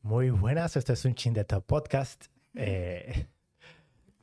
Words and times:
Muy 0.00 0.30
buenas, 0.30 0.76
esto 0.76 0.92
es 0.92 1.04
un 1.04 1.14
Chin 1.14 1.32
de 1.32 1.44
Top 1.44 1.64
Podcast. 1.64 2.24
Eh, 2.54 3.26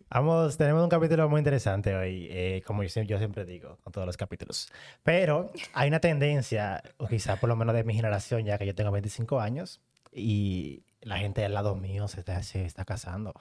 vamos, 0.09 0.57
tenemos 0.57 0.83
un 0.83 0.89
capítulo 0.89 1.29
muy 1.29 1.39
interesante 1.39 1.95
hoy, 1.95 2.27
eh, 2.29 2.61
como 2.65 2.83
yo, 2.83 2.89
siempre- 2.89 3.09
yo 3.11 3.17
siempre 3.17 3.45
digo, 3.45 3.77
con 3.83 3.93
todos 3.93 4.05
los 4.05 4.17
capítulos. 4.17 4.69
Pero 5.03 5.51
hay 5.73 5.87
una 5.87 5.99
tendencia, 6.01 6.83
o 6.97 7.07
quizá 7.07 7.37
por 7.37 7.47
lo 7.49 7.55
menos 7.55 7.73
de 7.75 7.83
mi 7.85 7.93
generación, 7.93 8.43
ya 8.43 8.57
que 8.57 8.65
yo 8.65 8.75
tengo 8.75 8.91
25 8.91 9.39
años, 9.39 9.79
y 10.11 10.83
la 11.01 11.17
gente 11.17 11.45
al 11.45 11.53
lado 11.53 11.75
mío 11.75 12.07
se 12.09 12.19
está, 12.19 12.41
se 12.43 12.65
está 12.65 12.83
casando. 12.83 13.33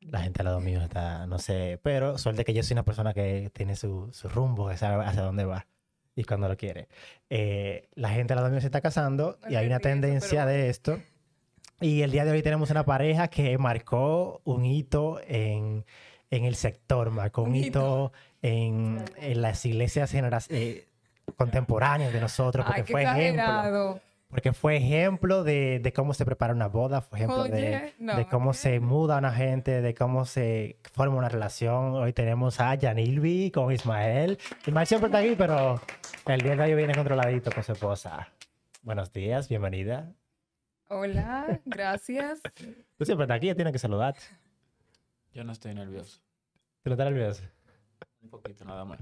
La 0.00 0.20
gente 0.22 0.40
al 0.40 0.46
lado 0.46 0.60
mío 0.60 0.80
está, 0.80 1.26
no 1.26 1.38
sé, 1.38 1.78
pero 1.82 2.16
suerte 2.16 2.44
que 2.44 2.54
yo 2.54 2.62
soy 2.62 2.74
una 2.74 2.84
persona 2.84 3.12
que 3.12 3.50
tiene 3.52 3.76
su, 3.76 4.08
su 4.12 4.28
rumbo, 4.28 4.68
que 4.68 4.76
sabe 4.78 5.04
hacia 5.04 5.22
dónde 5.22 5.44
va 5.44 5.66
y 6.14 6.24
cuando 6.24 6.48
lo 6.48 6.56
quiere. 6.56 6.88
Eh, 7.28 7.88
la 7.94 8.10
gente 8.10 8.32
al 8.32 8.38
lado 8.38 8.50
mío 8.50 8.60
se 8.60 8.66
está 8.68 8.80
casando 8.80 9.38
y 9.50 9.56
hay 9.56 9.66
una 9.66 9.80
tendencia 9.80 10.46
de 10.46 10.70
esto. 10.70 10.98
Y 11.80 12.02
el 12.02 12.10
día 12.10 12.24
de 12.24 12.30
hoy 12.30 12.42
tenemos 12.42 12.70
una 12.70 12.84
pareja 12.84 13.28
que 13.28 13.58
marcó 13.58 14.40
un 14.44 14.64
hito 14.64 15.20
en, 15.26 15.84
en 16.30 16.44
el 16.44 16.54
sector, 16.56 17.10
marcó 17.10 17.42
un, 17.42 17.50
Un 17.50 17.56
hito, 17.56 18.12
en, 18.40 19.04
en 19.18 19.42
las 19.42 19.64
iglesias 19.66 20.14
eh, 20.48 20.88
contemporáneas 21.36 22.12
de 22.12 22.20
nosotros, 22.20 22.64
porque 22.64 22.82
Ay, 22.82 22.86
fue 22.90 23.02
ejemplo. 23.02 24.00
Porque 24.28 24.52
fue 24.52 24.76
ejemplo 24.76 25.44
de, 25.44 25.78
de 25.78 25.92
cómo 25.92 26.12
se 26.12 26.24
prepara 26.24 26.52
una 26.52 26.66
boda, 26.66 27.00
fue 27.00 27.18
ejemplo 27.18 27.44
de, 27.44 27.76
Oye, 27.76 27.94
no, 28.00 28.16
de 28.16 28.26
cómo 28.26 28.54
se 28.54 28.80
muda 28.80 29.18
una 29.18 29.32
gente, 29.32 29.82
de 29.82 29.94
cómo 29.94 30.24
se 30.24 30.78
forma 30.92 31.16
una 31.16 31.28
relación. 31.28 31.94
Hoy 31.94 32.12
tenemos 32.12 32.58
a 32.58 32.74
Yanilvi 32.74 33.52
con 33.52 33.70
Ismael. 33.70 34.38
Ismael 34.66 34.86
siempre 34.86 35.06
está 35.08 35.18
aquí, 35.18 35.36
pero 35.38 35.80
el 36.26 36.40
día 36.40 36.56
de 36.56 36.62
hoy 36.62 36.74
viene 36.74 36.94
controladito 36.94 37.52
con 37.52 37.62
su 37.62 37.72
esposa. 37.72 38.28
Buenos 38.82 39.12
días, 39.12 39.48
bienvenida. 39.48 40.10
Hola, 40.88 41.60
gracias. 41.64 42.40
Tú 42.96 43.04
siempre 43.04 43.24
estás 43.24 43.36
aquí, 43.36 43.48
ya 43.48 43.56
tienes 43.56 43.72
que 43.72 43.78
saludarte. 43.80 44.20
Yo 45.32 45.42
no 45.42 45.50
estoy 45.50 45.74
nervioso. 45.74 46.20
¿Tú 46.82 46.90
no 46.90 46.92
estás 46.92 47.10
nervioso? 47.10 47.42
Un 48.22 48.30
poquito 48.30 48.64
nada 48.64 48.84
más. 48.84 49.00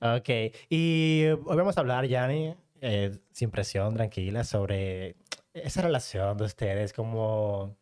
Ok, 0.00 0.28
y 0.68 1.24
hoy 1.26 1.56
vamos 1.56 1.78
a 1.78 1.80
hablar, 1.80 2.06
Yanni, 2.06 2.54
eh, 2.82 3.18
sin 3.32 3.50
presión, 3.50 3.94
tranquila, 3.94 4.44
sobre 4.44 5.16
esa 5.54 5.80
relación 5.80 6.36
de 6.36 6.44
ustedes, 6.44 6.92
como, 6.92 7.60
o 7.62 7.76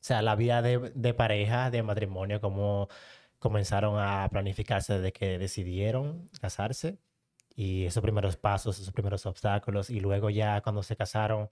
sea, 0.00 0.20
la 0.20 0.34
vida 0.34 0.62
de, 0.62 0.90
de 0.96 1.14
pareja, 1.14 1.70
de 1.70 1.84
matrimonio, 1.84 2.40
cómo 2.40 2.88
comenzaron 3.38 4.00
a 4.00 4.28
planificarse 4.30 4.94
desde 4.94 5.12
que 5.12 5.38
decidieron 5.38 6.28
casarse 6.40 6.98
y 7.54 7.86
esos 7.86 8.02
primeros 8.02 8.36
pasos, 8.36 8.80
esos 8.80 8.92
primeros 8.92 9.26
obstáculos, 9.26 9.90
y 9.90 10.00
luego 10.00 10.28
ya 10.28 10.60
cuando 10.60 10.82
se 10.82 10.96
casaron, 10.96 11.48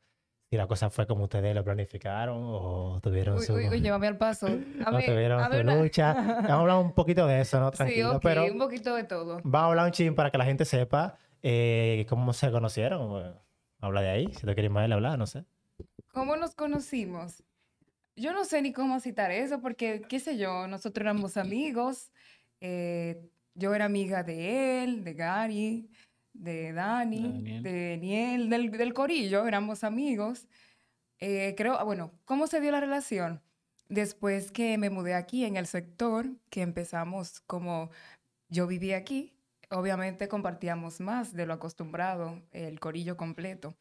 si 0.51 0.57
la 0.57 0.67
cosa 0.67 0.91
fue 0.91 1.07
como 1.07 1.25
ustedes 1.25 1.55
lo 1.55 1.63
planificaron 1.63 2.37
o 2.43 2.99
tuvieron 3.01 3.39
Uy, 3.39 3.45
su... 3.47 3.55
uy, 3.55 3.69
uy, 3.69 3.81
llévame 3.81 4.09
al 4.09 4.19
paso. 4.19 4.47
A 4.85 4.91
no 4.91 4.97
ver, 4.97 5.07
tuvieron 5.07 5.41
a 5.41 5.45
su 5.47 5.51
ver 5.53 5.65
una- 5.65 5.77
lucha. 5.81 6.13
Vamos 6.15 6.51
a 6.51 6.55
hablar 6.61 6.77
un 6.79 6.93
poquito 6.93 7.25
de 7.29 7.41
eso, 7.41 7.61
¿no? 7.61 7.71
Sí, 7.71 7.77
Tranquilo, 7.77 8.17
ok, 8.17 8.23
pero... 8.23 8.45
un 8.47 8.59
poquito 8.59 8.95
de 8.97 9.05
todo. 9.05 9.37
Vamos 9.45 9.55
a 9.55 9.67
hablar 9.69 9.87
un 9.87 9.93
chin 9.93 10.15
para 10.17 10.31
que 10.33 10.39
la 10.39 10.45
gente 10.45 10.65
sepa 10.65 11.17
eh, 11.43 12.05
cómo 12.09 12.33
se 12.33 12.51
conocieron. 12.51 13.09
Bueno, 13.09 13.41
habla 13.81 14.01
de 14.03 14.11
ahí. 14.11 14.27
Si 14.35 14.45
te 14.45 14.53
quieres 14.55 14.73
más 14.73 14.91
hablar, 14.91 15.17
no 15.17 15.27
sé. 15.29 15.45
¿Cómo 16.13 16.37
nos 16.37 16.57
conocimos? 16.57 17.45
Yo 18.17 18.33
no 18.33 18.45
sé 18.45 18.61
ni 18.61 18.73
cómo 18.73 18.99
citar 18.99 19.31
eso, 19.31 19.61
porque, 19.61 20.03
qué 20.09 20.19
sé 20.19 20.37
yo, 20.37 20.67
nosotros 20.67 21.03
éramos 21.05 21.37
amigos. 21.37 22.11
eh, 22.61 23.31
yo 23.55 23.73
era 23.75 23.85
amiga 23.85 24.23
de 24.23 24.83
él, 24.85 25.05
de 25.05 25.15
Gary, 25.15 25.91
de 26.33 26.73
Dani, 26.73 27.23
Daniel. 27.23 27.63
de 27.63 27.91
Daniel, 27.91 28.51
del, 28.51 28.71
del 28.71 28.95
corillo, 28.95 29.47
éramos 29.47 29.85
amigos. 29.85 30.47
Eh, 31.19 31.55
creo, 31.57 31.79
ah, 31.79 31.85
bueno, 31.85 32.13
¿cómo 32.25 32.47
se 32.47 32.61
dio 32.61 32.71
la 32.71 32.81
relación? 32.81 33.43
Después 33.89 34.51
que 34.53 34.79
me 34.79 34.89
mudé 34.91 35.15
aquí 35.15 35.45
en 35.45 35.57
el 35.57 35.67
sector, 35.67 36.27
que 36.49 36.63
empezamos 36.63 37.41
como 37.41 37.91
yo 38.49 38.67
vivía 38.67 38.97
aquí, 38.97 39.35
obviamente 39.71 40.29
compartíamos 40.29 41.01
más 41.01 41.35
de 41.35 41.47
lo 41.47 41.55
acostumbrado, 41.55 42.41
el 42.53 42.81
corillo 42.81 43.17
completo. 43.17 43.75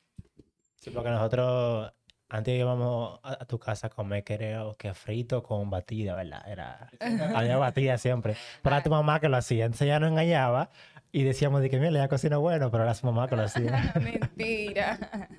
Sí, 0.76 0.92
porque 0.92 1.10
nosotros 1.10 1.92
antes 2.30 2.60
íbamos 2.60 3.20
a, 3.24 3.44
tu 3.46 3.58
casa 3.58 3.88
a 3.88 3.90
comer, 3.90 4.24
creo 4.24 4.78
que 4.78 4.94
frito 4.94 5.42
con 5.42 5.70
batida, 5.70 6.16
¿verdad? 6.16 6.48
Era, 6.48 6.90
había 7.36 7.58
batida 7.58 7.98
siempre. 7.98 8.36
Pero 8.62 8.76
era 8.76 8.84
tu 8.84 8.90
mamá 8.92 9.20
que 9.20 9.30
lo 9.30 9.38
hacía. 9.38 9.66
Entonces 9.66 9.88
ella 9.88 10.00
nos 10.00 10.12
engañaba 10.12 10.70
y 11.12 11.24
decíamos 11.24 11.62
de 11.62 11.70
que, 11.70 11.78
mira, 11.78 11.90
ella 11.90 12.08
cocina 12.08 12.38
bueno, 12.38 12.70
pero 12.72 12.84
era 12.84 12.94
su 12.94 13.06
mamá 13.06 13.25
hacía. 13.25 13.94
Mentira. 14.02 15.30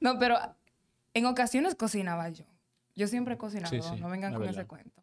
No, 0.00 0.18
pero 0.18 0.36
en 1.14 1.26
ocasiones 1.26 1.74
cocinaba 1.74 2.28
yo. 2.28 2.44
Yo 2.94 3.06
siempre 3.06 3.34
he 3.34 3.38
cocinado, 3.38 3.70
Sí, 3.70 3.80
sí, 3.80 4.00
no 4.00 4.10
vengan 4.10 4.34
con 4.34 4.48
ese 4.48 4.66
cuento. 4.66 5.02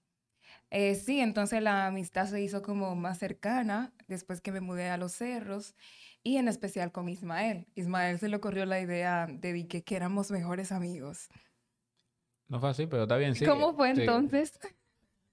Eh, 0.70 0.94
sí, 0.94 1.20
entonces 1.20 1.64
la 1.64 1.88
amistad 1.88 2.28
se 2.28 2.40
hizo 2.42 2.62
como 2.62 2.96
más 2.96 3.18
cercana 3.18 3.92
después 4.08 4.42
que 4.42 4.52
me 4.52 4.62
mudé 4.62 4.90
a 4.90 4.98
los 4.98 5.14
cerros 5.14 5.76
y 6.22 6.38
en 6.38 6.48
especial 6.48 6.92
con 6.92 7.10
Ismael. 7.10 7.66
Ismael 7.74 8.20
se 8.20 8.30
le 8.30 8.36
ocurrió 8.36 8.66
la 8.68 8.80
idea 8.80 9.26
de 9.28 9.68
que, 9.68 9.84
que 9.84 9.96
éramos 9.96 10.30
mejores 10.30 10.72
amigos. 10.72 11.30
No 12.48 12.60
fue 12.60 12.70
así, 12.70 12.86
pero 12.86 13.04
está 13.04 13.18
bien, 13.18 13.34
sí. 13.34 13.46
¿Cómo 13.46 13.74
fue 13.74 13.96
sí. 13.96 14.02
entonces? 14.02 14.60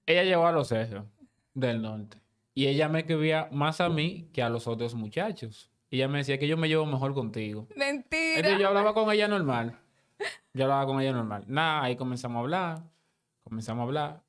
Ella 0.07 0.23
llegó 0.23 0.47
a 0.47 0.51
los 0.51 0.69
cerros 0.69 1.05
del 1.53 1.81
norte. 1.81 2.17
Y 2.57 2.65
ella 2.65 2.89
me 2.89 3.05
quería 3.05 3.49
más 3.51 3.81
a 3.81 3.87
mí 3.87 4.31
que 4.33 4.41
a 4.41 4.49
los 4.49 4.65
otros 4.65 4.95
muchachos. 4.95 5.69
Y 5.91 5.97
ella 5.97 6.07
me 6.07 6.17
decía 6.17 6.39
que 6.39 6.47
yo 6.47 6.57
me 6.57 6.67
llevo 6.67 6.87
mejor 6.87 7.13
contigo. 7.13 7.67
Mentira. 7.75 8.37
Entonces 8.37 8.59
yo 8.59 8.69
hablaba 8.69 8.95
con 8.95 9.11
ella 9.11 9.27
normal. 9.27 9.77
Yo 10.55 10.63
hablaba 10.63 10.87
con 10.87 10.99
ella 10.99 11.11
normal. 11.11 11.43
Nada, 11.45 11.83
ahí 11.83 11.95
comenzamos 11.95 12.37
a 12.37 12.39
hablar. 12.39 12.83
Comenzamos 13.43 13.81
a 13.81 13.83
hablar. 13.83 14.23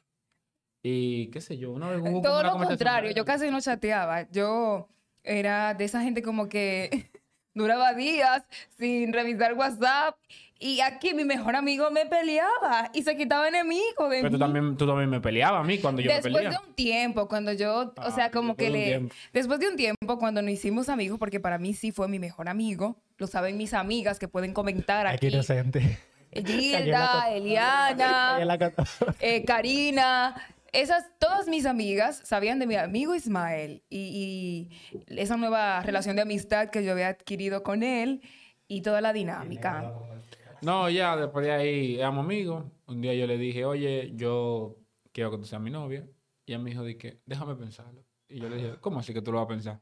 Y 0.83 1.28
qué 1.28 1.41
sé 1.41 1.56
yo, 1.56 1.72
una 1.72 1.88
vez 1.88 2.03
hubo 2.03 2.21
Todo 2.21 2.41
una 2.41 2.53
lo 2.53 2.67
contrario, 2.67 3.12
yo 3.12 3.25
casi 3.25 3.50
no 3.50 3.62
chateaba. 3.62 4.31
Yo 4.31 4.91
era 5.25 5.72
de 5.72 5.87
esa 5.87 6.03
gente 6.03 6.21
como 6.21 6.50
que 6.50 7.11
duraba 7.55 7.94
días 7.94 8.44
sin 8.77 9.15
revisar 9.15 9.55
WhatsApp. 9.55 10.19
Y 10.61 10.81
aquí 10.81 11.15
mi 11.15 11.25
mejor 11.25 11.55
amigo 11.55 11.89
me 11.93 12.05
peleaba 12.07 12.91
y 12.93 13.03
se 13.05 13.17
quitaba 13.17 13.47
enemigo 13.47 14.09
de 14.09 14.19
Pero 14.23 14.29
tú 14.31 14.33
mí. 14.35 14.39
también, 14.41 14.77
tú 14.77 14.87
también 14.89 15.09
me 15.09 15.21
peleabas 15.21 15.61
a 15.61 15.65
mí 15.65 15.79
cuando 15.79 16.03
yo 16.03 16.09
me 16.09 16.15
Después 16.15 16.35
peleaba. 16.35 16.57
de 16.61 16.69
un 16.69 16.75
tiempo, 16.75 17.29
cuando 17.29 17.53
yo, 17.53 17.81
o 17.83 17.93
Ah, 17.97 18.11
sea, 18.11 18.31
como 18.33 18.57
que 18.57 18.65
después 18.65 18.73
de 18.73 18.79
un 18.79 18.83
le... 18.83 18.87
tiempo. 18.99 19.15
Después 19.33 19.61
de 19.61 19.69
un 19.69 19.77
tiempo, 19.77 20.19
cuando 20.19 20.43
nos 20.43 20.51
hicimos 20.51 20.89
amigos, 20.89 21.19
porque 21.21 21.39
para 21.39 21.59
mí 21.59 21.75
sí 21.75 21.93
fue 21.93 22.09
mi 22.09 22.19
mejor 22.19 22.49
amigo, 22.49 22.97
lo 23.19 23.27
saben 23.29 23.57
mis 23.57 23.73
amigas 23.73 24.19
que 24.19 24.27
pueden 24.27 24.53
comentar 24.53 25.07
Aquí 25.07 25.27
aquí. 25.27 25.35
inocente. 25.35 25.99
Gilda, 26.33 27.23
Cayó 27.23 27.37
Eliana, 27.37 28.39
eh, 29.21 29.45
Karina, 29.45 30.35
esas, 30.73 31.05
todas 31.19 31.47
mis 31.49 31.67
amigas 31.67 32.21
sabían 32.25 32.59
de 32.59 32.67
mi 32.67 32.75
amigo 32.75 33.15
Ismael 33.15 33.83
y, 33.89 34.69
y 35.09 35.17
esa 35.17 35.37
nueva 35.37 35.83
relación 35.83 36.17
de 36.17 36.23
amistad 36.23 36.69
que 36.69 36.85
yo 36.85 36.93
había 36.93 37.09
adquirido 37.09 37.63
con 37.63 37.83
él 37.83 38.21
y 38.67 38.83
toda 38.83 39.01
la 39.01 39.13
dinámica. 39.15 39.93
No, 40.63 40.89
ya, 40.91 41.17
después 41.17 41.45
de 41.47 41.53
ahí 41.53 41.97
éramos 41.97 42.25
amigos. 42.25 42.65
Un 42.87 43.01
día 43.01 43.15
yo 43.15 43.27
le 43.27 43.39
dije, 43.39 43.65
oye, 43.65 44.13
yo 44.15 44.77
quiero 45.13 45.31
que 45.31 45.39
tú 45.39 45.45
seas 45.45 45.63
mi 45.63 45.71
novia. 45.71 46.09
Y 46.47 46.53
ella 46.53 46.63
me 46.63 46.71
dijo, 46.71 46.85
que, 46.99 47.21
déjame 47.27 47.55
pensarlo. 47.55 48.05
Y 48.29 48.41
yo 48.41 48.49
le 48.49 48.57
dije, 48.57 48.75
¿cómo 48.81 49.01
así 49.01 49.13
que 49.13 49.23
tú 49.23 49.33
lo 49.33 49.39
vas 49.39 49.47
a 49.47 49.49
pensar? 49.49 49.75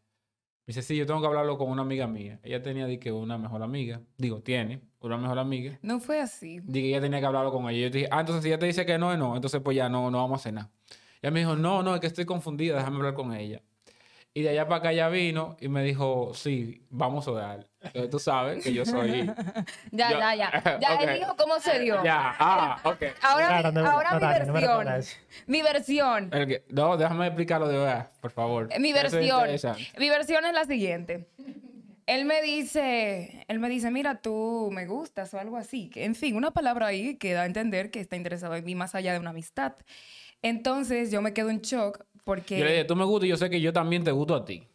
Me 0.67 0.73
dice, 0.73 0.83
sí, 0.83 0.97
yo 0.97 1.07
tengo 1.07 1.21
que 1.21 1.27
hablarlo 1.29 1.59
con 1.59 1.71
una 1.71 1.83
amiga 1.83 2.07
mía. 2.09 2.41
Ella 2.43 2.61
tenía, 2.61 2.87
que, 2.99 3.13
una 3.13 3.39
mejor 3.39 3.63
amiga. 3.63 4.03
Digo, 4.17 4.43
tiene 4.43 4.83
una 5.01 5.17
mejor 5.17 5.39
amiga. 5.39 5.79
No 5.83 6.01
fue 6.01 6.21
así. 6.21 6.61
Dije 6.65 6.89
ella 6.89 7.01
tenía 7.01 7.21
que 7.21 7.27
hablarlo 7.27 7.53
con 7.53 7.69
ella. 7.69 7.79
Y 7.79 7.83
yo 7.83 7.91
dije, 7.91 8.09
ah, 8.11 8.21
entonces 8.21 8.43
si 8.43 8.49
ella 8.49 8.59
te 8.59 8.67
dice 8.67 8.85
que 8.85 8.99
no, 8.99 9.13
es 9.13 9.19
no. 9.19 9.37
Entonces 9.37 9.61
pues 9.63 9.77
ya 9.77 9.89
no, 9.89 10.11
no 10.11 10.19
vamos 10.19 10.41
a 10.41 10.43
cenar. 10.43 10.71
Ella 11.23 11.31
me 11.31 11.41
dijo, 11.41 11.57
no, 11.57 11.83
no, 11.83 11.95
es 11.95 12.01
que 12.01 12.09
estoy 12.09 12.25
confundida, 12.25 12.77
déjame 12.77 12.97
hablar 12.97 13.15
con 13.15 13.33
ella. 13.33 13.63
Y 14.37 14.43
de 14.43 14.51
allá 14.51 14.67
para 14.69 14.81
acá 14.81 14.93
ella 14.93 15.09
vino 15.09 15.57
y 15.63 15.69
me 15.69 15.83
dijo, 15.83 16.33
sí, 16.35 16.83
vamos 16.91 17.27
a 17.27 17.31
orar. 17.31 17.67
Entonces 17.81 18.11
tú 18.11 18.19
sabes 18.19 18.63
que 18.63 18.71
yo 18.71 18.85
soy... 18.85 19.33
Ya, 19.93 20.11
Yo- 20.13 20.19
ya, 20.19 20.35
ya. 20.35 20.79
Ya 20.83 20.95
Ok. 20.95 21.01
él 21.05 21.19
dijo 21.21 21.37
cómo 21.39 21.59
se 21.59 21.79
dio. 21.79 22.05
Ya, 22.05 22.37
ah, 22.39 22.79
ok. 22.85 23.03
Ahora, 23.23 23.63
mi, 23.63 23.73
no- 23.81 23.91
ahora 23.91 24.11
no, 24.11 24.17
mi 24.17 24.21
Dani, 24.21 24.47
no 24.47 24.53
me 24.53 24.61
versión. 24.61 25.17
mi 25.47 25.63
versión. 25.63 26.31
Que- 26.31 26.65
no, 26.69 26.99
déjame 26.99 27.29
explicarlo 27.29 27.67
de 27.67 27.79
verdad, 27.79 28.11
por 28.21 28.31
favor. 28.31 28.69
Mi 28.79 28.91
Eso 28.91 29.07
es 29.07 29.13
versión. 29.15 29.41
interesante. 29.41 29.87
Mi 29.99 30.11
versión 30.11 30.45
es 30.45 30.53
la 30.53 30.67
siguiente. 30.67 31.29
Él 32.05 32.27
me 32.27 32.43
dice, 32.43 33.43
él 33.49 33.59
me 33.59 33.71
dice, 33.71 33.91
mira, 33.91 34.21
tú 34.21 34.69
me 34.71 34.85
gustas 34.85 35.33
o 35.33 35.41
algo 35.41 35.57
así. 35.57 35.89
Que, 35.89 36.05
En 36.05 36.15
fin, 36.15 36.37
una 36.37 36.51
palabra 36.51 36.89
ahí 36.89 37.17
que 37.17 37.33
da 37.33 37.45
a 37.45 37.47
entender 37.47 37.91
que 37.91 38.01
está 38.01 38.17
interesado 38.17 38.55
en 38.55 38.67
mí 38.67 38.75
más 38.75 38.95
allá 38.95 39.15
de 39.15 39.19
una 39.19 39.31
amistad. 39.31 39.77
Entonces 40.43 41.11
yo 41.11 41.23
me 41.23 41.33
quedo 41.33 41.49
en 41.49 41.63
shock 41.63 42.05
porque 42.27 42.59
Yo 42.59 42.65
le 42.65 42.73
dije, 42.73 42.85
tú 42.85 42.97
me 42.97 43.05
gustas 43.05 43.27
y 43.27 43.31
yo 43.31 43.37
sé 43.37 43.49
que 43.49 43.61
yo 43.61 43.73
también 43.73 44.03
te 44.03 44.11
gusto 44.11 44.35
a 44.35 44.45
ti. 44.45 44.67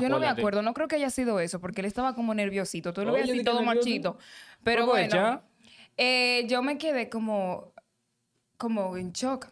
yo 0.00 0.08
no 0.08 0.18
me 0.18 0.26
acuerdo, 0.26 0.62
no 0.62 0.72
creo 0.72 0.88
que 0.88 0.96
haya 0.96 1.10
sido 1.10 1.38
eso, 1.38 1.60
porque 1.60 1.82
él 1.82 1.86
estaba 1.86 2.14
como 2.14 2.32
nerviosito. 2.32 2.94
Tú 2.94 3.04
lo 3.04 3.12
Oye, 3.12 3.20
ves 3.20 3.30
así 3.30 3.44
todo 3.44 3.60
nervioso. 3.60 3.78
machito. 3.78 4.18
Pero 4.62 4.86
bueno, 4.86 5.42
eh, 5.98 6.46
yo 6.48 6.62
me 6.62 6.78
quedé 6.78 7.10
como, 7.10 7.74
como 8.56 8.96
en 8.96 9.12
shock. 9.12 9.48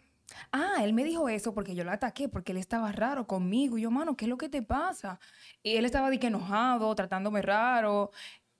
Ah, 0.50 0.76
él 0.82 0.94
me 0.94 1.04
dijo 1.04 1.28
eso 1.28 1.52
porque 1.52 1.74
yo 1.74 1.84
lo 1.84 1.90
ataqué, 1.90 2.26
porque 2.26 2.52
él 2.52 2.58
estaba 2.58 2.90
raro 2.90 3.26
conmigo. 3.26 3.76
Y 3.76 3.82
yo, 3.82 3.90
mano, 3.90 4.16
¿qué 4.16 4.24
es 4.24 4.28
lo 4.30 4.38
que 4.38 4.48
te 4.48 4.62
pasa? 4.62 5.20
Y 5.62 5.76
él 5.76 5.84
estaba 5.84 6.08
de 6.08 6.18
que 6.18 6.28
enojado, 6.28 6.94
tratándome 6.94 7.42
raro. 7.42 8.12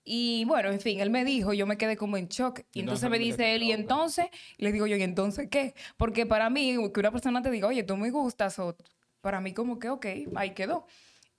Y 0.04 0.44
bueno, 0.46 0.70
en 0.70 0.80
fin, 0.80 1.00
él 1.00 1.10
me 1.10 1.24
dijo, 1.24 1.52
yo 1.52 1.66
me 1.66 1.76
quedé 1.78 1.96
como 1.96 2.16
en 2.16 2.26
shock. 2.28 2.60
Y 2.72 2.80
entonces, 2.80 3.04
Entonces, 3.04 3.10
me 3.10 3.16
¿cómo 3.18 3.20
te 3.20 3.24
dice 3.42 3.54
él, 3.54 3.62
¿y 3.62 3.72
entonces? 3.72 4.26
Y 4.58 4.64
le 4.64 4.72
digo 4.72 4.86
yo, 4.86 4.96
¿y 4.96 5.02
entonces 5.02 5.48
qué? 5.48 5.74
Porque 5.96 6.26
para 6.26 6.50
mí, 6.50 6.76
que 6.92 7.00
una 7.00 7.10
persona 7.12 7.40
te 7.42 7.50
diga, 7.50 7.68
oye, 7.68 7.82
tú 7.84 7.96
me 7.96 8.10
gustas, 8.10 8.58
o 8.58 8.76
para 9.20 9.40
mí 9.40 9.52
como 9.54 9.78
que, 9.78 9.90
ok, 9.90 10.06
ahí 10.34 10.50
quedó. 10.50 10.86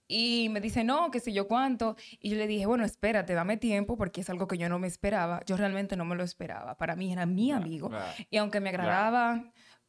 Y 0.06 0.48
me 0.50 0.60
dice, 0.60 0.84
no, 0.84 1.10
que 1.10 1.20
sé 1.20 1.32
yo 1.32 1.46
cuánto. 1.48 1.96
Y 2.20 2.30
yo 2.30 2.36
le 2.36 2.46
dije, 2.46 2.66
bueno, 2.66 2.84
espérate, 2.84 3.32
dame 3.34 3.56
tiempo, 3.56 3.96
porque 3.96 4.20
es 4.20 4.30
algo 4.30 4.46
que 4.46 4.58
yo 4.58 4.68
no 4.68 4.78
me 4.78 4.86
esperaba. 4.86 5.42
Yo 5.46 5.56
realmente 5.56 5.96
no 5.96 6.04
me 6.04 6.14
lo 6.14 6.24
esperaba. 6.24 6.76
Para 6.76 6.94
mí 6.94 7.10
era 7.12 7.24
mi 7.26 7.52
amigo. 7.52 7.90
Y 8.30 8.36
aunque 8.36 8.60
me 8.60 8.68
agradaba 8.68 9.44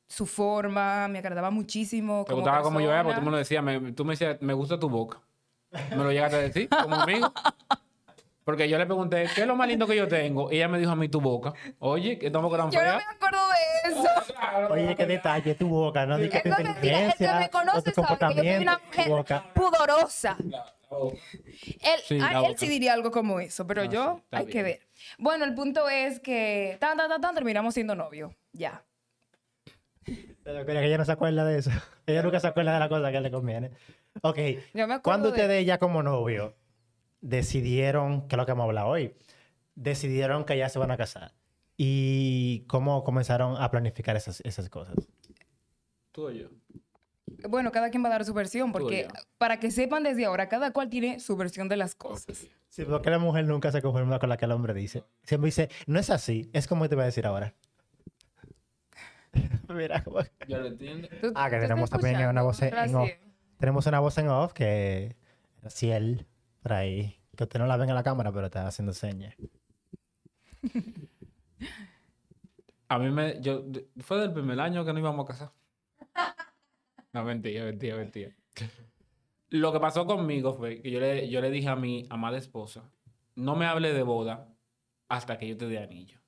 su 0.08 0.26
forma, 0.26 1.08
me 1.10 1.20
agradaba 1.20 1.50
muchísimo. 1.52 2.24
Te 2.26 2.32
como 2.32 2.42
gustaba 2.44 2.62
como 2.62 2.80
yo 2.80 2.92
era, 2.92 3.04
porque 3.04 3.16
tú 3.16 3.22
persona. 3.22 3.26
me 3.26 3.32
lo 3.32 3.38
decías, 3.38 3.64
me- 3.64 3.92
tú 3.94 4.06
me 4.06 4.14
decías, 4.14 4.42
me 4.42 4.54
gusta 4.54 4.80
tu 4.80 4.90
boca. 4.90 5.22
Me 5.90 5.98
lo 5.98 6.12
llegaste 6.12 6.38
a 6.38 6.40
decir 6.42 6.70
como 6.70 7.02
amigo. 7.02 7.34
Porque 8.46 8.70
yo 8.70 8.78
le 8.78 8.86
pregunté, 8.86 9.28
¿qué 9.34 9.42
es 9.42 9.48
lo 9.48 9.56
más 9.56 9.68
lindo 9.68 9.88
que 9.88 9.96
yo 9.96 10.08
tengo? 10.08 10.52
Y 10.52 10.58
ella 10.58 10.68
me 10.68 10.78
dijo 10.78 10.92
a 10.92 10.96
mí 10.96 11.10
tu 11.10 11.20
boca. 11.20 11.54
Oye, 11.80 12.18
que 12.20 12.28
esta 12.28 12.38
boca 12.40 12.58
tan 12.58 12.70
Yo 12.72 12.80
no 12.80 12.86
fea. 12.86 12.98
me 12.98 13.04
acuerdo 13.04 13.40
de 13.50 13.92
eso. 13.92 14.70
Oye, 14.72 14.96
qué 14.96 15.06
detalle 15.08 15.56
tu 15.56 15.68
boca, 15.68 16.06
¿no? 16.06 16.18
Di 16.20 16.30
que 16.30 16.40
tu 16.42 16.50
Entonces, 16.50 16.76
mira, 16.80 17.00
el 17.00 17.14
que 17.14 17.24
inteligencia, 17.24 17.40
me 17.40 17.46
o 17.48 17.50
conoce 17.50 17.92
tu 17.92 18.02
sabe 18.04 18.18
que 18.20 18.36
yo 18.36 18.44
soy 18.44 18.62
una 18.62 18.78
tu 18.78 18.86
mujer 18.86 19.10
boca. 19.10 19.44
pudorosa. 19.56 20.38
Él, 20.40 22.00
Sí, 22.06 22.20
ah, 22.22 22.32
la 22.34 22.40
él 22.42 22.46
boca. 22.50 22.58
sí 22.60 22.68
diría 22.70 22.94
algo 22.94 23.10
como 23.12 23.40
eso, 23.40 23.66
pero 23.66 23.82
Ah, 23.82 23.86
yo, 23.86 24.14
sí, 24.18 24.22
está 24.26 24.38
hay 24.38 24.46
que 24.46 24.64
bien. 24.64 24.66
ver. 24.66 24.80
Bueno, 25.18 25.44
el 25.46 25.56
punto 25.56 25.90
es 25.90 26.20
que 26.20 26.78
tan, 26.80 26.98
tan, 26.98 27.10
tan, 27.10 27.20
tan, 27.22 27.34
terminamos 27.34 27.74
siendo 27.74 27.96
novios. 27.96 28.32
Ya. 28.54 28.84
Pero 30.44 30.66
que 30.66 30.86
ella 30.86 30.98
no 31.00 31.06
se 31.06 31.12
acuerda 31.12 31.44
de 31.46 31.58
eso. 31.58 31.72
Ella 32.06 32.22
nunca 32.22 32.40
se 32.40 32.46
acuerda 32.48 32.74
de 32.76 32.80
la 32.80 32.90
cosa 32.90 33.12
que 33.12 33.20
le 33.20 33.32
conviene. 33.32 33.72
Ok. 34.22 34.38
Yo 34.76 34.88
me 34.88 34.94
acuerdo 34.94 35.02
¿Cuándo 35.02 35.32
de- 35.32 35.42
ustedes 35.42 35.66
ya 35.66 35.80
como 35.80 36.04
novio 36.04 36.54
decidieron, 37.30 38.28
que 38.28 38.36
es 38.36 38.38
lo 38.38 38.46
que 38.46 38.52
hemos 38.52 38.64
hablado 38.66 38.88
hoy, 38.90 39.14
decidieron 39.76 40.46
que 40.46 40.58
ya 40.58 40.70
se 40.70 40.80
van 40.80 40.92
a 40.92 40.98
casar? 40.98 41.34
¿Y 41.78 42.62
cómo 42.68 43.04
comenzaron 43.04 43.62
a 43.62 43.70
planificar 43.72 44.16
esas, 44.16 44.42
esas 44.42 44.70
cosas? 44.70 44.96
Tú 46.12 46.28
o 46.28 46.32
yo. 46.32 46.48
Bueno, 47.50 47.72
cada 47.72 47.90
quien 47.90 48.04
va 48.04 48.08
a 48.08 48.12
dar 48.12 48.26
su 48.26 48.34
versión, 48.34 48.72
porque 48.72 49.04
ya. 49.12 49.20
para 49.38 49.60
que 49.60 49.70
sepan 49.72 50.04
desde 50.04 50.26
ahora, 50.26 50.48
cada 50.48 50.72
cual 50.72 50.90
tiene 50.90 51.20
su 51.20 51.36
versión 51.36 51.68
de 51.68 51.76
las 51.78 51.94
cosas. 51.96 52.48
Sí, 52.70 52.84
porque 52.86 53.10
la 53.10 53.20
mujer 53.20 53.46
nunca 53.46 53.72
se 53.72 53.82
conforma 53.82 54.20
con 54.20 54.30
la 54.30 54.38
que 54.38 54.46
el 54.46 54.52
hombre 54.52 54.74
dice. 54.74 55.04
Siempre 55.24 55.48
dice, 55.48 55.70
no 55.88 56.00
es 56.00 56.10
así, 56.10 56.50
es 56.54 56.68
como 56.68 56.88
te 56.88 56.96
voy 56.96 57.04
a 57.04 57.06
decir 57.08 57.26
ahora. 57.26 57.54
Mira, 59.70 60.04
como... 60.04 60.20
Yo 60.48 60.60
lo 60.60 60.68
entiendo. 60.68 61.08
¿Tú- 61.22 61.32
Ah, 61.36 61.50
que 61.50 61.58
tenemos 61.60 61.90
también 61.90 62.26
una 62.28 62.42
voz 62.42 62.62
en- 62.62 62.96
off. 62.96 63.10
Tenemos 63.60 63.86
una 63.88 64.00
voz 64.00 64.18
en 64.18 64.30
off 64.30 64.54
que 64.54 65.16
Ciel, 65.70 66.26
por 66.66 66.74
ahí, 66.74 67.16
que 67.38 67.44
usted 67.44 67.60
no 67.60 67.68
la 67.68 67.78
ven 67.78 67.90
en 67.90 67.96
la 67.96 68.02
cámara, 68.02 68.32
pero 68.32 68.48
está 68.48 68.66
haciendo 68.66 68.92
señas. 68.92 69.36
A 72.90 72.98
mí 72.98 73.12
me... 73.12 73.40
Yo, 73.40 73.66
fue 74.00 74.20
del 74.20 74.34
primer 74.34 74.60
año 74.60 74.84
que 74.84 74.92
no 74.92 74.98
íbamos 74.98 75.26
a 75.26 75.28
casar. 75.28 75.52
No, 77.14 77.24
mentira, 77.24 77.66
mentira, 77.66 77.96
mentira. 77.96 78.36
Lo 79.50 79.72
que 79.72 79.80
pasó 79.80 80.06
conmigo 80.08 80.56
fue 80.56 80.82
que 80.82 80.92
yo 80.92 81.00
le, 81.00 81.30
yo 81.30 81.40
le 81.40 81.50
dije 81.50 81.70
a 81.70 81.78
mi 81.78 82.06
amada 82.10 82.38
esposa, 82.38 82.92
no 83.36 83.56
me 83.56 83.68
hable 83.68 83.94
de 83.94 84.04
boda 84.04 84.50
hasta 85.08 85.38
que 85.38 85.48
yo 85.48 85.56
te 85.56 85.68
dé 85.68 85.78
anillo. 85.78 86.20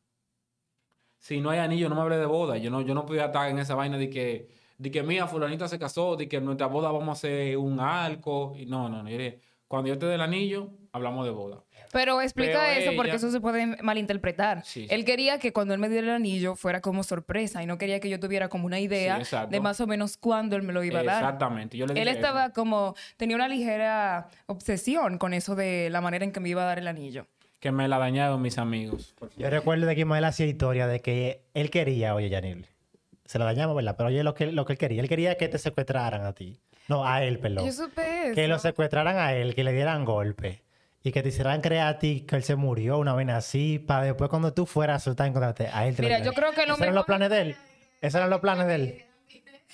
Si 1.17 1.41
no 1.41 1.49
hay 1.49 1.59
anillo, 1.59 1.89
no 1.89 1.95
me 1.95 2.01
hable 2.01 2.17
de 2.17 2.25
boda. 2.25 2.57
Yo 2.57 2.69
no, 2.69 2.79
yo 2.81 2.93
no 2.93 3.05
podía 3.05 3.25
estar 3.25 3.49
en 3.49 3.59
esa 3.59 3.75
vaina 3.75 3.97
de 3.97 4.09
que, 4.09 4.49
de 4.77 4.89
que 4.91 5.03
mía, 5.03 5.27
fulanita 5.27 5.67
se 5.67 5.77
casó, 5.77 6.15
de 6.15 6.29
que 6.29 6.37
en 6.37 6.45
nuestra 6.45 6.67
boda 6.67 6.89
vamos 6.89 7.09
a 7.09 7.11
hacer 7.13 7.57
un 7.57 7.81
arco. 7.81 8.53
Y 8.55 8.65
no, 8.65 8.87
no, 8.87 9.03
no. 9.03 9.09
Yo 9.09 9.17
le 9.17 9.23
dije, 9.23 9.41
cuando 9.67 9.89
yo 9.89 9.97
te 9.97 10.05
dé 10.05 10.15
el 10.15 10.21
anillo, 10.21 10.69
hablamos 10.91 11.25
de 11.25 11.31
boda. 11.31 11.63
Pero 11.93 12.21
explica 12.21 12.59
Pero 12.65 12.79
eso 12.81 12.91
porque 12.95 13.09
ella- 13.11 13.15
eso 13.17 13.31
se 13.31 13.39
puede 13.39 13.65
malinterpretar. 13.81 14.63
Sí, 14.65 14.81
sí. 14.81 14.87
Él 14.93 15.05
quería 15.05 15.39
que 15.39 15.53
cuando 15.53 15.73
él 15.73 15.79
me 15.79 15.87
diera 15.87 16.07
el 16.07 16.13
anillo 16.13 16.55
fuera 16.55 16.81
como 16.81 17.03
sorpresa 17.03 17.63
y 17.63 17.65
no 17.65 17.77
quería 17.77 17.99
que 18.01 18.09
yo 18.09 18.19
tuviera 18.19 18.49
como 18.49 18.65
una 18.65 18.79
idea 18.79 19.17
exacto. 19.17 19.51
de 19.51 19.59
más 19.61 19.79
o 19.79 19.87
menos 19.87 20.17
cuándo 20.17 20.55
él 20.57 20.63
me 20.63 20.73
lo 20.73 20.83
iba 20.83 20.99
a 20.99 21.03
dar. 21.03 21.23
Exactamente. 21.23 21.77
Yo 21.77 21.85
le 21.85 21.93
Él 21.93 21.99
dije 21.99 22.11
estaba 22.11 22.45
eso. 22.45 22.53
como, 22.53 22.95
tenía 23.15 23.35
una 23.37 23.47
ligera 23.47 24.27
obsesión 24.47 25.17
con 25.17 25.33
eso 25.33 25.55
de 25.55 25.89
la 25.89 26.01
manera 26.01 26.25
en 26.25 26.31
que 26.31 26.39
me 26.39 26.49
iba 26.49 26.63
a 26.63 26.65
dar 26.65 26.79
el 26.79 26.87
anillo. 26.87 27.25
que 27.59 27.71
me 27.71 27.87
la 27.87 27.97
dañaron 27.97 28.39
mis 28.41 28.57
amigos. 28.59 29.15
Yo 29.35 29.49
recuerdo 29.49 29.87
de 29.87 29.95
que 29.95 30.01
Ismael 30.01 30.25
hacía 30.25 30.45
historia 30.45 30.85
de 30.87 30.99
que 31.01 31.41
él 31.55 31.71
quería, 31.71 32.13
oye, 32.13 32.29
Yanil, 32.29 32.67
se 33.25 33.39
lo 33.39 33.45
dañamos, 33.45 33.75
¿verdad? 33.75 33.95
Pero 33.97 34.09
oye, 34.09 34.23
lo 34.23 34.33
que, 34.35 34.51
lo 34.51 34.63
que 34.65 34.73
él 34.73 34.77
quería, 34.79 35.01
él 35.01 35.09
quería 35.09 35.35
que 35.37 35.47
te 35.47 35.57
secuestraran 35.57 36.23
a 36.25 36.33
ti. 36.33 36.59
No, 36.87 37.05
a 37.05 37.23
él, 37.23 37.39
perdón. 37.39 37.65
Yo 37.65 37.71
supe 37.71 38.27
eso. 38.27 38.35
Que 38.35 38.47
lo 38.47 38.59
secuestraran 38.59 39.17
a 39.17 39.33
él, 39.33 39.55
que 39.55 39.63
le 39.63 39.73
dieran 39.73 40.05
golpe. 40.05 40.63
Y 41.03 41.11
que 41.11 41.21
te 41.21 41.29
hicieran 41.29 41.61
creer 41.61 41.83
a 41.83 41.99
ti 41.99 42.21
que 42.21 42.35
él 42.35 42.43
se 42.43 42.55
murió, 42.55 42.97
una 42.97 43.13
vez 43.13 43.29
así, 43.29 43.79
para 43.79 44.03
después 44.03 44.29
cuando 44.29 44.53
tú 44.53 44.65
fueras 44.65 45.01
a 45.01 45.05
soltar 45.05 45.27
encontrarte 45.27 45.67
a 45.67 45.87
él. 45.87 45.95
te 45.95 46.01
Mira, 46.01 46.19
yo 46.19 46.33
creo 46.33 46.51
que 46.51 46.65
lo 46.65 46.73
¿Esos 46.73 46.81
eran 46.81 46.95
los 46.95 47.05
planes 47.05 47.29
de 47.29 47.41
él? 47.41 47.55
¿Esos 48.01 48.15
eran 48.15 48.29
los 48.29 48.39
planes 48.41 48.67
de 48.67 48.75
él? 48.75 49.03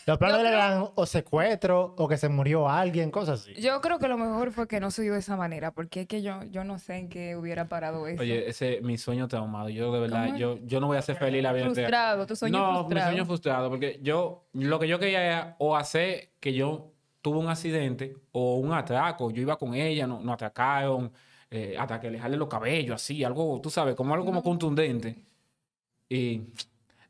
Los 0.05 0.17
planes 0.17 0.37
Yo 0.37 0.43
de 0.43 0.49
él 0.49 0.55
creo- 0.55 0.67
eran 0.67 0.87
o 0.95 1.05
secuestro, 1.05 1.95
o 1.97 2.07
que 2.07 2.17
se 2.17 2.27
murió 2.27 2.67
alguien, 2.69 3.09
cosas 3.09 3.41
así. 3.41 3.53
Yo 3.61 3.79
creo 3.79 3.99
que 3.99 4.07
lo 4.07 4.17
mejor 4.17 4.51
fue 4.51 4.67
que 4.67 4.79
no 4.79 4.91
se 4.91 5.01
dio 5.03 5.13
de 5.13 5.19
esa 5.19 5.37
manera, 5.37 5.71
porque 5.71 6.01
es 6.01 6.07
que 6.07 6.21
yo, 6.21 6.43
yo 6.51 6.63
no 6.63 6.77
sé 6.77 6.97
en 6.97 7.09
qué 7.09 7.35
hubiera 7.37 7.69
parado 7.69 8.05
eso. 8.07 8.21
Oye, 8.21 8.49
ese 8.49 8.81
mi 8.81 8.97
sueño 8.97 9.27
traumado. 9.27 9.69
Yo 9.69 9.93
de 9.93 10.01
verdad, 10.01 10.35
yo, 10.35 10.59
yo 10.65 10.79
no 10.81 10.87
voy 10.87 10.97
a 10.97 11.01
ser 11.01 11.15
feliz 11.15 11.41
la 11.41 11.53
vida 11.53 11.65
entera. 11.65 11.87
frustrado, 11.87 12.27
tu 12.27 12.35
sueño 12.35 12.57
no, 12.59 12.65
frustrado. 12.81 13.05
mi 13.09 13.11
sueño 13.15 13.25
frustrado, 13.25 13.69
porque 13.69 13.99
yo, 14.01 14.45
lo 14.53 14.77
que 14.79 14.87
yo 14.87 14.99
quería 14.99 15.23
era 15.23 15.55
o 15.59 15.77
hacer 15.77 16.31
que 16.39 16.53
yo 16.53 16.92
tuve 17.23 17.39
un 17.39 17.47
accidente 17.49 18.15
o 18.33 18.57
un 18.57 18.71
atraco. 18.73 19.31
Yo 19.31 19.41
iba 19.41 19.57
con 19.57 19.73
ella, 19.73 20.05
no- 20.05 20.19
nos 20.21 20.33
atracaron, 20.35 21.11
eh, 21.49 21.75
hasta 21.79 21.99
que 21.99 22.11
le 22.11 22.19
jale 22.19 22.37
los 22.37 22.47
cabellos, 22.47 22.95
así, 22.95 23.23
algo, 23.23 23.59
tú 23.61 23.69
sabes, 23.71 23.95
como 23.95 24.13
algo 24.13 24.25
como 24.25 24.43
contundente. 24.43 25.15
Y 26.09 26.41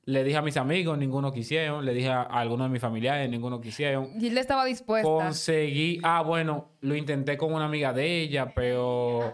le 0.05 0.23
dije 0.23 0.37
a 0.37 0.41
mis 0.41 0.55
amigos, 0.57 0.97
ninguno 0.97 1.31
quisieron. 1.31 1.83
Le 1.83 1.93
dije 1.93 2.09
a, 2.09 2.21
a 2.21 2.39
algunos 2.41 2.67
de 2.67 2.71
mis 2.73 2.81
familiares, 2.81 3.29
ninguno 3.29 3.59
quisieron. 3.59 4.09
Y 4.19 4.27
él 4.27 4.37
estaba 4.37 4.65
dispuesta. 4.65 5.07
Conseguí, 5.09 5.99
ah, 6.03 6.21
bueno, 6.21 6.69
lo 6.81 6.95
intenté 6.95 7.35
con 7.37 7.53
una 7.53 7.65
amiga 7.65 7.91
de 7.93 8.21
ella, 8.21 8.53
pero, 8.53 9.33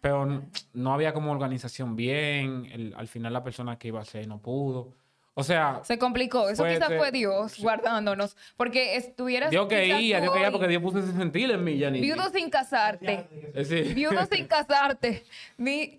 pero 0.00 0.42
no 0.74 0.92
había 0.92 1.12
como 1.12 1.30
organización 1.30 1.94
bien. 1.96 2.66
El- 2.72 2.94
al 2.96 3.06
final 3.08 3.32
la 3.32 3.44
persona 3.44 3.78
que 3.78 3.88
iba 3.88 4.00
a 4.00 4.04
ser 4.04 4.26
no 4.26 4.38
pudo. 4.38 4.94
O 5.40 5.44
sea, 5.44 5.80
Se 5.84 5.98
complicó. 5.98 6.48
Eso 6.48 6.64
quizás 6.64 6.92
fue 6.96 7.10
Dios 7.10 7.58
guardándonos. 7.60 8.36
Porque 8.56 8.96
estuvieras. 8.96 9.50
Dios 9.50 9.66
que 9.68 9.84
quizás 9.84 10.00
iba, 10.00 10.18
tú 10.18 10.22
Dios 10.24 10.32
que 10.34 10.38
iba 10.40 10.48
hoy 10.48 10.52
porque 10.52 10.68
Dios 10.68 10.82
puso 10.82 10.98
ese 10.98 11.12
sentir 11.12 11.50
en 11.50 11.64
mí, 11.64 11.80
Janine. 11.80 12.06
Viudo 12.06 12.30
sin 12.30 12.50
casarte. 12.50 13.26
Es 13.54 13.68
decir, 13.68 13.94
Viudo 13.94 14.24
sin 14.30 14.46
casarte. 14.48 15.24
Mi... 15.56 15.72
eh, 15.82 15.98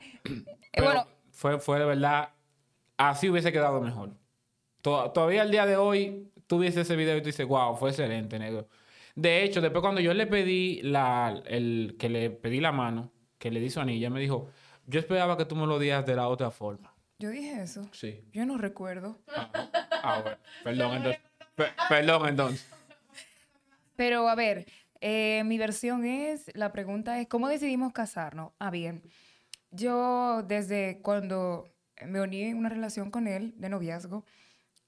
pero 0.72 0.86
bueno, 0.86 1.08
fue, 1.32 1.60
fue 1.60 1.80
de 1.80 1.86
verdad, 1.86 2.30
así 2.98 3.30
hubiese 3.30 3.52
quedado 3.52 3.82
mejor. 3.82 4.12
To- 4.82 5.12
todavía 5.12 5.42
al 5.42 5.51
día 5.51 5.65
de 5.65 5.75
hoy, 5.75 6.32
tú 6.48 6.60
ves 6.60 6.77
ese 6.77 6.96
video 6.96 7.18
y 7.18 7.22
tú 7.22 7.27
dices, 7.27 7.46
wow, 7.48 7.75
fue 7.75 7.89
excelente, 7.89 8.39
negro. 8.39 8.68
De 9.15 9.44
hecho, 9.44 9.60
después 9.62 9.82
cuando 9.82 10.00
yo 10.01 10.13
le 10.13 10.25
pedí 10.27 10.82
la, 10.84 11.42
el, 11.46 11.96
que 12.00 12.10
le 12.10 12.30
pedí 12.30 12.60
la 12.62 12.72
mano, 12.72 13.12
que 13.38 13.51
le 13.51 13.60
di 13.60 13.70
su 13.70 13.80
anilla, 13.82 14.10
me 14.10 14.20
dijo, 14.20 14.50
yo 14.88 15.00
esperaba 15.00 15.38
que 15.38 15.46
tú 15.46 15.56
me 15.56 15.68
lo 15.68 15.80
dieras 15.80 16.06
de 16.06 16.15
la 16.15 16.27
otra 16.27 16.50
forma. 16.51 16.90
Yo 17.22 17.30
dije 17.30 17.62
eso. 17.62 17.88
Sí. 17.94 18.24
Yo 18.34 18.46
no 18.46 18.58
recuerdo. 18.58 19.20
Ah, 19.28 20.20
bueno. 20.24 20.38
Perdón, 20.63 20.96
entonces. 20.98 21.22
Pe- 21.56 21.74
perdón, 21.88 22.28
entonces. 22.30 22.68
Pero 23.96 24.28
a 24.28 24.36
ver, 24.36 24.66
eh, 25.00 25.44
mi 25.46 25.58
versión 25.58 26.04
es, 26.06 26.50
la 26.56 26.72
pregunta 26.72 27.20
es, 27.20 27.28
¿cómo 27.28 27.48
decidimos 27.48 27.94
casarnos? 27.94 28.51
Ah, 28.60 28.72
bien. 28.72 29.04
Yo 29.70 30.44
desde 30.48 31.00
cuando 31.01 31.70
me 32.06 32.20
uní 32.22 32.42
en 32.44 32.58
una 32.58 32.70
relación 32.70 33.12
con 33.12 33.28
él 33.28 33.54
de 33.58 33.70
noviazgo, 33.70 34.25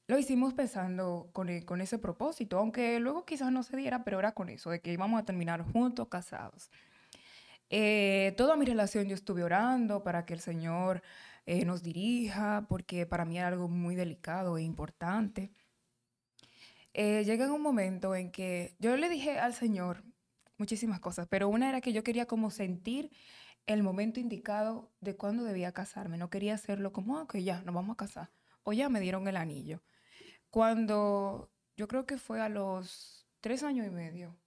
lo 0.08 0.18
hicimos 0.18 0.54
pensando 0.54 1.30
con, 1.32 1.50
e- 1.50 1.64
con 1.64 1.80
ese 1.80 2.00
propósito, 2.00 2.58
aunque 2.58 3.00
luego 3.00 3.24
quizás 3.26 3.52
no 3.52 3.62
se 3.64 3.78
diera, 3.78 4.04
pero 4.04 4.20
era 4.20 4.32
con 4.34 4.50
eso, 4.50 4.70
de 4.72 4.82
que 4.82 4.92
íbamos 4.92 5.22
a 5.22 5.26
terminar 5.26 5.62
juntos, 5.62 6.08
casados. 6.08 6.72
Eh, 7.70 8.34
toda 8.38 8.56
mi 8.56 8.66
relación 8.66 9.08
yo 9.08 9.16
estuve 9.16 9.44
orando 9.44 10.04
para 10.04 10.26
que 10.26 10.34
el 10.34 10.40
Señor 10.40 11.02
eh, 11.46 11.66
nos 11.66 11.84
dirija, 11.84 12.66
porque 12.70 13.06
para 13.06 13.26
mí 13.26 13.38
era 13.38 13.50
algo 13.50 13.68
muy 13.68 13.96
delicado 13.96 14.58
e 14.58 14.64
importante. 14.64 15.52
Eh, 16.94 17.24
llega 17.26 17.52
un 17.52 17.62
momento 17.62 18.16
en 18.16 18.32
que 18.32 18.76
yo 18.80 18.96
le 18.98 19.10
dije 19.10 19.40
al 19.40 19.54
Señor 19.54 20.04
muchísimas 20.58 21.00
cosas, 21.00 21.28
pero 21.28 21.50
una 21.50 21.70
era 21.70 21.82
que 21.82 21.94
yo 21.94 22.04
quería 22.04 22.28
como 22.28 22.52
sentir 22.52 23.12
el 23.66 23.84
momento 23.84 24.20
indicado 24.20 24.92
de 25.02 25.16
cuándo 25.16 25.44
debía 25.44 25.72
casarme. 25.72 26.18
No 26.18 26.30
quería 26.30 26.54
hacerlo 26.56 26.92
como, 26.94 27.18
ah, 27.18 27.24
ok, 27.24 27.38
ya, 27.38 27.62
nos 27.64 27.74
vamos 27.76 27.94
a 27.94 27.98
casar. 27.98 28.32
O 28.64 28.74
ya 28.74 28.90
me 28.90 29.00
dieron 29.00 29.28
el 29.28 29.38
anillo. 29.38 29.82
Cuando 30.50 31.52
yo 31.76 31.88
creo 31.88 32.06
que 32.06 32.18
fue 32.18 32.42
a 32.42 32.50
los 32.50 33.28
tres 33.42 33.64
años 33.64 33.88
y 33.88 33.90
medio, 33.90 34.38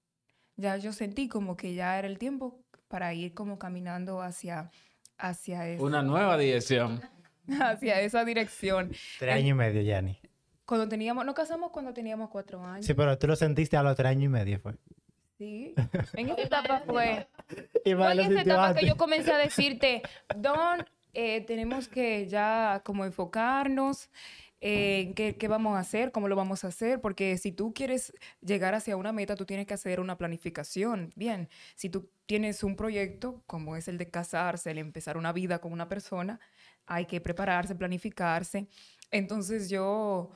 ya 0.56 0.76
yo 0.76 0.92
sentí 0.92 1.28
como 1.28 1.56
que 1.56 1.74
ya 1.74 1.98
era 1.98 2.08
el 2.08 2.18
tiempo 2.18 2.64
para 2.88 3.12
ir 3.14 3.34
como 3.34 3.58
caminando 3.58 4.22
hacia, 4.22 4.70
hacia, 5.18 5.68
ese- 5.68 5.82
Una 5.82 6.02
nueva 6.02 6.36
dirección. 6.38 7.00
hacia 7.60 8.00
esa 8.00 8.24
dirección. 8.24 8.92
Tres 9.18 9.34
años 9.34 9.50
y 9.50 9.54
medio, 9.54 9.82
Yanni. 9.82 10.18
Cuando 10.64 10.88
teníamos, 10.88 11.24
nos 11.24 11.34
casamos 11.34 11.70
cuando 11.70 11.92
teníamos 11.92 12.28
cuatro 12.30 12.64
años. 12.64 12.84
Sí, 12.86 12.94
pero 12.94 13.16
tú 13.18 13.26
lo 13.28 13.36
sentiste 13.36 13.76
a 13.76 13.82
los 13.82 13.96
tres 13.96 14.10
años 14.10 14.24
y 14.24 14.28
medio, 14.28 14.58
fue. 14.58 14.74
Sí, 15.38 15.74
en 16.14 16.30
esa 16.30 16.40
etapa 16.42 16.82
fue. 16.86 17.28
Y 17.84 17.94
Fue 17.94 18.12
en 18.12 18.20
esa 18.32 18.40
etapa 18.42 18.68
antes. 18.68 18.80
que 18.82 18.88
yo 18.88 18.96
comencé 18.96 19.30
a 19.32 19.36
decirte, 19.38 20.02
Don, 20.34 20.84
eh, 21.12 21.42
tenemos 21.42 21.88
que 21.88 22.26
ya 22.26 22.80
como 22.84 23.04
enfocarnos 23.04 24.08
qué, 24.60 25.36
qué 25.38 25.48
vamos 25.48 25.76
a 25.76 25.80
hacer, 25.80 26.12
cómo 26.12 26.28
lo 26.28 26.36
vamos 26.36 26.64
a 26.64 26.68
hacer, 26.68 27.00
porque 27.00 27.38
si 27.38 27.52
tú 27.52 27.72
quieres 27.74 28.12
llegar 28.40 28.74
hacia 28.74 28.96
una 28.96 29.12
meta, 29.12 29.36
tú 29.36 29.46
tienes 29.46 29.66
que 29.66 29.74
hacer 29.74 30.00
una 30.00 30.18
planificación. 30.18 31.12
Bien, 31.16 31.48
si 31.74 31.90
tú 31.90 32.10
tienes 32.26 32.62
un 32.64 32.76
proyecto 32.76 33.42
como 33.46 33.76
es 33.76 33.88
el 33.88 33.98
de 33.98 34.10
casarse, 34.10 34.70
el 34.70 34.78
empezar 34.78 35.16
una 35.16 35.32
vida 35.32 35.60
con 35.60 35.72
una 35.72 35.88
persona, 35.88 36.40
hay 36.86 37.06
que 37.06 37.20
prepararse, 37.20 37.74
planificarse. 37.74 38.68
Entonces 39.10 39.68
yo, 39.70 40.30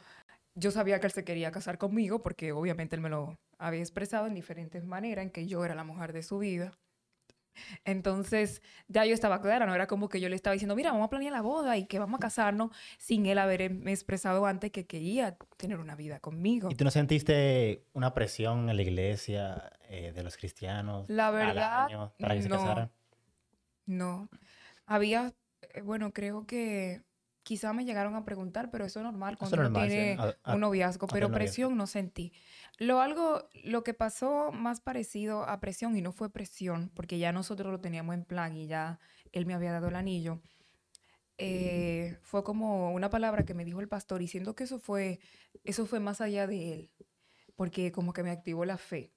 yo 0.54 0.70
sabía 0.70 1.00
que 1.00 1.06
él 1.06 1.12
se 1.12 1.24
quería 1.24 1.50
casar 1.52 1.78
conmigo 1.78 2.22
porque 2.22 2.52
obviamente 2.52 2.96
él 2.96 3.02
me 3.02 3.08
lo 3.10 3.38
había 3.58 3.80
expresado 3.80 4.26
en 4.26 4.34
diferentes 4.34 4.84
maneras, 4.86 5.24
en 5.24 5.30
que 5.30 5.46
yo 5.46 5.64
era 5.64 5.74
la 5.74 5.84
mujer 5.84 6.12
de 6.12 6.22
su 6.22 6.38
vida. 6.38 6.72
Entonces, 7.85 8.62
ya 8.88 9.04
yo 9.04 9.14
estaba 9.14 9.40
clara, 9.40 9.66
no 9.66 9.75
era 9.75 9.87
como 9.87 10.09
que 10.09 10.21
yo 10.21 10.28
le 10.28 10.37
estaba 10.37 10.52
diciendo, 10.54 10.76
mira, 10.76 10.92
vamos 10.92 11.07
a 11.07 11.11
planear 11.11 11.33
la 11.33 11.42
boda 11.42 11.76
y 11.76 11.87
que 11.87 11.99
vamos 11.99 12.19
a 12.19 12.21
casarnos, 12.21 12.71
sin 12.99 13.26
él 13.26 13.38
haberme 13.38 13.92
expresado 13.92 14.47
antes 14.47 14.71
que 14.71 14.87
quería 14.87 15.37
tener 15.57 15.78
una 15.78 15.97
vida 15.97 16.21
conmigo. 16.21 16.69
¿Y 16.71 16.75
tú 16.75 16.85
no 16.85 16.90
sentiste 16.90 17.85
una 17.92 18.14
presión 18.14 18.71
en 18.71 18.76
la 18.76 18.83
iglesia 18.83 19.73
eh, 19.88 20.12
de 20.12 20.23
los 20.23 20.37
cristianos 20.37 21.07
La 21.09 21.30
verdad, 21.30 21.87
año 21.87 22.12
para 22.19 22.35
que 22.35 22.42
se 22.42 22.49
no. 22.49 22.57
casaran? 22.57 22.90
No, 23.87 24.28
había, 24.87 25.33
eh, 25.75 25.80
bueno, 25.83 26.12
creo 26.12 26.47
que 26.47 27.02
quizá 27.42 27.73
me 27.73 27.85
llegaron 27.85 28.14
a 28.16 28.25
preguntar, 28.25 28.70
pero 28.70 28.85
eso 28.85 29.00
es 29.00 29.04
normal 29.04 29.37
cuando 29.38 29.56
es 29.56 29.61
uno 29.61 29.68
normal, 29.70 29.88
sí, 29.90 29.94
tiene 29.97 30.16
a- 30.20 30.37
a- 30.44 30.54
un 30.54 30.61
noviazgo, 30.61 31.06
pero 31.06 31.28
noviazgo. 31.28 31.35
presión 31.35 31.76
no 31.76 31.87
sentí. 31.87 32.32
Lo 32.78 33.00
algo, 33.00 33.49
lo 33.64 33.82
que 33.82 33.94
pasó 33.94 34.52
más 34.52 34.80
parecido 34.80 35.44
a 35.49 35.61
presión, 35.61 35.97
y 35.97 36.02
no 36.02 36.12
fue 36.12 36.30
presión, 36.30 36.90
porque 36.94 37.18
ya 37.18 37.32
nosotros 37.32 37.73
lo 37.73 37.80
teníamos 37.80 38.14
en 38.14 38.25
plan 38.25 38.56
y 38.56 38.66
ya 38.66 39.00
él 39.32 39.47
me 39.47 39.54
había 39.54 39.73
dado 39.73 39.88
el 39.88 39.97
anillo, 39.97 40.40
eh, 41.38 42.18
fue 42.23 42.44
como 42.44 42.92
una 42.92 43.09
palabra 43.11 43.44
que 43.44 43.54
me 43.54 43.64
dijo 43.64 43.80
el 43.80 43.88
pastor, 43.88 44.20
y 44.23 44.28
siento 44.28 44.54
que 44.54 44.64
eso 44.64 44.78
fue, 44.78 45.20
eso 45.64 45.87
fue 45.87 46.00
más 46.00 46.20
allá 46.20 46.47
de 46.47 46.73
él, 46.75 46.90
porque 47.56 47.92
como 47.92 48.12
que 48.12 48.23
me 48.23 48.30
activó 48.30 48.64
la 48.64 48.76
fe. 48.76 49.12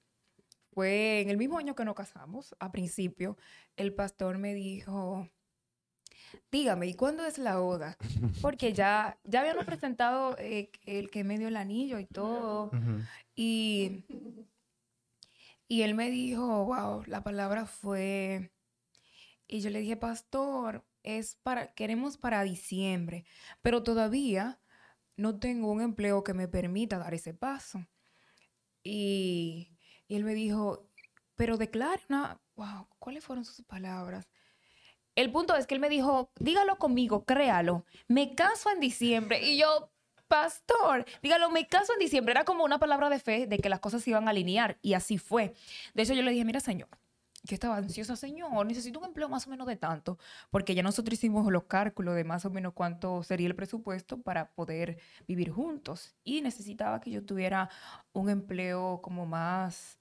Fue 0.72 1.20
en 1.20 1.30
el 1.30 1.36
mismo 1.36 1.58
año 1.58 1.74
que 1.74 1.84
nos 1.84 1.94
casamos, 1.94 2.56
a 2.58 2.72
principio, 2.72 3.36
el 3.76 3.94
pastor 3.94 4.38
me 4.38 4.54
dijo, 4.54 5.28
dígame, 6.50 6.86
¿y 6.86 6.94
cuándo 6.94 7.24
es 7.24 7.38
la 7.38 7.58
boda? 7.58 7.96
Porque 8.40 8.72
ya, 8.72 9.18
ya 9.24 9.40
habíamos 9.40 9.64
presentado 9.64 10.36
eh, 10.38 10.70
el 10.86 11.10
que 11.10 11.24
me 11.24 11.38
dio 11.38 11.48
el 11.48 11.56
anillo 11.56 11.98
y 11.98 12.06
todo. 12.06 12.70
Y, 13.34 14.04
y 15.68 15.82
él 15.82 15.94
me 15.94 16.10
dijo, 16.10 16.64
wow, 16.64 17.02
la 17.06 17.22
palabra 17.22 17.66
fue... 17.66 18.50
Y 19.46 19.60
yo 19.60 19.70
le 19.70 19.80
dije, 19.80 19.96
pastor, 19.96 20.84
es 21.02 21.36
para, 21.36 21.74
queremos 21.74 22.16
para 22.16 22.42
diciembre, 22.42 23.24
pero 23.60 23.82
todavía 23.82 24.58
no 25.16 25.38
tengo 25.38 25.70
un 25.70 25.82
empleo 25.82 26.24
que 26.24 26.34
me 26.34 26.48
permita 26.48 26.98
dar 26.98 27.14
ese 27.14 27.34
paso. 27.34 27.86
Y, 28.82 29.70
y 30.08 30.16
él 30.16 30.24
me 30.24 30.34
dijo, 30.34 30.88
pero 31.34 31.56
declara 31.56 32.00
una, 32.08 32.40
wow, 32.56 32.88
¿cuáles 32.98 33.24
fueron 33.24 33.44
sus 33.44 33.64
palabras? 33.64 34.28
El 35.14 35.30
punto 35.30 35.54
es 35.56 35.66
que 35.66 35.74
él 35.74 35.80
me 35.80 35.88
dijo, 35.88 36.30
dígalo 36.38 36.76
conmigo, 36.78 37.24
créalo, 37.24 37.84
me 38.08 38.34
caso 38.34 38.70
en 38.70 38.80
diciembre. 38.80 39.42
Y 39.42 39.58
yo, 39.58 39.90
pastor, 40.28 41.04
dígalo, 41.22 41.50
me 41.50 41.66
caso 41.66 41.92
en 41.92 42.00
diciembre. 42.00 42.32
Era 42.32 42.44
como 42.44 42.64
una 42.64 42.78
palabra 42.78 43.08
de 43.08 43.20
fe 43.20 43.46
de 43.46 43.58
que 43.58 43.68
las 43.68 43.80
cosas 43.80 44.02
se 44.02 44.10
iban 44.10 44.26
a 44.26 44.30
alinear 44.30 44.78
y 44.82 44.94
así 44.94 45.18
fue. 45.18 45.54
De 45.94 46.02
eso 46.02 46.14
yo 46.14 46.22
le 46.22 46.32
dije, 46.32 46.44
mira, 46.44 46.60
señor, 46.60 46.88
yo 47.44 47.54
estaba 47.54 47.76
ansiosa, 47.76 48.16
señor, 48.16 48.66
necesito 48.66 48.98
un 48.98 49.04
empleo 49.04 49.28
más 49.28 49.46
o 49.46 49.50
menos 49.50 49.66
de 49.66 49.76
tanto, 49.76 50.18
porque 50.50 50.74
ya 50.74 50.82
nosotros 50.82 51.18
hicimos 51.18 51.50
los 51.52 51.64
cálculos 51.64 52.14
de 52.16 52.24
más 52.24 52.46
o 52.46 52.50
menos 52.50 52.72
cuánto 52.72 53.22
sería 53.22 53.46
el 53.46 53.54
presupuesto 53.54 54.22
para 54.22 54.50
poder 54.54 54.98
vivir 55.28 55.50
juntos 55.50 56.14
y 56.24 56.40
necesitaba 56.40 57.00
que 57.00 57.10
yo 57.10 57.24
tuviera 57.24 57.68
un 58.14 58.30
empleo 58.30 59.00
como 59.02 59.26
más, 59.26 59.98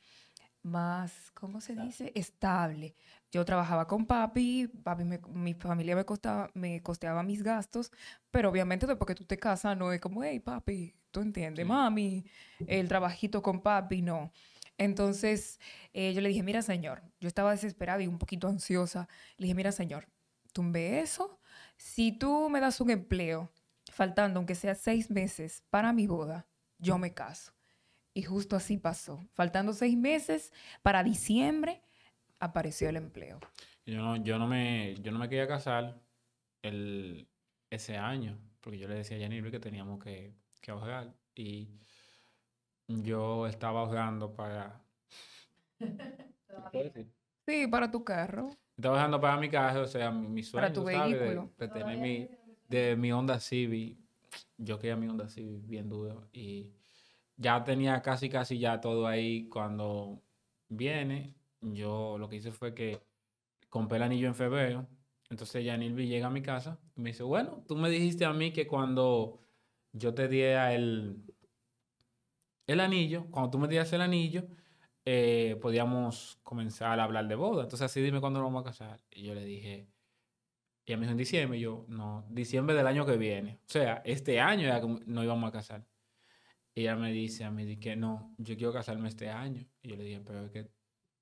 más, 0.62 1.32
¿cómo 1.34 1.60
se 1.60 1.76
dice? 1.76 2.14
Estable. 2.16 2.96
Yo 3.34 3.44
trabajaba 3.46 3.88
con 3.88 4.06
papi, 4.06 4.68
papi 4.84 5.04
me- 5.06 5.18
mi 5.34 5.56
familia 5.56 5.96
me, 5.96 6.06
costaba, 6.06 6.52
me 6.54 6.84
costeaba 6.84 7.24
mis 7.24 7.42
gastos, 7.42 7.92
pero 8.30 8.50
obviamente 8.52 8.86
después 8.86 9.08
que 9.08 9.16
tú 9.16 9.26
te 9.26 9.38
casas 9.40 9.76
no 9.76 9.92
es 9.92 10.00
como, 10.00 10.24
hey 10.24 10.40
papi, 10.40 10.94
tú 11.10 11.22
entiendes, 11.22 11.66
Sí. 11.66 11.68
mami, 11.68 12.26
el 12.68 12.88
trabajito 12.88 13.42
con 13.42 13.60
papi, 13.62 14.04
no. 14.04 14.32
Entonces 14.78 15.60
eh, 15.94 16.14
yo 16.14 16.22
le 16.22 16.30
dije, 16.30 16.44
mira 16.44 16.62
señor, 16.62 17.02
yo 17.20 17.28
estaba 17.28 17.50
desesperada 17.52 18.04
y 18.04 18.08
un 18.08 18.20
poquito 18.20 18.48
ansiosa. 18.48 19.08
Le 19.38 19.46
dije, 19.46 19.56
mira 19.56 19.72
señor, 19.72 20.08
tumbe 20.52 21.00
eso. 21.00 21.40
Si 21.76 22.12
tú 22.12 22.50
me 22.52 22.60
das 22.60 22.82
un 22.82 22.92
empleo, 22.92 23.52
faltando 23.92 24.40
aunque 24.40 24.54
sea 24.56 24.76
seis 24.76 25.10
meses 25.10 25.64
para 25.72 25.92
mi 25.92 26.06
boda, 26.06 26.46
yo 26.78 27.00
me 27.00 27.14
caso. 27.16 27.52
Y 28.14 28.22
justo 28.22 28.56
así 28.56 28.78
pasó. 28.78 29.20
Faltando 29.34 29.74
seis 29.74 29.98
meses 29.98 30.54
para 30.84 31.04
diciembre, 31.04 31.82
apareció 32.44 32.90
el 32.90 32.98
empleo. 32.98 33.40
Yo 33.86 33.98
no, 33.98 34.16
yo 34.18 34.40
no 34.40 34.48
me, 34.48 34.96
yo 35.02 35.12
no 35.12 35.20
me 35.20 35.28
quería 35.30 35.48
casar 35.48 36.00
el, 36.62 37.28
ese 37.70 37.98
año, 37.98 38.40
porque 38.62 38.78
yo 38.80 38.88
le 38.88 38.96
decía 38.96 39.18
a 39.18 39.20
Yanil 39.20 39.52
que 39.52 39.60
teníamos 39.60 40.04
que, 40.04 40.34
que 40.62 40.72
ahorrar. 40.72 41.14
Y 41.36 41.70
yo 42.88 43.48
estaba 43.48 43.82
ahorrando 43.82 44.34
para. 44.34 44.82
¿Se 45.80 46.70
puede 46.72 46.84
decir? 46.86 47.12
Sí, 47.48 47.68
para 47.68 47.92
tu 47.92 48.04
carro. 48.04 48.52
Estaba 48.78 48.96
ahorrando 48.96 49.20
para 49.22 49.38
mi 49.38 49.50
carro, 49.50 49.82
o 49.82 49.88
sea, 49.88 50.12
mi, 50.12 50.28
mi 50.28 50.44
sueño, 50.44 50.62
Para 50.64 50.74
tu 50.74 50.84
sabes, 50.86 51.14
de- 51.14 51.20
vehículo. 51.20 51.52
De, 51.58 51.68
tener 51.68 51.98
mi, 51.98 52.30
de 52.70 52.96
mi 52.96 53.12
Honda 53.12 53.40
Civic. 53.40 53.98
Yo 54.58 54.80
quería 54.80 54.96
mi 54.96 55.08
Honda 55.08 55.28
Civic 55.30 55.66
bien 55.66 55.90
duro. 55.90 56.28
Y 56.32 56.72
ya 57.38 57.64
tenía 57.64 58.02
casi, 58.02 58.30
casi 58.30 58.58
ya 58.60 58.80
todo 58.80 59.06
ahí. 59.08 59.48
Cuando 59.50 60.22
viene, 60.70 61.36
yo 61.64 62.18
lo 62.18 62.30
que 62.30 62.38
hice 62.38 62.52
fue 62.52 62.74
que 62.74 63.02
compré 63.70 63.98
el 63.98 64.04
anillo 64.04 64.28
en 64.28 64.36
febrero. 64.36 64.88
Entonces 65.30 65.66
Yanilvi 65.66 66.08
llega 66.08 66.28
a 66.28 66.30
mi 66.30 66.42
casa 66.42 66.80
y 66.96 67.02
me 67.02 67.10
dice, 67.12 67.24
bueno, 67.24 67.64
tú 67.68 67.76
me 67.76 67.90
dijiste 67.90 68.26
a 68.26 68.34
mí 68.34 68.52
que 68.52 68.68
cuando 68.68 69.40
yo 69.92 70.14
te 70.14 70.28
diera 70.28 70.74
el, 70.74 71.24
el 72.68 72.80
anillo, 72.80 73.26
cuando 73.32 73.52
tú 73.52 73.58
me 73.60 73.68
dieras 73.68 73.92
el 73.94 74.02
anillo, 74.02 74.46
eh, 75.06 75.58
podíamos 75.62 76.40
comenzar 76.44 77.00
a 77.00 77.04
hablar 77.04 77.28
de 77.28 77.36
boda. 77.36 77.64
Entonces 77.64 77.86
así 77.86 78.02
dime 78.02 78.20
cuándo 78.22 78.40
nos 78.40 78.48
vamos 78.48 78.62
a 78.62 78.70
casar. 78.70 79.04
Y 79.12 79.24
yo 79.24 79.34
le 79.34 79.44
dije, 79.46 79.88
y 80.86 80.92
ella 80.92 80.98
me 80.98 81.06
dijo 81.06 81.12
en 81.12 81.18
diciembre, 81.18 81.58
y 81.58 81.62
yo, 81.62 81.86
no, 81.88 82.26
diciembre 82.30 82.76
del 82.76 82.88
año 82.88 83.06
que 83.06 83.18
viene. 83.18 83.60
O 83.66 83.72
sea, 83.72 84.02
este 84.06 84.40
año 84.40 84.68
ya 84.68 84.82
no 84.82 85.24
íbamos 85.24 85.50
a 85.50 85.52
casar. 85.52 85.86
Y 86.76 86.82
ella 86.82 86.96
me 86.96 87.12
dice 87.12 87.44
a 87.44 87.52
mí 87.52 87.78
que 87.78 87.96
no, 87.96 88.34
yo 88.38 88.56
quiero 88.56 88.74
casarme 88.74 89.10
este 89.10 89.30
año. 89.30 89.66
Y 89.82 89.90
yo 89.90 89.96
le 89.96 90.04
dije, 90.04 90.22
pero 90.26 90.46
es 90.46 90.52
que 90.52 90.70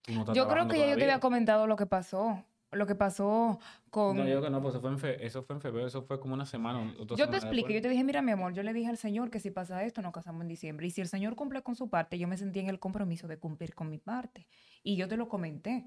no 0.08 0.34
Yo 0.34 0.48
creo 0.48 0.68
que 0.68 0.78
ya 0.78 0.86
yo 0.86 0.90
te 0.92 0.96
todavía". 0.96 1.04
había 1.06 1.20
comentado 1.20 1.68
lo 1.68 1.76
que 1.76 1.86
pasó. 1.86 2.44
Lo 2.74 2.88
que 2.88 2.96
pasó 2.96 3.60
con... 3.90 4.16
No, 4.16 4.24
yo 4.24 4.30
creo 4.30 4.44
que 4.44 4.50
no, 4.50 4.62
pues 4.62 4.74
eso 4.76 4.82
fue 4.82 4.92
en, 4.92 4.98
fe- 5.00 5.26
eso 5.26 5.44
fue 5.44 5.58
en 5.58 5.62
febrero, 5.62 5.86
eso 5.88 6.04
fue 6.04 6.22
como 6.22 6.34
una 6.36 6.46
semana. 6.46 6.94
o 6.98 7.04
dos 7.04 7.20
Yo 7.20 7.30
te 7.30 7.36
explico, 7.36 7.70
yo 7.70 7.82
te 7.82 7.90
dije, 7.90 8.02
mira, 8.06 8.22
mi 8.22 8.32
amor, 8.32 8.54
yo 8.54 8.64
le 8.64 8.72
dije 8.72 8.90
al 8.90 8.96
Señor 8.96 9.30
que 9.30 9.42
si 9.42 9.52
pasa 9.52 9.84
esto, 9.84 10.02
nos 10.02 10.14
casamos 10.14 10.44
en 10.44 10.48
diciembre. 10.48 10.88
Y 10.88 10.92
si 10.92 11.02
el 11.02 11.10
Señor 11.10 11.36
cumple 11.36 11.64
con 11.64 11.76
su 11.76 11.90
parte, 11.90 12.18
yo 12.18 12.30
me 12.30 12.38
sentí 12.38 12.60
en 12.62 12.70
el 12.70 12.80
compromiso 12.80 13.28
de 13.28 13.38
cumplir 13.38 13.76
con 13.76 13.90
mi 13.90 13.98
parte. 13.98 14.48
Y 14.84 14.96
yo 14.96 15.10
te 15.10 15.18
lo 15.18 15.28
comenté, 15.28 15.86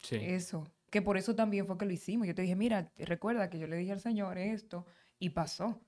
Sí. 0.00 0.16
eso. 0.20 0.64
Que 0.90 1.00
por 1.00 1.16
eso 1.16 1.34
también 1.34 1.66
fue 1.66 1.78
que 1.78 1.86
lo 1.86 1.92
hicimos. 1.92 2.26
Yo 2.26 2.34
te 2.34 2.42
dije, 2.42 2.56
mira, 2.56 2.92
recuerda 2.98 3.48
que 3.48 3.58
yo 3.58 3.66
le 3.66 3.76
dije 3.76 3.92
al 3.92 4.00
Señor 4.00 4.36
esto 4.36 4.84
y 5.18 5.30
pasó. 5.30 5.80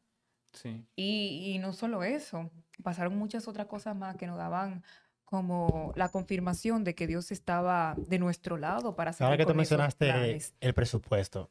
Sí. 0.54 0.86
Y, 0.96 1.52
y 1.54 1.58
no 1.58 1.74
solo 1.74 2.02
eso, 2.02 2.50
pasaron 2.82 3.14
muchas 3.18 3.46
otras 3.46 3.66
cosas 3.66 3.94
más 3.94 4.16
que 4.16 4.26
nos 4.26 4.38
daban 4.38 4.82
como 5.30 5.92
la 5.94 6.08
confirmación 6.08 6.82
de 6.82 6.94
que 6.94 7.06
Dios 7.06 7.30
estaba 7.30 7.94
de 7.96 8.18
nuestro 8.18 8.56
lado 8.58 8.96
para 8.96 9.12
seguir 9.12 9.26
Ahora 9.26 9.38
que 9.38 9.46
tú 9.46 9.54
mencionaste 9.54 10.40
el 10.60 10.74
presupuesto, 10.74 11.50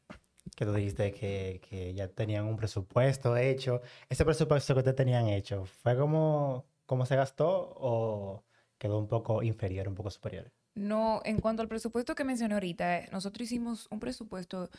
que 0.55 0.65
tú 0.65 0.74
dijiste 0.74 1.13
que, 1.13 1.62
que 1.67 1.93
ya 1.93 2.09
tenían 2.09 2.45
un 2.45 2.57
presupuesto 2.57 3.38
hecho, 3.38 3.81
ese 4.09 4.25
presupuesto 4.25 4.74
que 4.74 4.79
ustedes 4.79 4.98
tenían 4.98 5.27
hecho, 5.27 5.65
¿fue 5.65 5.98
como, 5.98 6.65
como 6.86 7.05
se 7.05 7.15
gastó 7.15 7.74
o 7.77 8.43
quedó 8.77 9.00
un 9.00 9.07
poco 9.07 9.41
inferior, 9.43 9.88
un 9.88 9.95
poco 9.95 10.12
superior? 10.12 10.51
No, 10.75 11.21
en 11.24 11.39
cuanto 11.39 11.62
al 11.62 11.67
presupuesto 11.69 12.15
que 12.15 12.24
mencioné 12.24 12.55
ahorita, 12.55 13.07
nosotros 13.12 13.45
hicimos 13.45 13.88
un 13.91 14.00
presupuesto 14.00 14.69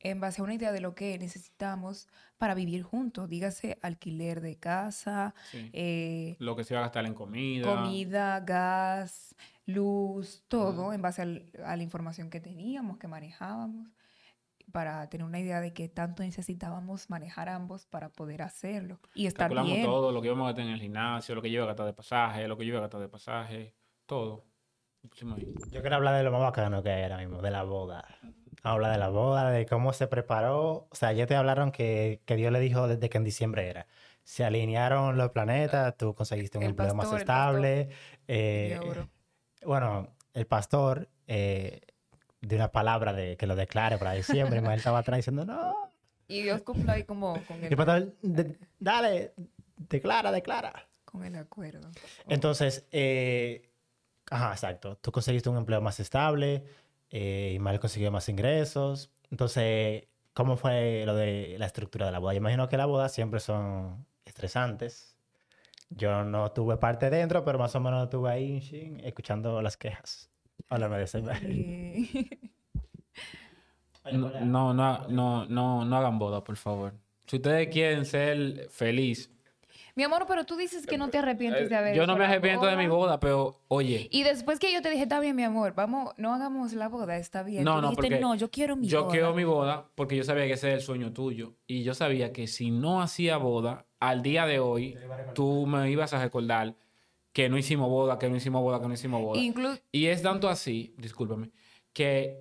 en 0.00 0.20
base 0.20 0.40
a 0.40 0.44
una 0.44 0.54
idea 0.54 0.72
de 0.72 0.80
lo 0.80 0.94
que 0.94 1.18
necesitamos 1.18 2.08
para 2.36 2.54
vivir 2.54 2.82
juntos, 2.82 3.28
dígase 3.28 3.78
alquiler 3.82 4.40
de 4.40 4.56
casa, 4.56 5.34
sí. 5.50 5.70
eh, 5.72 6.36
Lo 6.38 6.54
que 6.56 6.64
se 6.64 6.74
iba 6.74 6.80
a 6.80 6.84
gastar 6.84 7.06
en 7.06 7.14
comida. 7.14 7.74
comida, 7.74 8.40
gas, 8.40 9.34
luz, 9.66 10.44
todo 10.48 10.92
en 10.92 11.02
base 11.02 11.22
al- 11.22 11.50
a 11.64 11.76
la 11.76 11.82
información 11.82 12.30
que 12.30 12.40
teníamos, 12.40 12.98
que 12.98 13.08
manejábamos, 13.08 13.88
para 14.72 15.08
tener 15.08 15.26
una 15.26 15.40
idea 15.40 15.60
de 15.60 15.72
qué 15.72 15.88
tanto 15.88 16.22
necesitábamos 16.22 17.08
manejar 17.08 17.48
ambos 17.48 17.86
para 17.86 18.10
poder 18.10 18.42
hacerlo 18.42 19.00
y 19.14 19.26
estar 19.26 19.48
Calculamos 19.50 19.72
bien. 19.72 19.82
todo, 19.82 20.12
lo 20.12 20.20
que 20.20 20.26
íbamos 20.28 20.44
a 20.44 20.48
gastar 20.48 20.66
en 20.66 20.72
el 20.72 20.80
gimnasio, 20.80 21.34
lo 21.34 21.40
que 21.42 21.50
yo 21.50 21.54
iba 21.56 21.64
a 21.64 21.68
gastar 21.68 21.86
de 21.86 21.94
pasaje, 21.94 22.46
lo 22.46 22.56
que 22.58 22.64
yo 22.66 22.70
iba 22.70 22.78
a 22.78 22.82
gastar 22.82 23.00
de 23.00 23.08
pasaje, 23.08 23.74
todo. 24.06 24.44
Yo 25.70 25.80
quiero 25.80 25.96
hablar 25.96 26.16
de 26.16 26.22
lo 26.22 26.30
más 26.32 26.40
bacano 26.42 26.82
que 26.82 26.90
hay 26.90 27.02
ahora 27.04 27.18
mismo, 27.18 27.40
de 27.40 27.50
la 27.50 27.62
boda. 27.62 28.04
Habla 28.62 28.90
de 28.90 28.98
la 28.98 29.08
boda, 29.08 29.50
de 29.50 29.66
cómo 29.66 29.92
se 29.92 30.06
preparó. 30.06 30.88
O 30.90 30.94
sea, 30.94 31.12
ya 31.12 31.26
te 31.26 31.36
hablaron 31.36 31.70
que, 31.72 32.20
que 32.24 32.36
Dios 32.36 32.52
le 32.52 32.60
dijo 32.60 32.88
desde 32.88 33.08
que 33.08 33.18
en 33.18 33.24
diciembre 33.24 33.68
era. 33.68 33.86
Se 34.24 34.44
alinearon 34.44 35.16
los 35.16 35.30
planetas, 35.30 35.96
tú 35.96 36.14
conseguiste 36.14 36.58
un 36.58 36.64
El 36.64 36.70
empleo 36.70 36.94
más 36.94 37.06
pastor, 37.06 37.18
estable. 37.20 37.88
Eh, 38.26 38.78
bueno, 39.64 40.08
el 40.34 40.46
pastor 40.46 41.08
eh, 41.26 41.80
de 42.40 42.56
una 42.56 42.70
palabra 42.70 43.12
de 43.12 43.36
que 43.36 43.46
lo 43.46 43.56
declare 43.56 43.96
para 43.98 44.12
diciembre, 44.12 44.58
él 44.58 44.66
estaba 44.72 44.98
atrás 44.98 45.18
diciendo, 45.18 45.44
no. 45.44 45.74
Y 46.26 46.42
Dios 46.42 46.60
cumple 46.62 46.92
ahí 46.92 47.04
como 47.04 47.42
con 47.46 47.64
el, 47.64 47.74
pastor, 47.76 48.12
"De- 48.22 48.58
dale, 48.78 49.32
declara, 49.76 50.30
declara. 50.30 50.86
con 51.06 51.24
el 51.24 51.36
acuerdo. 51.36 51.88
Entonces, 52.28 52.86
eh, 52.92 53.70
ajá, 54.30 54.52
exacto. 54.52 54.96
Tú 54.98 55.10
conseguiste 55.10 55.48
un 55.48 55.56
empleo 55.56 55.80
más 55.80 55.98
estable, 56.00 56.64
eh, 57.10 57.52
y 57.54 57.58
Mal 57.58 57.80
consiguió 57.80 58.10
más 58.10 58.28
ingresos. 58.28 59.10
Entonces, 59.30 60.04
¿cómo 60.34 60.56
fue 60.56 61.04
lo 61.06 61.14
de 61.14 61.56
la 61.58 61.66
estructura 61.66 62.06
de 62.06 62.12
la 62.12 62.18
boda? 62.18 62.32
Yo 62.34 62.38
imagino 62.38 62.68
que 62.68 62.76
las 62.76 62.86
bodas 62.86 63.12
siempre 63.12 63.40
son 63.40 64.06
estresantes. 64.24 65.16
Yo 65.90 66.22
no 66.24 66.52
tuve 66.52 66.76
parte 66.76 67.08
dentro, 67.10 67.44
pero 67.44 67.58
más 67.58 67.74
o 67.74 67.80
menos 67.80 68.04
estuve 68.04 68.30
ahí 68.30 68.98
escuchando 69.02 69.62
las 69.62 69.76
quejas. 69.76 70.30
Y- 71.42 72.20
No, 74.12 74.30
no, 74.44 74.74
no, 74.74 75.08
no, 75.08 75.46
no, 75.46 75.84
no 75.84 75.96
hagan 75.96 76.18
boda, 76.18 76.44
por 76.44 76.56
favor. 76.56 76.94
Si 77.26 77.36
ustedes 77.36 77.68
quieren 77.68 78.04
ser 78.06 78.68
feliz. 78.70 79.30
Mi 79.98 80.04
amor, 80.04 80.26
pero 80.28 80.44
tú 80.44 80.54
dices 80.54 80.86
que 80.86 80.96
no 80.96 81.10
te 81.10 81.18
arrepientes 81.18 81.68
de 81.68 81.74
haber 81.74 81.92
Eh, 81.92 81.96
Yo 81.96 82.06
no 82.06 82.12
hecho 82.12 82.18
me 82.20 82.24
la 82.28 82.30
arrepiento 82.30 82.66
de 82.66 82.76
mi 82.76 82.86
boda, 82.86 83.18
pero 83.18 83.56
oye, 83.66 84.06
Y 84.12 84.22
después 84.22 84.60
que 84.60 84.72
yo 84.72 84.80
te 84.80 84.90
dije, 84.90 85.02
está 85.02 85.18
bien, 85.18 85.34
mi 85.34 85.42
amor, 85.42 85.74
vamos, 85.74 86.14
no 86.18 86.32
hagamos 86.32 86.72
la 86.72 86.88
boda, 86.88 87.16
está 87.16 87.42
bien. 87.42 87.64
No, 87.64 87.74
Tú 87.74 87.80
no, 87.82 87.88
dijiste, 87.88 88.02
porque 88.10 88.20
no, 88.20 88.36
yo 88.36 88.48
quiero 88.48 88.76
mi 88.76 88.86
yo 88.86 89.00
boda. 89.02 89.10
quiero 89.10 89.34
mi 89.34 89.42
boda 89.42 89.90
porque 89.96 90.14
yo 90.14 90.22
sabía 90.22 90.46
que 90.46 90.52
ese 90.52 90.68
era 90.68 90.76
el 90.76 90.82
sueño 90.82 91.12
tuyo. 91.12 91.56
Y 91.66 91.82
yo 91.82 91.94
sabía 91.94 92.32
que 92.32 92.46
si 92.46 92.70
no 92.70 93.02
hacía 93.02 93.38
boda, 93.38 93.86
al 93.98 94.22
día 94.22 94.46
de 94.46 94.60
hoy, 94.60 94.96
tú 95.34 95.66
me 95.66 95.90
ibas 95.90 96.14
a 96.14 96.22
recordar 96.22 96.76
que 97.32 97.48
no 97.48 97.58
hicimos 97.58 97.88
boda, 97.90 98.20
que 98.20 98.28
no 98.30 98.36
hicimos 98.36 98.62
boda, 98.62 98.80
que 98.80 98.86
no 98.86 98.94
hicimos 98.94 99.20
boda. 99.20 99.40
Inclu- 99.40 99.80
Y 99.90 100.06
es 100.06 100.22
tanto 100.22 100.48
así, 100.48 100.94
discúlpame, 100.96 101.50
que 101.92 102.38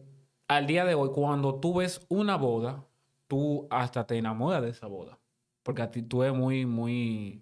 al 0.48 0.68
día 0.68 0.86
de 0.86 0.94
hoy, 0.94 1.10
cuando 1.12 1.56
tú 1.60 1.74
ves 1.74 2.06
una 2.08 2.36
boda, 2.36 2.86
tú 3.26 3.68
hasta 3.72 4.06
te 4.06 4.16
enamoras 4.16 4.62
de 4.62 4.70
esa 4.70 4.86
boda. 4.86 5.18
Porque 5.64 5.82
a 5.82 5.90
ti 5.90 6.04
tú 6.04 6.22
eres 6.24 6.36
muy, 6.38 6.66
muy 6.66 7.42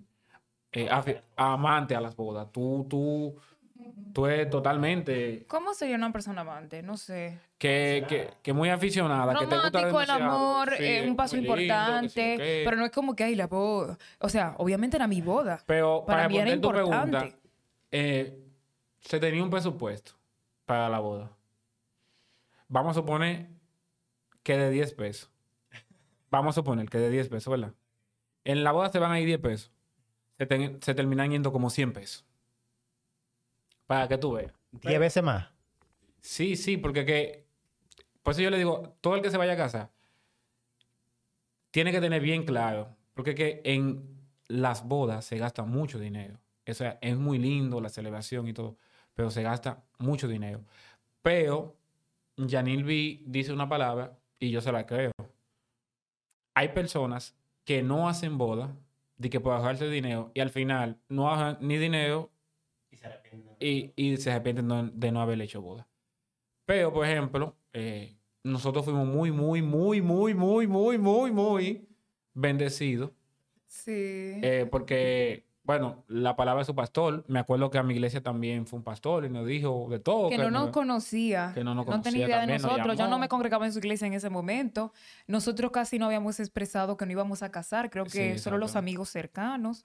eh, 0.75 1.21
amante 1.37 1.95
a 1.95 2.01
las 2.01 2.15
bodas. 2.15 2.51
Tú, 2.51 2.85
tú, 2.89 3.35
tú 4.13 4.25
eres 4.27 4.49
totalmente 4.49 5.45
¿Cómo 5.47 5.73
sería 5.73 5.95
una 5.95 6.11
persona 6.11 6.41
amante? 6.41 6.83
No 6.83 6.97
sé. 6.97 7.39
que, 7.57 8.05
que, 8.09 8.29
que 8.43 8.53
muy 8.53 8.69
aficionada, 8.69 9.33
que 9.33 9.47
te 9.47 9.55
gusta 9.55 9.69
Romántico, 9.69 10.01
el 10.01 10.07
demasiado. 10.07 10.35
amor, 10.35 10.73
Sí, 10.77 10.83
eh, 10.83 11.05
un 11.07 11.15
paso 11.15 11.35
muy 11.37 11.45
lindo, 11.45 11.55
que 11.55 11.61
sí, 12.09 12.19
importante, 12.19 12.61
pero 12.65 12.77
no 12.77 12.85
es 12.85 12.91
como 12.91 13.15
que 13.15 13.23
hay 13.23 13.35
la 13.35 13.47
boda. 13.47 13.97
O 14.19 14.27
sea, 14.27 14.53
obviamente 14.57 14.97
era 14.97 15.07
mi 15.07 15.21
boda. 15.21 15.63
Pero 15.65 16.03
para 16.05 16.19
para, 16.19 16.29
mí 16.29 16.37
era 16.37 16.51
responder 16.51 16.83
tu 16.83 16.89
pregunta, 16.89 17.29
eh, 17.91 18.37
se 18.99 19.19
tenía 19.19 19.43
un 19.43 19.49
presupuesto 19.49 20.11
para 20.65 20.89
la 20.89 20.99
boda. 20.99 21.31
Vamos 22.67 22.97
a 22.97 22.99
suponer 22.99 23.47
que 24.43 24.57
de 24.57 24.69
10 24.71 24.93
pesos. 24.93 25.31
Vamos 26.29 26.53
a 26.53 26.61
suponer 26.61 26.89
que 26.89 26.97
de 26.97 27.09
10 27.09 27.29
pesos, 27.29 27.49
¿verdad? 27.49 27.73
En 28.43 28.63
la 28.63 28.73
boda 28.73 28.91
se 28.91 28.99
van 28.99 29.11
a 29.11 29.19
ir 29.21 29.25
10 29.25 29.39
pesos. 29.39 29.71
Se, 30.37 30.93
terminan 30.93 31.31
yendo 31.31 31.51
como 31.51 31.69
100 31.69 31.93
pesos. 31.93 32.25
Para 33.87 34.07
que 34.07 34.17
tú 34.17 34.33
veas. 34.33 34.53
Diez 34.71 34.99
veces 34.99 35.23
más. 35.23 35.47
Sí, 36.21 36.55
sí, 36.55 36.77
porque 36.77 37.05
que... 37.05 37.45
Por 38.23 38.33
eso 38.33 38.41
yo 38.41 38.49
le 38.49 38.57
digo, 38.57 38.95
todo 39.01 39.15
el 39.15 39.21
que 39.21 39.29
se 39.29 39.37
vaya 39.37 39.53
a 39.53 39.57
casa 39.57 39.91
tiene 41.71 41.91
que 41.91 42.01
tener 42.01 42.21
bien 42.21 42.45
claro, 42.45 42.95
porque 43.13 43.35
que 43.35 43.61
en 43.63 44.17
las 44.47 44.87
bodas 44.87 45.25
se 45.25 45.37
gasta 45.37 45.63
mucho 45.63 45.99
dinero. 45.99 46.39
O 46.67 46.73
sea, 46.73 46.97
es 47.01 47.17
muy 47.17 47.37
lindo 47.37 47.81
la 47.81 47.89
celebración 47.89 48.47
y 48.47 48.53
todo, 48.53 48.77
pero 49.13 49.29
se 49.29 49.43
gasta 49.43 49.83
mucho 49.99 50.27
dinero. 50.27 50.63
Pero 51.21 51.75
Janil 52.37 52.83
B 52.83 53.21
dice 53.25 53.53
una 53.53 53.69
palabra 53.69 54.17
y 54.39 54.51
yo 54.51 54.61
se 54.61 54.71
la 54.71 54.85
creo. 54.85 55.11
Hay 56.53 56.69
personas 56.69 57.35
que 57.65 57.83
no 57.83 58.07
hacen 58.07 58.37
boda 58.37 58.75
de 59.17 59.29
que 59.29 59.39
por 59.39 59.53
ahorrarse 59.53 59.89
dinero 59.89 60.31
y 60.33 60.39
al 60.39 60.49
final 60.49 60.99
no 61.09 61.29
ahorran 61.29 61.57
ni 61.61 61.77
dinero 61.77 62.31
y, 63.59 63.93
y 63.95 64.17
se 64.17 64.31
arrepienten 64.31 64.99
de 64.99 65.11
no 65.11 65.21
haber 65.21 65.41
hecho 65.41 65.61
boda. 65.61 65.87
Pero, 66.65 66.91
por 66.91 67.05
ejemplo, 67.05 67.57
eh, 67.73 68.17
nosotros 68.43 68.85
fuimos 68.85 69.07
muy, 69.07 69.31
muy, 69.31 69.61
muy, 69.61 70.01
muy, 70.01 70.33
muy, 70.33 70.67
muy, 70.67 70.97
muy, 70.97 71.31
muy 71.31 71.87
bendecidos. 72.33 73.11
Sí. 73.67 73.91
eh, 73.91 74.67
porque, 74.69 75.45
bueno, 75.65 76.03
la 76.07 76.35
palabra 76.35 76.61
de 76.61 76.65
su 76.65 76.75
pastor, 76.75 77.25
me 77.27 77.39
acuerdo 77.39 77.71
que 77.71 77.77
a 77.77 77.83
mi 77.83 77.93
iglesia 77.95 78.21
también 78.21 78.67
fue 78.67 78.77
un 78.77 78.83
pastor 78.83 79.25
y 79.25 79.29
nos 79.29 79.47
dijo 79.47 79.87
de 79.89 79.99
todo. 79.99 80.29
que 80.29 80.37
no 80.37 80.51
nos 80.51 80.69
conocía. 80.69 81.51
que 81.53 81.63
no 81.63 81.73
nos 81.73 81.85
tenía 81.85 82.01
conocía 82.01 82.25
idea 82.25 82.27
de 82.27 82.41
también, 82.41 82.61
nos 82.61 82.71
nosotros. 82.71 82.97
Yo 82.97 83.07
no 83.07 83.17
me 83.17 83.27
congregaba 83.27 83.65
en 83.65 83.73
su 83.73 83.79
iglesia 83.79 84.05
en 84.05 84.13
ese 84.13 84.29
momento. 84.29 84.93
Nosotros 85.27 85.71
casi 85.71 85.97
no 85.97 86.05
habíamos 86.05 86.39
expresado 86.39 86.97
que 86.97 87.05
no 87.05 87.11
íbamos 87.11 87.41
a 87.41 87.51
casar. 87.51 87.89
Creo 87.89 88.05
que 88.05 88.33
Sí, 88.33 88.39
solo 88.39 88.57
los 88.57 88.75
amigos 88.75 89.09
cercanos. 89.09 89.83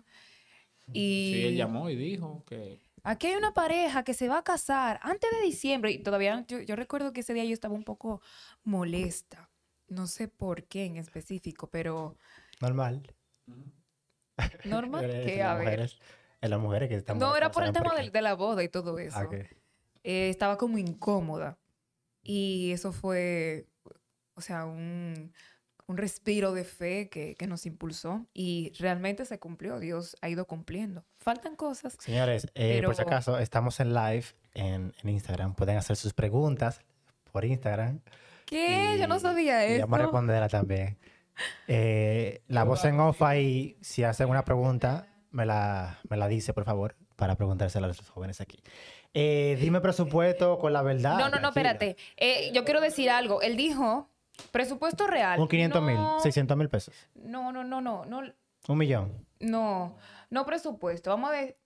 Y 0.92 1.32
Sí, 1.34 1.42
él 1.46 1.56
llamó 1.56 1.88
y 1.88 1.96
dijo 1.96 2.44
que... 2.46 2.80
aquí 3.02 3.28
hay 3.28 3.36
una 3.36 3.54
pareja 3.54 4.02
que 4.02 4.12
se 4.12 4.28
va 4.28 4.38
a 4.38 4.44
casar 4.44 5.00
antes 5.02 5.30
de 5.30 5.40
diciembre. 5.46 5.92
Y 5.92 5.98
todavía 5.98 6.44
yo, 6.46 6.60
yo 6.60 6.76
recuerdo 6.76 7.12
que 7.12 7.20
ese 7.20 7.32
día 7.32 7.44
yo 7.44 7.54
estaba 7.54 7.74
un 7.74 7.84
poco 7.84 8.20
molesta. 8.64 9.48
No 9.88 10.06
sé 10.06 10.28
por 10.28 10.64
qué 10.64 10.84
en 10.84 10.96
específico, 10.96 11.68
pero 11.68 12.16
Normal. 12.60 13.02
Normal 14.64 15.10
Es 15.10 15.26
que 15.26 15.42
a 15.42 15.54
ver. 15.54 15.64
mujeres, 15.64 15.98
es 16.40 16.50
las 16.50 16.60
mujeres 16.60 16.88
que 16.88 16.94
están 16.96 17.18
No, 17.18 17.36
era 17.36 17.50
por 17.50 17.62
el 17.64 17.68
¿saben 17.72 17.82
tema 17.82 17.94
del- 18.00 18.12
de, 18.12 18.22
la 18.22 18.34
boda 18.34 18.62
y 18.62 18.68
todo 18.68 18.98
eso. 18.98 19.16
Ah, 19.18 19.24
ok. 19.24 19.34
eh, 19.34 20.28
estaba 20.30 20.56
como 20.56 20.78
incómoda. 20.78 21.58
Y 22.22 22.72
eso 22.72 22.92
fue, 22.92 23.66
o 24.34 24.40
sea, 24.40 24.64
un, 24.66 25.32
un 25.86 25.96
respiro 25.96 26.52
de 26.52 26.64
fe 26.64 27.08
que, 27.08 27.34
que 27.34 27.46
nos 27.46 27.66
impulsó. 27.66 28.26
Y 28.34 28.72
realmente 28.78 29.24
se 29.24 29.38
cumplió. 29.38 29.78
Dios 29.80 30.16
ha 30.20 30.28
ido 30.28 30.46
cumpliendo. 30.46 31.04
Faltan 31.18 31.56
cosas. 31.56 31.96
Señores, 31.98 32.46
eh, 32.54 32.80
por 32.84 32.94
si 32.94 32.98
Pero- 33.02 33.08
acaso, 33.10 33.38
estamos 33.38 33.80
en 33.80 33.94
live 33.94 34.24
en, 34.54 34.92
en 35.02 35.08
Instagram. 35.08 35.54
Pueden 35.54 35.76
hacer 35.76 35.96
sus 35.96 36.12
preguntas 36.12 36.80
por 37.32 37.44
Instagram. 37.44 38.00
¿Qué? 38.46 38.96
Yo 38.98 39.06
no 39.08 39.16
y- 39.16 39.20
sabía 39.20 39.68
Y 39.68 39.72
eso. 39.74 39.82
vamos 39.86 39.98
a 39.98 40.02
responderla 40.02 40.48
también. 40.48 40.98
Eh, 41.68 42.42
la 42.48 42.64
voz 42.64 42.84
en 42.84 42.98
off 43.00 43.22
ahí, 43.22 43.76
si 43.80 44.04
hacen 44.04 44.28
una 44.28 44.44
pregunta, 44.44 45.06
me 45.30 45.46
la, 45.46 45.98
me 46.08 46.16
la 46.16 46.28
dice, 46.28 46.52
por 46.52 46.64
favor, 46.64 46.96
para 47.16 47.36
preguntársela 47.36 47.86
a 47.86 47.88
los 47.88 48.08
jóvenes 48.10 48.40
aquí. 48.40 48.62
Eh, 49.14 49.56
dime 49.60 49.80
presupuesto 49.80 50.58
con 50.58 50.72
la 50.72 50.82
verdad. 50.82 51.18
No, 51.18 51.28
no, 51.28 51.38
no, 51.40 51.52
tranquila. 51.52 51.72
espérate. 51.72 51.96
Eh, 52.16 52.50
yo 52.54 52.64
quiero 52.64 52.80
decir 52.80 53.10
algo. 53.10 53.42
Él 53.42 53.56
dijo, 53.56 54.08
presupuesto 54.52 55.06
real. 55.06 55.38
Un 55.40 55.48
500 55.48 55.82
mil, 55.82 55.94
No, 55.96 56.20
600 56.20 56.56
mil 56.56 56.68
pesos. 56.68 56.94
No, 57.14 57.52
no, 57.52 57.64
no, 57.64 57.80
no, 57.80 58.04
no, 58.04 58.22
Un 58.68 58.78
millón. 58.78 59.26
no, 59.40 59.96
no 60.30 60.46
presupuesto. 60.46 61.10
Vamos 61.10 61.30
a 61.30 61.32
ver. 61.32 61.56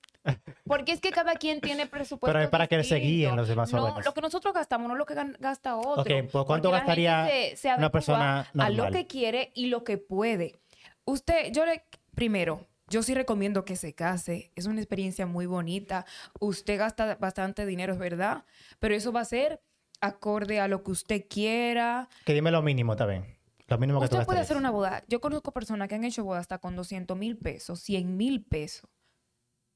Porque 0.67 0.93
es 0.93 1.01
que 1.01 1.11
cada 1.11 1.35
quien 1.35 1.61
tiene 1.61 1.87
presupuesto. 1.87 2.27
Pero 2.33 2.43
es 2.45 2.49
para 2.51 2.67
que 2.67 2.83
se 2.85 2.97
guíen 2.97 3.37
los 3.37 3.49
demás 3.49 3.73
No, 3.73 4.01
lo 4.01 4.15
que 4.15 4.21
nosotros 4.21 4.55
gastamos 4.55 4.89
no 4.89 4.95
es 4.95 4.99
lo 4.99 5.07
que 5.07 5.15
gasta 5.39 5.77
otro. 5.77 6.03
Ok, 6.03 6.31
¿por 6.31 6.47
cuánto 6.47 6.71
gastaría 6.71 7.27
gente 7.27 7.57
se- 7.57 7.69
se 7.69 7.75
una 7.75 7.91
persona 7.91 8.47
A 8.59 8.71
lo 8.71 8.91
que 8.91 9.07
quiere 9.07 9.53
y 9.55 9.67
lo 9.67 9.85
que 9.85 9.99
puede. 9.99 10.61
Usted, 11.05 11.53
yo 11.53 11.67
le, 11.67 11.85
primero, 12.15 12.67
yo 12.89 13.03
sí 13.03 13.15
recomiendo 13.15 13.65
que 13.65 13.77
se 13.77 13.95
case. 13.95 14.53
Es 14.57 14.67
una 14.67 14.81
experiencia 14.81 15.27
muy 15.27 15.47
bonita. 15.47 16.07
Usted 16.41 16.79
gasta 16.79 17.17
bastante 17.17 17.67
dinero, 17.67 17.93
es 17.93 17.99
verdad, 17.99 18.45
pero 18.79 18.95
eso 18.95 19.13
va 19.13 19.21
a 19.21 19.25
ser 19.27 19.61
acorde 20.01 20.61
a 20.61 20.69
lo 20.69 20.83
que 20.83 20.91
usted 20.91 21.25
quiera. 21.29 22.09
Que 22.25 22.33
dime 22.35 22.51
lo 22.51 22.63
mínimo 22.63 22.97
también. 22.97 23.37
Lo 23.69 23.79
mínimo 23.79 23.99
que 24.01 24.09
tú 24.09 24.17
Usted 24.17 24.27
puede 24.27 24.39
gastarías. 24.41 24.45
hacer 24.47 24.57
una 24.59 24.71
boda. 24.71 25.05
Yo 25.09 25.21
conozco 25.21 25.53
personas 25.53 25.89
que 25.89 25.95
han 25.95 26.05
hecho 26.05 26.25
bodas 26.25 26.43
hasta 26.43 26.59
con 26.59 26.77
200 26.77 27.17
mil 27.17 27.37
pesos, 27.39 27.81
100 27.81 28.17
mil 28.17 28.43
pesos. 28.45 28.91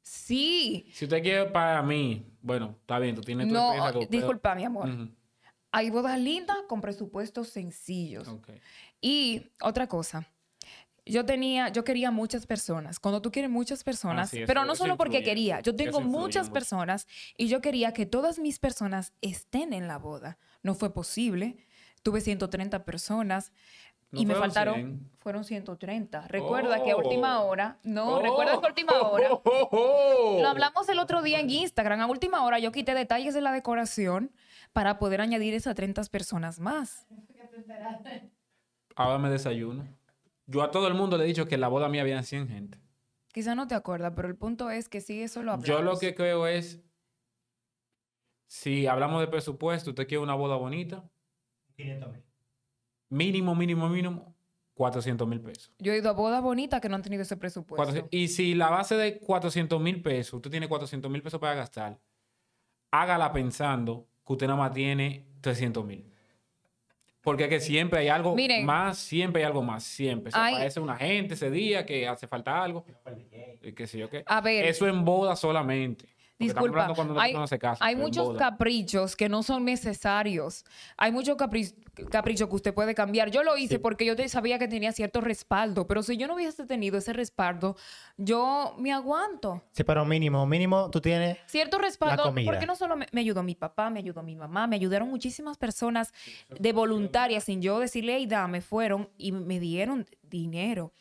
Sí. 0.02 0.90
Si 0.94 1.04
usted 1.04 1.22
quiere 1.22 1.46
para 1.46 1.82
mí, 1.82 2.26
bueno, 2.40 2.76
está 2.80 2.98
bien, 2.98 3.14
tú 3.14 3.22
tienes 3.22 3.46
tu 3.48 3.52
No, 3.54 3.72
experiencia, 3.72 4.00
pero- 4.08 4.10
disculpa, 4.10 4.54
mi 4.54 4.64
amor. 4.64 4.88
Hay 5.70 5.90
bodas 5.90 6.18
lindas 6.18 6.56
con 6.68 6.80
presupuestos 6.80 7.48
sencillos. 7.48 8.26
Y 9.02 9.50
otra 9.60 9.86
cosa, 9.86 10.26
yo 11.04 11.24
tenía, 11.26 11.68
yo 11.68 11.84
quería 11.84 12.10
muchas 12.10 12.46
personas. 12.46 12.98
Cuando 12.98 13.20
tú 13.20 13.30
quieres 13.30 13.50
muchas 13.50 13.84
personas, 13.84 14.28
Ah, 14.28 14.30
sí, 14.30 14.42
pero 14.46 14.64
no 14.64 14.74
solo 14.74 14.96
porque 14.96 15.18
influye. 15.18 15.30
quería, 15.30 15.60
yo 15.60 15.76
tengo 15.76 16.00
muchas 16.00 16.48
personas 16.50 17.06
y 17.36 17.48
yo 17.48 17.60
quería 17.60 17.92
que 17.92 18.06
todas 18.06 18.38
mis 18.38 18.58
personas 18.58 19.12
estén 19.20 19.72
en 19.74 19.88
la 19.88 19.98
boda. 19.98 20.38
No 20.62 20.74
fue 20.74 20.92
posible. 20.92 21.58
Tuve 22.02 22.20
130 22.22 22.84
personas. 22.84 23.52
No 24.10 24.20
y 24.20 24.26
me 24.26 24.34
faltaron, 24.34 24.74
100. 24.74 25.10
fueron 25.18 25.44
130. 25.44 26.28
Recuerda 26.28 26.82
que 26.82 26.92
a 26.92 26.96
última 26.96 27.40
hora, 27.42 27.78
no, 27.82 28.16
Oh, 28.16 28.22
recuerda 28.22 28.58
que 28.58 28.66
a 28.66 28.68
última 28.68 28.92
hora, 29.02 29.28
oh. 29.32 30.38
lo 30.40 30.48
hablamos 30.48 30.88
el 30.88 30.98
otro 30.98 31.20
día 31.22 31.40
en 31.40 31.50
Instagram, 31.50 32.00
a 32.00 32.06
última 32.06 32.42
hora 32.44 32.58
yo 32.58 32.72
quité 32.72 32.94
detalles 32.94 33.34
de 33.34 33.42
la 33.42 33.52
decoración 33.52 34.32
para 34.72 34.98
poder 34.98 35.20
añadir 35.20 35.52
esas 35.54 35.74
30 35.74 36.02
personas 36.04 36.58
más. 36.58 37.06
Ahora 38.96 39.18
me 39.18 39.28
desayuno. 39.28 39.86
Yo 40.46 40.62
a 40.62 40.70
todo 40.70 40.88
el 40.88 40.94
mundo 40.94 41.18
le 41.18 41.24
he 41.24 41.26
dicho 41.26 41.46
que 41.46 41.56
en 41.56 41.60
la 41.60 41.68
boda 41.68 41.88
mía 41.88 42.00
habían 42.02 42.24
100 42.24 42.48
gente. 42.48 42.78
Quizá 43.32 43.54
no 43.54 43.68
te 43.68 43.74
acuerdas, 43.74 44.14
pero 44.16 44.28
el 44.28 44.36
punto 44.36 44.70
es 44.70 44.88
que 44.88 45.00
sí, 45.02 45.22
eso 45.22 45.42
lo 45.42 45.52
hablamos. 45.52 45.68
Yo 45.68 45.82
lo 45.82 45.98
que 45.98 46.14
creo 46.14 46.46
es, 46.46 46.80
si 48.46 48.86
hablamos 48.86 49.20
de 49.20 49.28
presupuesto, 49.28 49.90
usted 49.90 50.08
quiere 50.08 50.22
una 50.22 50.34
boda 50.34 50.56
bonita, 50.56 51.04
500 51.76 52.10
mil. 52.12 52.24
Mínimo, 53.08 53.54
mínimo, 53.54 53.88
mínimo, 53.88 54.34
400 54.74 55.26
mil 55.26 55.40
pesos. 55.40 55.72
Yo 55.78 55.92
he 55.92 55.98
ido 55.98 56.08
a 56.10 56.12
bodas 56.12 56.42
bonitas 56.42 56.80
que 56.80 56.88
no 56.88 56.94
han 56.96 57.02
tenido 57.02 57.22
ese 57.22 57.36
presupuesto. 57.36 57.76
400 57.76 58.08
y 58.12 58.28
si 58.28 58.54
la 58.54 58.70
base 58.70 58.96
de 58.96 59.18
400 59.18 59.80
mil 59.80 60.02
pesos, 60.02 60.34
usted 60.34 60.50
tiene 60.50 60.68
400 60.68 61.10
mil 61.10 61.22
pesos 61.22 61.40
para 61.40 61.54
gastar, 61.54 61.98
hágala 62.90 63.32
pensando 63.32 64.06
que 64.26 64.32
usted 64.32 64.46
nada 64.46 64.58
más 64.58 64.72
tiene 64.72 65.26
300 65.40 65.84
mil. 65.84 66.04
Porque 67.20 67.44
es 67.44 67.50
que 67.50 67.60
siempre 67.60 67.98
hay 67.98 68.08
algo 68.08 68.34
Miren. 68.34 68.64
más, 68.64 68.96
siempre 68.98 69.42
hay 69.42 69.46
algo 69.46 69.62
más, 69.62 69.82
siempre. 69.82 70.30
Se 70.32 70.38
Hay- 70.38 70.54
aparece 70.54 70.80
una 70.80 70.96
gente 70.96 71.34
ese 71.34 71.50
día 71.50 71.84
que 71.84 72.06
hace 72.06 72.26
falta 72.26 72.62
algo, 72.62 72.84
y 73.60 73.72
qué 73.72 73.86
sé 73.86 73.98
yo 73.98 74.08
qué. 74.08 74.22
A 74.26 74.40
ver. 74.40 74.64
Eso 74.64 74.86
en 74.86 75.04
boda 75.04 75.34
solamente. 75.36 76.06
Disculpa, 76.38 76.92
hay, 77.18 77.34
se 77.48 77.58
hay 77.80 77.96
muchos 77.96 78.26
boda. 78.28 78.38
caprichos 78.38 79.16
que 79.16 79.28
no 79.28 79.42
son 79.42 79.64
necesarios. 79.64 80.64
Hay 80.96 81.10
muchos 81.10 81.36
capri- 81.36 81.74
caprichos 82.10 82.48
que 82.48 82.54
usted 82.54 82.72
puede 82.72 82.94
cambiar. 82.94 83.30
Yo 83.32 83.42
lo 83.42 83.56
hice 83.56 83.80
porque 83.80 84.04
yo 84.06 84.14
sabía 84.28 84.56
que 84.58 84.68
tenía 84.68 84.92
cierto 84.92 85.20
respaldo, 85.20 85.88
pero 85.88 86.02
si 86.04 86.16
yo 86.16 86.28
no 86.28 86.34
hubiese 86.34 86.64
tenido 86.64 86.96
ese 86.98 87.12
respaldo, 87.12 87.76
yo 88.16 88.76
me 88.78 88.92
aguanto. 88.92 89.64
Sí, 89.72 89.82
pero 89.82 90.04
mínimo, 90.04 90.46
mínimo 90.46 90.90
tú 90.90 91.00
tienes. 91.00 91.38
Cierto 91.46 91.78
respaldo, 91.78 92.22
comida. 92.24 92.50
porque 92.52 92.66
no 92.66 92.76
solo 92.76 92.96
me, 92.96 93.08
me 93.10 93.20
ayudó 93.20 93.42
mi 93.42 93.56
papá, 93.56 93.90
me 93.90 93.98
ayudó 93.98 94.22
mi 94.22 94.36
mamá, 94.36 94.68
me 94.68 94.76
ayudaron 94.76 95.08
muchísimas 95.08 95.58
personas 95.58 96.12
de 96.48 96.72
voluntarias 96.72 97.44
sin 97.44 97.60
yo 97.60 97.80
decirle, 97.80 98.14
hey, 98.14 98.26
dame, 98.26 98.60
fueron 98.60 99.08
y 99.18 99.32
me 99.32 99.58
dieron 99.58 100.06
dinero. 100.22 100.92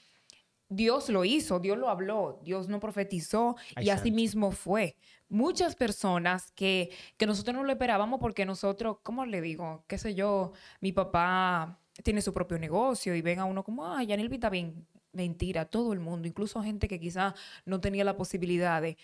Dios 0.70 1.08
lo 1.10 1.24
hizo, 1.24 1.60
Dios 1.60 1.78
lo 1.78 1.88
habló, 1.90 2.42
Dios 2.44 2.68
no 2.68 2.80
profetizó 2.82 3.56
Ay, 3.76 3.86
y 3.86 3.90
así 3.90 4.12
mismo 4.12 4.52
fue. 4.52 4.98
Muchas 5.30 5.76
personas 5.76 6.52
que, 6.52 6.92
que 7.18 7.26
nosotros 7.26 7.56
no 7.56 7.64
lo 7.64 7.72
esperábamos 7.72 8.20
porque 8.20 8.46
nosotros, 8.46 8.98
¿cómo 9.04 9.26
le 9.26 9.42
digo? 9.42 9.84
Qué 9.88 9.98
sé 9.98 10.16
yo, 10.16 10.54
mi 10.80 10.94
papá 10.94 11.80
tiene 12.04 12.22
su 12.22 12.34
propio 12.34 12.58
negocio 12.60 13.16
y 13.16 13.22
ven 13.22 13.40
a 13.40 13.46
uno 13.46 13.64
como, 13.64 13.88
ay, 13.88 14.08
Yanilvi 14.08 14.36
está 14.36 14.50
bien. 14.50 14.88
Mentira, 15.14 15.66
todo 15.66 15.94
el 15.94 16.00
mundo, 16.00 16.28
incluso 16.28 16.62
gente 16.62 16.88
que 16.88 17.00
quizás 17.00 17.34
no 17.66 17.82
tenía 17.82 18.04
la 18.04 18.16
posibilidad 18.16 18.82
de, 18.82 18.98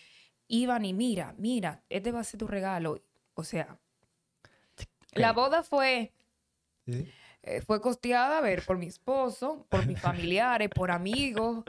iban 0.48 0.84
y 0.84 0.92
mira, 0.92 1.34
mira, 1.38 1.82
este 1.88 2.12
va 2.12 2.20
a 2.20 2.24
ser 2.24 2.38
tu 2.38 2.46
regalo. 2.46 3.02
O 3.34 3.42
sea, 3.42 3.78
la 5.12 5.32
boda 5.32 5.62
fue 5.62 6.12
eh, 7.46 7.60
fue 7.60 7.78
costeada, 7.80 8.38
a 8.38 8.40
ver, 8.40 8.64
por 8.64 8.78
mi 8.78 8.86
esposo, 8.86 9.66
por 9.68 9.86
mis 9.86 10.00
familiares, 10.00 10.70
por 10.74 10.90
amigos. 10.90 11.64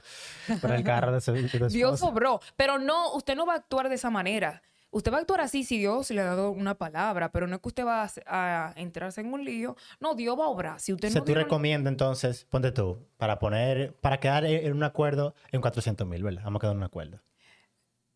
Por 0.62 0.72
el 0.72 0.84
carro 0.84 1.12
de 1.12 1.20
su, 1.20 1.34
de 1.34 1.68
Dios 1.70 2.00
sobró. 2.00 2.40
Pero 2.56 2.80
no, 2.80 3.14
usted 3.14 3.36
no 3.36 3.46
va 3.46 3.54
a 3.54 3.58
actuar 3.58 3.90
de 3.90 3.96
esa 3.96 4.10
manera. 4.10 4.62
Usted 4.92 5.12
va 5.12 5.18
a 5.18 5.20
actuar 5.20 5.42
así 5.42 5.66
si 5.66 5.78
Dios 5.78 6.10
le 6.12 6.22
ha 6.22 6.26
dado 6.26 6.52
una 6.52 6.76
palabra, 6.76 7.30
pero 7.34 7.46
no 7.48 7.58
es 7.58 7.62
que 7.62 7.68
usted 7.68 7.86
va 7.86 8.04
a, 8.04 8.70
a 8.70 8.74
entrarse 8.78 9.20
en 9.20 9.34
un 9.34 9.44
lío. 9.44 9.76
No, 10.00 10.16
Dios 10.16 10.40
va 10.40 10.46
a 10.46 10.48
obrar. 10.48 10.80
Si 10.80 10.94
usted 10.94 11.10
O 11.10 11.12
sea, 11.12 11.20
no 11.20 11.26
tú 11.26 11.34
recomiendas 11.34 11.92
entonces, 11.92 12.46
ponte 12.50 12.72
tú, 12.72 13.06
para 13.18 13.38
poner, 13.38 13.94
para 13.96 14.22
quedar 14.22 14.46
en 14.46 14.72
un 14.72 14.84
acuerdo 14.84 15.36
en 15.52 15.60
400 15.60 16.08
mil, 16.08 16.24
¿verdad? 16.24 16.44
Vamos 16.46 16.60
a 16.60 16.62
quedar 16.62 16.72
en 16.72 16.78
un 16.78 16.84
acuerdo. 16.86 17.20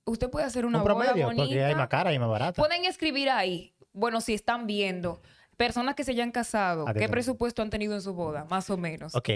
usted 0.06 0.30
puede 0.30 0.45
hacer 0.45 0.65
una 0.65 0.78
un 0.78 0.86
promedio, 0.86 1.26
bonita. 1.26 1.43
porque 1.43 1.62
hay 1.65 1.76
más 1.76 1.89
cara 1.89 2.13
y 2.13 2.19
más 2.19 2.30
barata. 2.30 2.62
Pueden 2.62 2.86
escribir 2.86 3.30
ahí, 3.30 3.74
bueno, 3.91 4.22
si 4.22 4.34
están 4.34 4.65
viendo, 4.65 5.22
personas 5.60 5.93
que 5.93 6.06
se 6.06 6.12
hayan 6.12 6.32
casado, 6.32 6.86
¿qué 6.98 7.10
presupuesto 7.10 7.62
han 7.62 7.69
tenido 7.69 7.93
en 7.93 8.02
su 8.02 8.13
boda? 8.13 8.45
Más 8.50 8.69
o 8.69 8.78
menos. 8.78 9.13
Ok. 9.13 9.30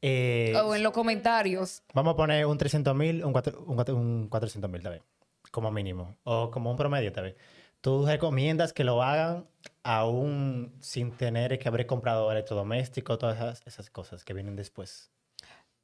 eh, 0.00 0.54
O 0.64 0.76
en 0.76 0.82
los 0.84 0.92
comentarios. 0.92 1.82
Vamos 1.92 2.14
a 2.14 2.16
poner 2.16 2.46
un 2.46 2.56
300 2.56 2.94
mil, 2.94 3.24
un, 3.24 3.32
cuatro- 3.32 3.64
un, 3.66 3.74
cuatro- 3.74 3.96
un 3.96 4.28
400 4.28 4.70
mil, 4.70 4.80
vez 4.82 5.02
Como 5.50 5.72
mínimo. 5.72 6.16
O 6.22 6.52
como 6.52 6.70
un 6.70 6.76
promedio, 6.76 7.12
tal 7.12 7.24
vez. 7.24 7.36
¿Tú 7.80 8.06
recomiendas 8.06 8.72
que 8.72 8.84
lo 8.84 9.02
hagan 9.02 9.48
aún 9.82 10.72
sin 10.80 11.10
tener 11.10 11.58
que 11.58 11.68
haber 11.68 11.86
comprado 11.86 12.30
electrodomésticos, 12.30 13.18
todas 13.18 13.36
esas, 13.36 13.62
esas 13.66 13.90
cosas 13.90 14.24
que 14.24 14.34
vienen 14.34 14.54
después? 14.54 15.10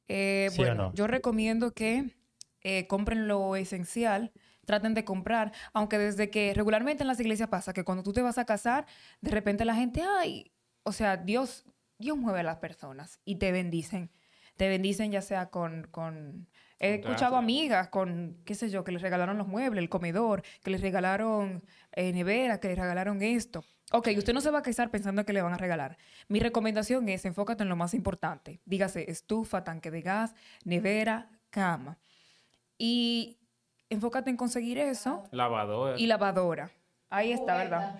Eh, 0.07 0.47
¿Sí 0.49 0.61
o 0.61 0.65
bueno, 0.65 0.75
no? 0.75 0.93
yo 0.93 1.07
recomiendo 1.07 1.71
que 1.71 2.15
eh, 2.61 2.87
compren 2.87 3.27
lo 3.27 3.57
esencial, 3.57 4.31
traten 4.65 4.93
de 4.93 5.05
comprar, 5.05 5.51
aunque 5.73 5.97
desde 5.97 6.29
que 6.29 6.53
regularmente 6.53 7.03
en 7.03 7.07
las 7.07 7.19
iglesias 7.19 7.49
pasa 7.49 7.73
que 7.73 7.83
cuando 7.83 8.03
tú 8.03 8.13
te 8.13 8.21
vas 8.21 8.37
a 8.37 8.45
casar, 8.45 8.85
de 9.21 9.31
repente 9.31 9.65
la 9.65 9.75
gente, 9.75 10.03
ay, 10.19 10.51
o 10.83 10.91
sea, 10.91 11.17
Dios, 11.17 11.65
Dios 11.97 12.17
mueve 12.17 12.41
a 12.41 12.43
las 12.43 12.57
personas 12.57 13.19
y 13.25 13.35
te 13.35 13.51
bendicen. 13.51 14.11
Te 14.57 14.69
bendicen 14.69 15.11
ya 15.11 15.21
sea 15.21 15.49
con, 15.49 15.87
con 15.89 16.47
he 16.79 16.95
escuchado 16.95 17.37
amigas 17.37 17.87
con, 17.87 18.37
qué 18.45 18.55
sé 18.55 18.69
yo, 18.69 18.83
que 18.83 18.91
les 18.91 19.01
regalaron 19.01 19.37
los 19.37 19.47
muebles, 19.47 19.81
el 19.81 19.89
comedor, 19.89 20.43
que 20.61 20.69
les 20.69 20.81
regalaron 20.81 21.63
eh, 21.93 22.11
nevera, 22.11 22.59
que 22.59 22.67
les 22.67 22.77
regalaron 22.77 23.21
esto. 23.21 23.63
Ok, 23.91 24.09
usted 24.17 24.33
no 24.33 24.41
se 24.41 24.51
va 24.51 24.59
a 24.59 24.63
casar 24.63 24.91
pensando 24.91 25.25
que 25.25 25.33
le 25.33 25.41
van 25.41 25.53
a 25.53 25.57
regalar. 25.57 25.97
Mi 26.27 26.39
recomendación 26.39 27.07
es 27.09 27.25
enfócate 27.25 27.63
en 27.63 27.69
lo 27.69 27.75
más 27.75 27.93
importante. 27.93 28.59
Dígase 28.65 29.09
estufa, 29.09 29.63
tanque 29.63 29.91
de 29.91 30.01
gas, 30.01 30.35
nevera, 30.65 31.29
cama. 31.51 31.99
Y 32.77 33.37
enfócate 33.93 34.29
en 34.29 34.37
conseguir 34.37 34.77
eso 34.77 35.23
Lavadora, 35.31 35.97
y 35.97 36.05
lavadora. 36.07 36.69
Ahí 37.09 37.31
está, 37.31 37.55
¿verdad? 37.57 37.95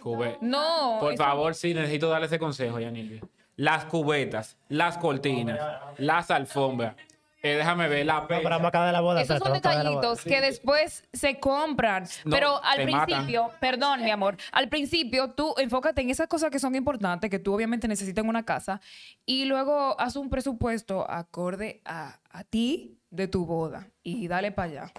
cube- 0.00 0.38
No. 0.40 0.96
Por 1.00 1.12
eso- 1.14 1.22
favor, 1.22 1.54
sí, 1.54 1.74
necesito 1.74 2.08
darle 2.08 2.26
ese 2.26 2.38
consejo, 2.38 2.80
Yanilvi. 2.80 3.20
Las 3.56 3.84
cubetas, 3.84 4.56
las 4.68 4.96
cortinas, 4.98 5.60
las 5.98 6.30
alfombras. 6.30 6.94
Eh, 7.42 7.56
déjame 7.56 7.88
ver 7.88 8.04
la 8.04 8.26
pero 8.26 8.40
pesa. 8.40 8.50
vamos 8.50 8.64
a 8.66 8.68
acabar 8.68 8.86
de 8.88 8.92
la 8.92 9.00
boda. 9.00 9.22
Esos 9.22 9.38
son 9.38 9.52
detallitos 9.54 10.22
que 10.24 10.42
después 10.42 11.04
se 11.12 11.40
compran. 11.40 12.04
No, 12.24 12.30
pero 12.36 12.62
al 12.62 12.86
matan. 12.90 13.06
principio, 13.06 13.50
perdón, 13.60 14.02
mi 14.04 14.10
amor, 14.10 14.36
al 14.52 14.68
principio 14.68 15.30
tú 15.30 15.54
enfócate 15.56 16.02
en 16.02 16.10
esas 16.10 16.28
cosas 16.28 16.50
que 16.50 16.58
son 16.58 16.74
importantes, 16.74 17.30
que 17.30 17.38
tú 17.38 17.54
obviamente 17.54 17.88
necesitas 17.88 18.22
en 18.22 18.28
una 18.28 18.44
casa, 18.44 18.80
y 19.24 19.46
luego 19.46 19.98
haz 19.98 20.16
un 20.16 20.28
presupuesto 20.28 21.10
acorde 21.10 21.80
a, 21.86 22.20
a 22.30 22.44
ti 22.44 22.98
de 23.10 23.26
tu 23.26 23.46
boda 23.46 23.88
y 24.02 24.28
dale 24.28 24.52
para 24.52 24.70
allá. 24.70 24.92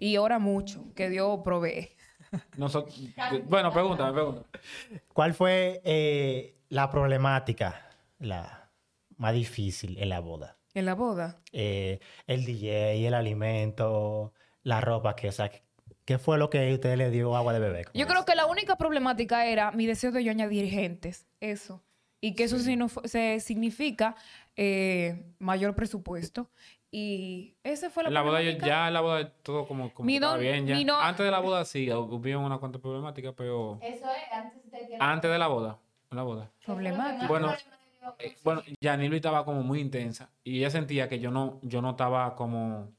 Y 0.00 0.16
ora 0.16 0.38
mucho, 0.38 0.92
que 0.94 1.08
Dios 1.10 1.40
provee. 1.44 1.90
Nosotros- 2.56 2.98
bueno, 3.46 3.70
pregúntame, 3.72 4.12
pregúntame. 4.12 4.46
¿Cuál 5.12 5.34
fue 5.34 5.80
eh, 5.84 6.56
la 6.68 6.90
problemática 6.90 7.86
la 8.18 8.70
más 9.16 9.34
difícil 9.34 9.98
en 9.98 10.08
la 10.08 10.20
boda? 10.20 10.56
En 10.74 10.86
la 10.86 10.94
boda. 10.94 11.40
Eh, 11.52 11.98
el 12.26 12.44
DJ, 12.44 13.06
el 13.06 13.14
alimento, 13.14 14.32
la 14.62 14.80
ropa, 14.80 15.16
que, 15.16 15.28
o 15.28 15.32
sea, 15.32 15.50
¿qué 16.04 16.18
fue 16.18 16.38
lo 16.38 16.48
que 16.48 16.72
usted 16.72 16.96
le 16.96 17.10
dio 17.10 17.36
agua 17.36 17.52
de 17.52 17.58
bebé? 17.58 17.84
Yo 17.92 18.06
creo 18.06 18.24
que 18.24 18.34
la 18.36 18.46
única 18.46 18.76
problemática 18.76 19.44
era 19.46 19.72
mi 19.72 19.86
deseo 19.86 20.12
de 20.12 20.24
yo 20.24 20.30
añadir 20.30 20.70
gentes, 20.70 21.26
eso. 21.40 21.82
Y 22.22 22.34
que 22.34 22.44
eso 22.44 22.58
sí 22.58 22.76
no 22.76 22.88
fu- 22.88 23.00
se 23.06 23.40
significa 23.40 24.14
eh, 24.56 25.24
mayor 25.38 25.74
presupuesto. 25.74 26.50
Y 26.92 27.54
esa 27.62 27.88
fue 27.90 28.02
la 28.02 28.10
la 28.10 28.22
boda, 28.22 28.42
yo, 28.42 28.50
ya 28.52 28.88
en 28.88 28.94
la 28.94 29.00
boda 29.00 29.32
todo 29.42 29.66
como, 29.68 29.94
como 29.94 30.10
don- 30.20 30.40
bien 30.40 30.66
ya. 30.66 30.74
mi 30.76 30.84
no- 30.84 31.00
Antes 31.00 31.24
de 31.24 31.30
la 31.30 31.38
boda 31.38 31.64
sí, 31.64 31.90
hubieron 31.92 32.44
una 32.44 32.58
cuanta 32.58 32.78
problemática, 32.80 33.32
pero 33.32 33.78
Eso 33.82 34.06
es 34.06 34.32
antes 34.32 34.70
de 34.72 34.78
que... 34.88 34.96
antes 34.98 35.30
de 35.30 35.38
la 35.38 35.46
boda, 35.46 35.78
la 36.10 36.22
boda. 36.22 36.50
Problemática. 36.64 37.26
Bueno, 37.28 37.54
Eh, 38.18 38.36
bueno, 38.44 38.62
Yanilvi 38.82 39.16
estaba 39.16 39.44
como 39.44 39.62
muy 39.62 39.80
intensa 39.80 40.30
y 40.44 40.58
ella 40.58 40.70
sentía 40.70 41.08
que 41.08 41.20
yo 41.20 41.30
no, 41.30 41.58
yo 41.62 41.80
no 41.80 41.90
estaba 41.90 42.34
como 42.34 42.92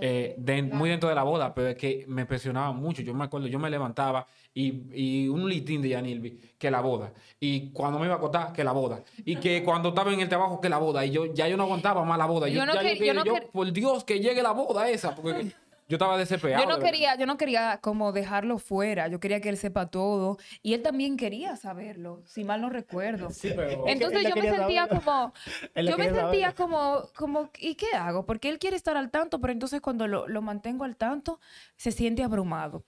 eh, 0.00 0.36
muy 0.72 0.88
dentro 0.90 1.08
de 1.08 1.14
la 1.14 1.24
boda, 1.24 1.52
pero 1.54 1.68
es 1.68 1.76
que 1.76 2.04
me 2.06 2.24
presionaba 2.24 2.72
mucho. 2.72 3.02
Yo 3.02 3.12
me 3.14 3.24
acuerdo, 3.24 3.48
yo 3.48 3.58
me 3.58 3.68
levantaba 3.68 4.26
y, 4.54 4.82
y 4.94 5.28
un 5.28 5.48
litín 5.48 5.82
de 5.82 5.88
Yanilvi, 5.90 6.38
que 6.56 6.70
la 6.70 6.80
boda. 6.80 7.12
Y 7.40 7.70
cuando 7.70 7.98
me 7.98 8.06
iba 8.06 8.14
a 8.14 8.18
acostar, 8.18 8.52
que 8.52 8.62
la 8.62 8.72
boda. 8.72 9.02
Y 9.24 9.36
que 9.36 9.62
cuando 9.64 9.88
estaba 9.88 10.12
en 10.12 10.20
el 10.20 10.28
trabajo, 10.28 10.60
que 10.60 10.68
la 10.68 10.78
boda. 10.78 11.04
Y 11.04 11.10
yo 11.10 11.26
ya 11.34 11.48
yo 11.48 11.56
no 11.56 11.64
aguantaba 11.64 12.04
más 12.04 12.16
la 12.16 12.26
boda. 12.26 12.48
Yo, 12.48 12.60
Yo 12.60 12.66
no 12.66 12.74
ya 12.74 12.80
que- 12.82 13.06
yo 13.06 13.14
no 13.14 13.24
por 13.52 13.72
Dios, 13.72 14.04
que 14.04 14.20
llegue 14.20 14.42
la 14.42 14.52
boda 14.52 14.88
esa. 14.88 15.14
Porque 15.14 15.52
yo 15.88 15.96
estaba 15.96 16.16
desesperado. 16.18 16.62
Yo 16.62 16.68
no 16.68 16.78
de 16.78 16.84
quería, 16.84 17.16
yo 17.16 17.26
no 17.26 17.36
quería 17.36 17.78
como 17.80 18.12
dejarlo 18.12 18.58
fuera. 18.58 19.08
Yo 19.08 19.20
quería 19.20 19.40
que 19.40 19.48
él 19.48 19.56
sepa 19.56 19.86
todo. 19.86 20.36
Y 20.62 20.74
él 20.74 20.82
también 20.82 21.16
quería 21.16 21.56
saberlo, 21.56 22.22
si 22.26 22.42
mal 22.44 22.60
no 22.60 22.70
recuerdo. 22.70 23.30
Sí, 23.30 23.52
pero- 23.54 23.84
Entonces 23.86 24.22
yo 24.28 24.34
me 24.34 24.42
sentía 24.50 24.86
saberlo. 24.86 25.00
como, 25.04 25.32
yo 25.76 25.98
me 25.98 26.04
sentía 26.04 26.52
saberlo. 26.52 26.54
como, 26.56 27.02
como, 27.16 27.50
¿y 27.58 27.74
qué 27.76 27.94
hago? 27.94 28.26
Porque 28.26 28.48
él 28.48 28.58
quiere 28.58 28.76
estar 28.76 28.96
al 28.96 29.10
tanto, 29.10 29.40
pero 29.40 29.52
entonces 29.52 29.80
cuando 29.80 30.06
lo, 30.08 30.26
lo 30.28 30.42
mantengo 30.42 30.84
al 30.84 30.96
tanto, 30.96 31.38
se 31.76 31.92
siente 31.92 32.22
abrumado. 32.22 32.84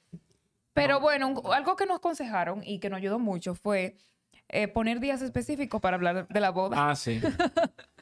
Pero 0.72 1.00
bueno, 1.00 1.28
un- 1.28 1.52
algo 1.54 1.76
que 1.76 1.86
nos 1.86 1.98
aconsejaron 1.98 2.62
y 2.64 2.78
que 2.78 2.90
nos 2.90 2.98
ayudó 2.98 3.18
mucho 3.18 3.54
fue 3.54 3.96
eh, 4.48 4.66
poner 4.68 4.98
días 5.00 5.22
específicos 5.22 5.80
para 5.80 5.96
hablar 5.96 6.26
de 6.28 6.40
la 6.40 6.50
boda. 6.50 6.90
Ah, 6.90 6.96
sí. 6.96 7.20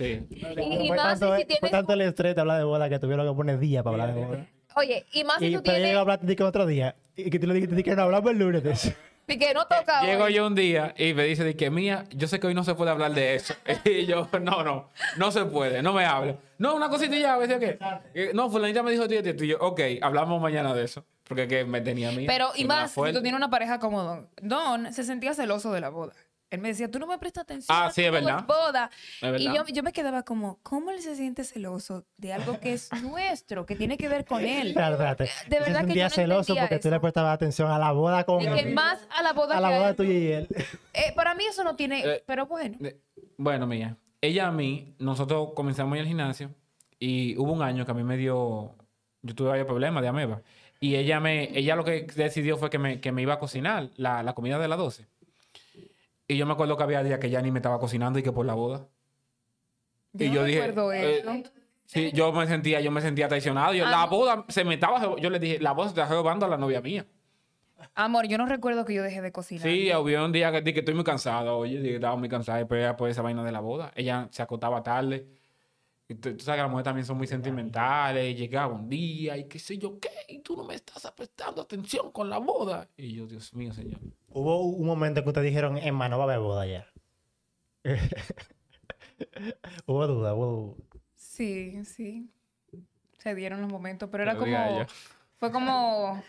Sí. 0.00 0.26
Y, 0.30 0.40
Fue 0.40 0.64
y 0.64 0.88
más 0.88 1.20
tanto, 1.20 1.26
si 1.36 1.42
fue 1.42 1.44
tienes... 1.44 1.70
tanto 1.70 1.92
el 1.92 2.00
estrés 2.00 2.34
de 2.34 2.40
hablar 2.40 2.56
de 2.58 2.64
boda 2.64 2.88
que 2.88 2.98
tuvieron 2.98 3.28
que 3.28 3.34
poner 3.36 3.58
día 3.58 3.82
para 3.82 3.94
hablar 4.02 4.14
de 4.14 4.24
boda. 4.24 4.46
Oye, 4.76 5.04
y 5.12 5.24
más 5.24 5.38
si 5.38 5.46
Y 5.46 5.54
tú 5.54 5.62
tienes... 5.62 5.94
a 5.94 6.00
hablar 6.00 6.20
de 6.20 6.36
que 6.36 6.42
otro 6.42 6.64
día. 6.64 6.96
Y 7.16 7.28
que 7.28 7.38
tú 7.38 7.46
le 7.46 7.54
dijiste 7.54 7.82
que 7.82 7.94
no 7.94 8.02
hablamos 8.02 8.30
el 8.30 8.38
lunes 8.38 8.62
de 8.62 8.70
eso. 8.72 8.92
Y 9.28 9.38
que 9.38 9.52
no 9.54 9.62
toca 9.66 10.02
Llego 10.02 10.24
hoy. 10.24 10.34
yo 10.34 10.46
un 10.46 10.54
día 10.56 10.92
y 10.96 11.12
me 11.14 11.22
dice 11.24 11.44
de 11.44 11.54
que 11.54 11.70
mía, 11.70 12.04
yo 12.10 12.26
sé 12.26 12.40
que 12.40 12.46
hoy 12.48 12.54
no 12.54 12.64
se 12.64 12.74
puede 12.74 12.90
hablar 12.90 13.12
de 13.12 13.34
eso. 13.36 13.54
Y 13.84 14.06
yo, 14.06 14.28
no, 14.40 14.64
no, 14.64 14.88
no 15.18 15.30
se 15.30 15.44
puede, 15.44 15.82
no 15.82 15.92
me 15.92 16.04
hable. 16.04 16.36
No, 16.58 16.74
una 16.74 16.88
cosita 16.88 17.14
y 17.14 17.20
ya, 17.20 17.36
¿ves 17.36 17.48
qué? 17.58 17.78
Eh, 18.14 18.30
No, 18.34 18.50
fulanita 18.50 18.82
me 18.82 18.90
dijo 18.90 19.06
tío, 19.06 19.22
tío, 19.22 19.34
y 19.34 19.48
yo, 19.48 19.58
ok, 19.60 19.80
hablamos 20.02 20.40
mañana 20.40 20.74
de 20.74 20.84
eso. 20.84 21.04
Porque 21.24 21.46
que 21.46 21.64
me 21.64 21.80
tenía 21.80 22.10
mía. 22.10 22.26
Pero, 22.26 22.50
y 22.56 22.62
que 22.62 22.66
más, 22.66 22.90
si 22.90 23.00
tú 23.12 23.22
tienes 23.22 23.34
una 23.34 23.50
pareja 23.50 23.78
como 23.78 24.02
Don. 24.02 24.28
Don 24.42 24.92
se 24.92 25.04
sentía 25.04 25.32
celoso 25.32 25.70
de 25.72 25.80
la 25.80 25.90
boda. 25.90 26.12
Él 26.50 26.60
me 26.60 26.68
decía, 26.68 26.90
tú 26.90 26.98
no 26.98 27.06
me 27.06 27.16
prestas 27.18 27.42
atención. 27.44 27.76
Ah, 27.80 27.90
sí, 27.94 28.02
es 28.02 28.10
todo 28.10 28.24
verdad. 28.24 28.44
boda. 28.44 28.90
Es 29.22 29.40
Y 29.40 29.44
yo, 29.44 29.64
yo 29.72 29.82
me 29.84 29.92
quedaba 29.92 30.24
como, 30.24 30.58
¿cómo 30.62 30.90
él 30.90 31.00
se 31.00 31.14
siente 31.14 31.44
celoso 31.44 32.04
de 32.16 32.32
algo 32.32 32.58
que 32.58 32.72
es 32.72 32.90
nuestro, 33.02 33.64
que 33.66 33.76
tiene 33.76 33.96
que 33.96 34.08
ver 34.08 34.24
con 34.24 34.44
él? 34.44 34.68
Espérate, 34.76 34.94
espérate. 34.94 35.24
De 35.48 35.56
Yo 35.58 35.62
verdad 35.64 35.80
que 35.82 35.86
sentía 35.86 36.02
yo 36.08 36.08
no 36.08 36.14
celoso 36.14 36.56
porque 36.56 36.78
tú 36.80 36.90
le 36.90 36.98
prestabas 37.00 37.34
atención 37.34 37.70
a 37.70 37.78
la 37.78 37.92
boda 37.92 38.24
con 38.24 38.40
que 38.40 38.66
más 38.66 38.98
a 39.16 39.22
la 39.22 39.32
boda 39.32 39.56
a 39.56 39.60
la 39.60 39.68
que 39.70 39.76
boda 39.76 39.88
él. 39.90 39.96
tuya 39.96 40.12
y 40.12 40.26
él. 40.32 40.48
Eh, 40.92 41.12
para 41.14 41.34
mí 41.36 41.44
eso 41.48 41.62
no 41.62 41.76
tiene, 41.76 42.00
Eh, 42.04 42.24
pero 42.26 42.46
bueno. 42.46 42.76
De- 42.80 43.00
Bueno, 43.36 43.66
mía, 43.68 43.96
ella 44.20 44.48
a 44.48 44.52
mí, 44.52 44.96
nosotros 44.98 45.50
comenzamos 45.54 45.94
ir 45.96 46.00
al 46.02 46.08
gimnasio 46.08 46.50
y 46.98 47.38
hubo 47.38 47.52
un 47.52 47.62
año 47.62 47.84
que 47.84 47.92
a 47.92 47.94
mí 47.94 48.02
me 48.02 48.16
dio, 48.16 48.74
yo 49.22 49.34
tuve 49.36 49.50
varios 49.50 49.66
problemas 49.68 50.02
de 50.02 50.08
ameba. 50.08 50.42
Y 50.80 50.96
ella 50.96 51.20
me, 51.20 51.56
ella 51.56 51.76
lo 51.76 51.84
que 51.84 52.02
decidió 52.16 52.56
fue 52.56 52.70
que 52.70 52.78
me, 52.78 53.00
que 53.00 53.12
me 53.12 53.22
iba 53.22 53.34
a 53.34 53.38
cocinar 53.38 53.90
la, 53.96 54.22
la 54.22 54.32
comida 54.34 54.58
de 54.58 54.66
las 54.66 54.78
12. 54.78 55.06
Y 56.30 56.36
yo 56.36 56.46
me 56.46 56.52
acuerdo 56.52 56.76
que 56.76 56.82
había 56.84 57.02
días 57.02 57.18
que 57.18 57.28
ya 57.28 57.42
ni 57.42 57.50
me 57.50 57.58
estaba 57.58 57.78
cocinando 57.78 58.18
y 58.18 58.22
que 58.22 58.30
por 58.30 58.46
la 58.46 58.54
boda. 58.54 58.86
Yo 60.12 60.26
y 60.26 60.28
no 60.28 60.34
yo 60.36 60.44
dije, 60.44 60.60
recuerdo 60.66 60.92
eh. 60.92 61.44
Sí, 61.86 62.12
yo 62.14 62.32
me 62.32 62.46
sentía, 62.46 62.80
yo 62.80 62.92
me 62.92 63.00
sentía 63.00 63.26
traicionado. 63.26 63.74
Yo, 63.74 63.84
Ah, 63.84 63.90
la 63.90 64.06
boda 64.06 64.44
se 64.48 64.64
me 64.64 64.74
estaba, 64.74 65.16
yo 65.18 65.28
le 65.28 65.40
dije, 65.40 65.58
la 65.58 65.72
boda 65.72 65.88
se 65.88 66.00
está 66.00 66.14
robando 66.14 66.46
a 66.46 66.48
la 66.48 66.56
novia 66.56 66.80
mía. 66.80 67.04
Amor, 67.94 68.28
yo 68.28 68.38
no 68.38 68.46
recuerdo 68.46 68.84
que 68.84 68.94
yo 68.94 69.02
dejé 69.02 69.22
de 69.22 69.32
cocinar. 69.32 69.62
Sí, 69.62 69.90
hubo 69.92 70.24
un 70.24 70.30
día 70.30 70.52
que 70.52 70.60
dije 70.60 70.74
que 70.74 70.80
estoy 70.80 70.94
muy 70.94 71.02
cansado. 71.02 71.58
Oye, 71.58 71.78
dije 71.78 71.88
que 71.88 71.94
estaba 71.96 72.14
muy 72.14 72.28
cansada 72.28 72.64
pero 72.68 72.80
era 72.80 72.96
por 72.96 73.08
esa 73.08 73.22
vaina 73.22 73.42
de 73.42 73.50
la 73.50 73.60
boda. 73.60 73.90
Ella 73.96 74.28
se 74.30 74.42
acostaba 74.42 74.84
tarde. 74.84 75.26
Y 76.10 76.16
tú, 76.16 76.36
tú 76.36 76.44
sabes 76.44 76.58
que 76.58 76.62
las 76.62 76.70
mujeres 76.70 76.84
también 76.84 77.06
son 77.06 77.18
muy 77.18 77.28
sentimentales. 77.28 78.32
Y 78.32 78.34
llegaba 78.34 78.74
un 78.74 78.88
día 78.88 79.36
y 79.36 79.44
qué 79.44 79.60
sé 79.60 79.78
yo 79.78 80.00
qué. 80.00 80.10
Y 80.26 80.40
tú 80.40 80.56
no 80.56 80.64
me 80.64 80.74
estás 80.74 81.08
prestando 81.12 81.62
atención 81.62 82.10
con 82.10 82.28
la 82.28 82.38
boda. 82.38 82.88
Y 82.96 83.14
yo, 83.14 83.28
Dios 83.28 83.54
mío, 83.54 83.72
señor. 83.72 84.00
Hubo 84.28 84.64
un 84.64 84.84
momento 84.84 85.22
que 85.22 85.28
ustedes 85.28 85.46
dijeron, 85.46 85.78
Emma, 85.78 86.08
no 86.08 86.18
va 86.18 86.24
a 86.24 86.26
haber 86.26 86.40
boda 86.40 86.66
ya. 86.66 86.84
hubo 89.86 90.06
duda, 90.08 90.34
hubo. 90.34 90.76
Sí, 91.14 91.84
sí. 91.84 92.28
Se 93.18 93.36
dieron 93.36 93.60
los 93.60 93.70
momentos, 93.70 94.08
pero 94.10 94.24
era 94.24 94.34
como. 94.34 94.46
ella. 94.46 94.88
Fue 95.38 95.52
como. 95.52 96.20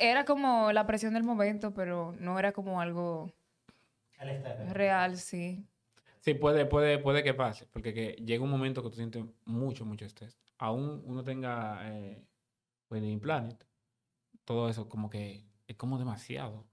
Era 0.00 0.24
como 0.24 0.72
la 0.72 0.88
presión 0.88 1.14
del 1.14 1.22
momento, 1.22 1.72
pero 1.72 2.16
no 2.18 2.36
era 2.40 2.50
como 2.50 2.80
algo 2.80 3.32
real, 4.72 5.18
sí. 5.18 5.64
Sí, 6.22 6.34
puede, 6.34 6.66
puede, 6.66 6.98
puede 6.98 7.22
que 7.22 7.34
pase. 7.34 7.66
Porque 7.72 7.92
que 7.92 8.12
llega 8.24 8.42
un 8.42 8.50
momento 8.50 8.82
que 8.82 8.88
tú 8.90 8.96
sientes 8.96 9.24
mucho, 9.44 9.84
mucho 9.84 10.04
estrés. 10.06 10.38
Aún 10.58 11.02
uno 11.04 11.22
tenga 11.22 11.80
eh, 11.92 12.24
Wedding 12.90 13.20
Planet. 13.20 13.62
Todo 14.44 14.68
eso 14.68 14.88
como 14.88 15.10
que 15.10 15.44
es 15.66 15.76
como 15.76 15.98
demasiado. 15.98 16.64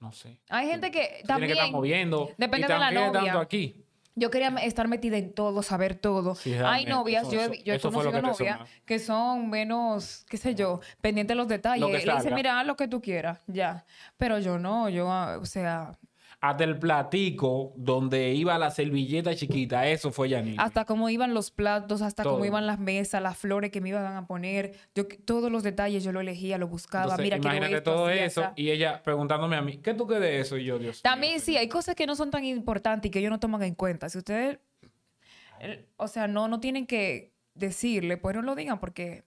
No 0.00 0.12
sé. 0.12 0.40
Hay 0.48 0.66
gente 0.68 0.90
que 0.90 1.00
Tú 1.00 1.06
tienes 1.08 1.26
también. 1.26 1.48
que 1.48 1.58
estar 1.58 1.70
moviendo. 1.72 2.30
depende 2.38 2.66
y 2.66 2.72
de 2.72 2.78
la 2.78 2.90
novia. 2.90 3.12
tanto 3.22 3.38
aquí. 3.40 3.84
Yo 4.16 4.30
quería 4.30 4.48
estar 4.64 4.88
metida 4.88 5.16
en 5.16 5.32
todo, 5.32 5.62
saber 5.62 5.94
todo. 5.94 6.34
Sí, 6.34 6.52
Hay 6.54 6.84
novias, 6.84 7.22
eso- 7.28 7.32
yo, 7.32 7.40
he- 7.44 7.62
yo 7.62 7.74
he 7.74 7.80
conocido 7.80 8.12
que 8.12 8.20
novias 8.22 8.60
que 8.84 8.98
son 8.98 9.48
menos, 9.48 10.26
qué 10.28 10.36
sé 10.36 10.54
yo, 10.54 10.80
pendientes 11.00 11.34
de 11.34 11.36
los 11.36 11.48
detalles. 11.48 11.80
Lo 11.80 11.88
Le 11.88 11.98
dice, 12.16 12.30
mira, 12.34 12.60
haz 12.60 12.66
lo 12.66 12.76
que 12.76 12.88
tú 12.88 13.00
quieras, 13.00 13.40
ya. 13.46 13.86
Pero 14.18 14.38
yo 14.40 14.58
no, 14.58 14.88
yo, 14.88 15.10
ah, 15.10 15.38
o 15.40 15.46
sea, 15.46 15.96
Hasta 16.40 16.64
el 16.64 16.78
platico 16.78 17.74
donde 17.76 18.32
iba 18.32 18.56
la 18.58 18.70
servilleta 18.70 19.34
chiquita, 19.34 19.86
eso 19.86 20.10
fue 20.10 20.30
Yanil. 20.30 20.58
hasta 20.58 20.86
cómo 20.86 21.10
iban 21.10 21.34
los 21.34 21.50
platos, 21.50 22.00
hasta 22.00 22.22
cómo 22.22 22.44
iban 22.46 22.66
las 22.66 22.78
mesas, 22.78 23.22
las 23.22 23.36
flores 23.36 23.70
que 23.70 23.82
me 23.82 23.90
iban 23.90 24.16
a 24.16 24.26
poner. 24.26 24.72
Yo, 24.94 25.06
todos 25.24 25.52
los 25.52 25.62
detalles 25.62 26.02
yo 26.02 26.12
lo 26.12 26.20
elegía, 26.20 26.56
lo 26.56 26.66
buscaba. 26.66 27.16
mira, 27.18 27.36
imagínate 27.36 27.76
esto, 27.76 27.92
todo 27.92 28.08
eso 28.08 28.52
y 28.56 28.70
ella 28.70 29.02
preguntándome 29.02 29.56
a 29.56 29.62
mí, 29.62 29.78
¿qué 29.78 29.92
tú 29.92 30.06
crees 30.06 30.22
de 30.22 30.40
eso? 30.40 30.56
Y 30.56 30.64
yo, 30.64 30.78
Dios 30.78 30.96
mío, 30.96 31.02
También 31.02 31.40
sí, 31.40 31.56
hay 31.56 31.68
cosas 31.68 31.94
que 31.94 32.06
no 32.06 32.16
son 32.16 32.30
tan 32.30 32.44
importantes 32.44 33.08
y 33.08 33.10
que 33.10 33.18
ellos 33.18 33.30
no 33.30 33.40
toman 33.40 33.62
en 33.62 33.74
cuenta. 33.74 34.08
Si 34.08 34.16
ustedes, 34.16 34.58
o 35.96 36.08
sea, 36.08 36.26
no, 36.26 36.48
no 36.48 36.58
tienen 36.60 36.86
que 36.86 37.34
decirle, 37.54 38.16
pues 38.16 38.34
no 38.34 38.42
lo 38.42 38.54
digan 38.54 38.80
porque 38.80 39.24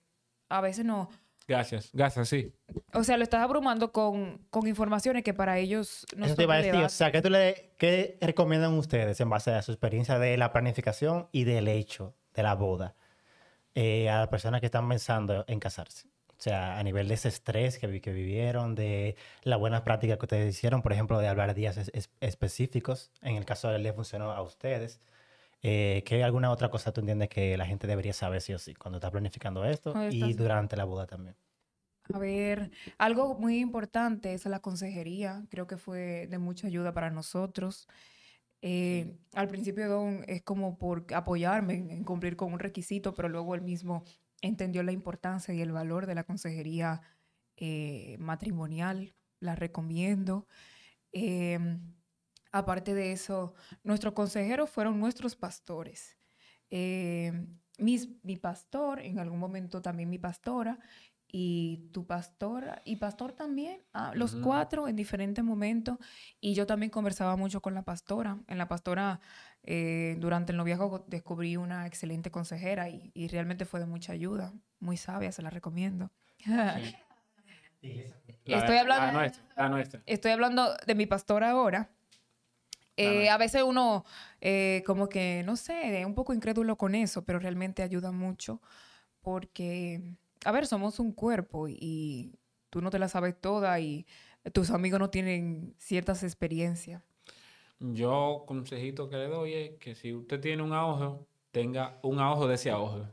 a 0.48 0.60
veces 0.60 0.84
no, 0.84 1.10
Gracias, 1.46 1.90
gracias, 1.92 2.28
sí. 2.28 2.52
o 2.94 3.04
sea, 3.04 3.16
lo 3.18 3.22
estás 3.22 3.42
abrumando 3.42 3.92
con, 3.92 4.46
con 4.48 4.66
informaciones 4.66 5.22
que 5.22 5.34
para 5.34 5.58
ellos 5.58 6.06
no 6.16 6.24
Eso 6.24 6.30
son 6.34 6.36
te 6.38 6.42
iba 6.44 6.54
a 6.54 6.58
decir, 6.58 6.74
o 6.76 6.88
sea, 6.88 7.12
¿qué, 7.12 7.20
tú 7.20 7.28
le, 7.28 7.72
¿qué 7.76 8.16
recomiendan 8.20 8.72
ustedes 8.74 9.20
en 9.20 9.28
base 9.28 9.50
a 9.52 9.60
su 9.60 9.72
experiencia 9.72 10.18
de 10.18 10.38
la 10.38 10.52
planificación 10.52 11.28
y 11.32 11.44
del 11.44 11.68
hecho 11.68 12.14
de 12.32 12.42
la 12.42 12.54
boda 12.54 12.94
eh, 13.74 14.08
a 14.08 14.20
las 14.20 14.28
personas 14.28 14.60
que 14.60 14.66
están 14.66 14.88
pensando 14.88 15.44
en 15.46 15.60
casarse? 15.60 16.08
O 16.30 16.42
sea, 16.44 16.78
a 16.78 16.82
nivel 16.82 17.08
de 17.08 17.14
ese 17.14 17.28
estrés 17.28 17.78
que, 17.78 18.00
que 18.00 18.12
vivieron, 18.12 18.74
de 18.74 19.14
las 19.42 19.58
buenas 19.58 19.82
prácticas 19.82 20.18
que 20.18 20.24
ustedes 20.24 20.54
hicieron, 20.54 20.82
por 20.82 20.92
ejemplo, 20.92 21.18
de 21.18 21.28
hablar 21.28 21.54
días 21.54 21.76
es- 21.76 21.90
es- 21.94 22.10
específicos, 22.20 23.10
en 23.22 23.36
el 23.36 23.44
caso 23.44 23.68
de 23.68 23.76
él 23.76 23.82
le 23.82 23.92
funcionó 23.92 24.32
a 24.32 24.40
ustedes. 24.42 24.98
Eh, 25.64 26.02
¿Qué 26.06 26.22
alguna 26.22 26.50
otra 26.52 26.70
cosa 26.70 26.92
tú 26.92 27.00
entiendes 27.00 27.28
que 27.30 27.56
la 27.56 27.66
gente 27.66 27.86
debería 27.88 28.12
saber 28.12 28.40
sí 28.42 28.52
o 28.54 28.58
sí 28.60 28.74
cuando 28.74 28.98
está 28.98 29.10
planificando 29.10 29.64
esto 29.64 30.00
y 30.06 30.34
estás- 30.34 30.34
durante 30.34 30.76
la 30.76 30.84
boda 30.84 31.06
también? 31.06 31.36
A 32.12 32.18
ver, 32.18 32.70
algo 32.98 33.34
muy 33.38 33.58
importante 33.60 34.34
es 34.34 34.44
la 34.46 34.60
consejería. 34.60 35.46
Creo 35.50 35.66
que 35.66 35.78
fue 35.78 36.26
de 36.28 36.38
mucha 36.38 36.66
ayuda 36.66 36.92
para 36.92 37.10
nosotros. 37.10 37.88
Eh, 38.62 39.18
Al 39.34 39.48
principio 39.48 39.88
Don 39.88 40.24
es 40.28 40.42
como 40.42 40.78
por 40.78 41.06
apoyarme 41.14 41.74
en, 41.74 41.90
en 41.90 42.04
cumplir 42.04 42.36
con 42.36 42.52
un 42.52 42.58
requisito, 42.60 43.14
pero 43.14 43.28
luego 43.30 43.54
él 43.54 43.62
mismo 43.62 44.04
entendió 44.42 44.82
la 44.82 44.92
importancia 44.92 45.54
y 45.54 45.62
el 45.62 45.72
valor 45.72 46.06
de 46.06 46.14
la 46.16 46.24
consejería 46.24 47.02
eh, 47.56 48.16
matrimonial. 48.18 49.16
La 49.40 49.56
recomiendo. 49.56 50.48
Em, 51.12 51.94
aparte 52.58 52.94
de 52.94 53.12
eso, 53.12 53.54
nuestros 53.82 54.14
consejeros 54.14 54.70
fueron 54.70 54.98
nuestros 55.00 55.34
pastores. 55.36 56.16
Mis- 57.78 58.08
mi 58.22 58.36
pastor, 58.36 59.00
en 59.00 59.18
algún 59.18 59.38
momento 59.40 59.82
también 59.82 60.08
mi 60.08 60.18
pastora, 60.18 60.78
y 61.36 61.90
tu 61.92 62.06
pastora 62.06 62.80
y 62.84 62.94
pastor 62.96 63.32
también, 63.32 63.82
ah, 63.92 64.12
los 64.14 64.34
Ujú. 64.34 64.44
cuatro 64.44 64.86
en 64.86 64.94
diferentes 64.94 65.42
momentos. 65.44 65.98
Y 66.40 66.54
yo 66.54 66.64
también 66.64 66.90
conversaba 66.90 67.34
mucho 67.36 67.60
con 67.60 67.74
la 67.74 67.82
pastora. 67.82 68.38
En 68.46 68.56
la 68.56 68.68
pastora, 68.68 69.18
eh, 69.64 70.16
durante 70.20 70.52
el 70.52 70.58
noviazgo, 70.58 71.04
descubrí 71.08 71.56
una 71.56 71.88
excelente 71.88 72.30
consejera 72.30 72.88
y, 72.88 73.10
y 73.14 73.26
realmente 73.26 73.64
fue 73.64 73.80
de 73.80 73.86
mucha 73.86 74.12
ayuda. 74.12 74.52
Muy 74.78 74.96
sabia, 74.96 75.32
se 75.32 75.42
la 75.42 75.50
recomiendo. 75.50 76.12
La- 78.46 78.58
Estoy 78.58 78.76
hablando- 78.78 79.06
La 79.06 79.12
nuestra, 79.12 79.42
la 79.56 79.68
nuestra. 79.68 80.02
Estoy 80.06 80.30
hablando 80.30 80.74
de 80.86 80.94
mi 80.94 81.06
pastora 81.06 81.50
ahora. 81.50 81.90
Eh, 82.96 83.28
a 83.28 83.36
veces 83.38 83.62
uno 83.62 84.04
eh, 84.40 84.82
como 84.86 85.08
que, 85.08 85.42
no 85.44 85.56
sé, 85.56 86.00
es 86.00 86.06
un 86.06 86.14
poco 86.14 86.32
incrédulo 86.32 86.76
con 86.76 86.94
eso, 86.94 87.24
pero 87.24 87.38
realmente 87.38 87.82
ayuda 87.82 88.12
mucho 88.12 88.60
porque, 89.20 90.00
a 90.44 90.52
ver, 90.52 90.66
somos 90.66 91.00
un 91.00 91.12
cuerpo 91.12 91.66
y, 91.68 92.38
tú 92.70 92.82
no 92.82 92.90
te 92.90 92.98
la 92.98 93.08
sabes 93.08 93.40
toda 93.40 93.78
y 93.78 94.04
tus 94.52 94.70
amigos 94.70 94.98
no 94.98 95.08
tienen 95.08 95.74
ciertas 95.78 96.22
experiencias. 96.24 97.02
Yo, 97.78 98.44
consejito 98.46 99.08
que 99.08 99.16
le 99.16 99.28
doy 99.28 99.52
es 99.54 99.78
que 99.78 99.94
si 99.94 100.12
usted 100.12 100.40
tiene 100.40 100.62
un 100.62 100.72
ahorro, 100.72 101.26
tenga 101.52 101.98
un 102.02 102.18
ahorro 102.18 102.48
de 102.48 102.56
ese 102.56 102.70
ahorro. 102.70 103.08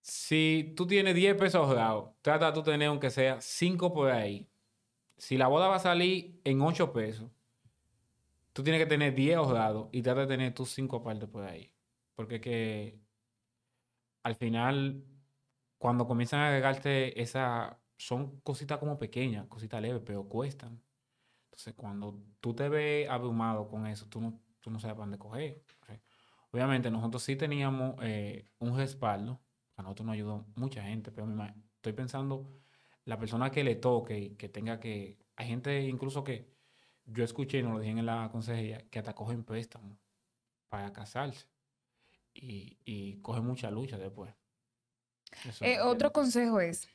Si 0.00 0.72
tú 0.76 0.86
tienes 0.86 1.14
10 1.14 1.34
pesos 1.36 1.66
ahorrados, 1.66 2.10
trata 2.22 2.52
tú 2.52 2.62
tener 2.62 2.88
aunque 2.88 3.10
sea 3.10 3.40
5 3.40 3.92
por 3.92 4.10
ahí. 4.10 4.48
Si 5.18 5.36
la 5.36 5.48
boda 5.48 5.68
va 5.68 5.76
a 5.76 5.80
salir 5.80 6.40
en 6.44 6.60
8 6.60 6.92
pesos, 6.92 7.30
tú 8.52 8.62
tienes 8.62 8.80
que 8.80 8.86
tener 8.86 9.14
10 9.14 9.36
ahorrados 9.36 9.88
y 9.92 10.02
trata 10.02 10.22
de 10.22 10.26
tener 10.26 10.54
tus 10.54 10.70
5 10.70 11.02
partes 11.02 11.28
por 11.28 11.44
ahí. 11.44 11.72
Porque 12.14 12.36
es 12.36 12.40
que 12.40 13.00
al 14.22 14.34
final, 14.34 15.04
cuando 15.78 16.06
comienzan 16.06 16.40
a 16.40 16.48
agregarte 16.48 17.20
esa, 17.22 17.80
son 17.96 18.40
cositas 18.40 18.78
como 18.78 18.98
pequeñas, 18.98 19.46
cositas 19.46 19.80
leves, 19.80 20.02
pero 20.04 20.28
cuestan. 20.28 20.82
Entonces, 21.44 21.74
cuando 21.74 22.22
tú 22.40 22.54
te 22.54 22.68
ves 22.68 23.08
abrumado 23.08 23.68
con 23.68 23.86
eso, 23.86 24.06
tú 24.08 24.20
no, 24.20 24.40
tú 24.60 24.70
no 24.70 24.80
sabes 24.80 24.94
para 24.94 25.04
dónde 25.04 25.18
coger. 25.18 25.62
Obviamente, 26.50 26.90
nosotros 26.90 27.22
sí 27.22 27.36
teníamos 27.36 27.96
eh, 28.02 28.48
un 28.58 28.76
respaldo. 28.76 29.40
A 29.76 29.82
nosotros 29.82 30.06
nos 30.06 30.14
ayudó 30.14 30.46
mucha 30.56 30.82
gente, 30.82 31.12
pero 31.12 31.28
estoy 31.76 31.92
pensando, 31.92 32.60
la 33.06 33.18
persona 33.18 33.50
que 33.50 33.64
le 33.64 33.76
toque 33.76 34.18
y 34.18 34.30
que 34.36 34.48
tenga 34.48 34.78
que... 34.78 35.16
Hay 35.36 35.48
gente 35.48 35.82
incluso 35.82 36.22
que 36.22 36.54
yo 37.04 37.24
escuché, 37.24 37.58
y 37.58 37.62
nos 37.62 37.72
lo 37.72 37.78
dijeron 37.78 38.00
en 38.00 38.06
la 38.06 38.28
consejería, 38.30 38.84
que 38.90 38.98
hasta 38.98 39.14
cogen 39.14 39.44
préstamo 39.44 39.96
para 40.68 40.92
casarse. 40.92 41.46
Y, 42.34 42.78
y 42.84 43.16
cogen 43.22 43.46
mucha 43.46 43.70
lucha 43.70 43.96
después. 43.96 44.34
Eh, 45.60 45.80
otro 45.80 46.12
consejo 46.12 46.60
es, 46.60 46.88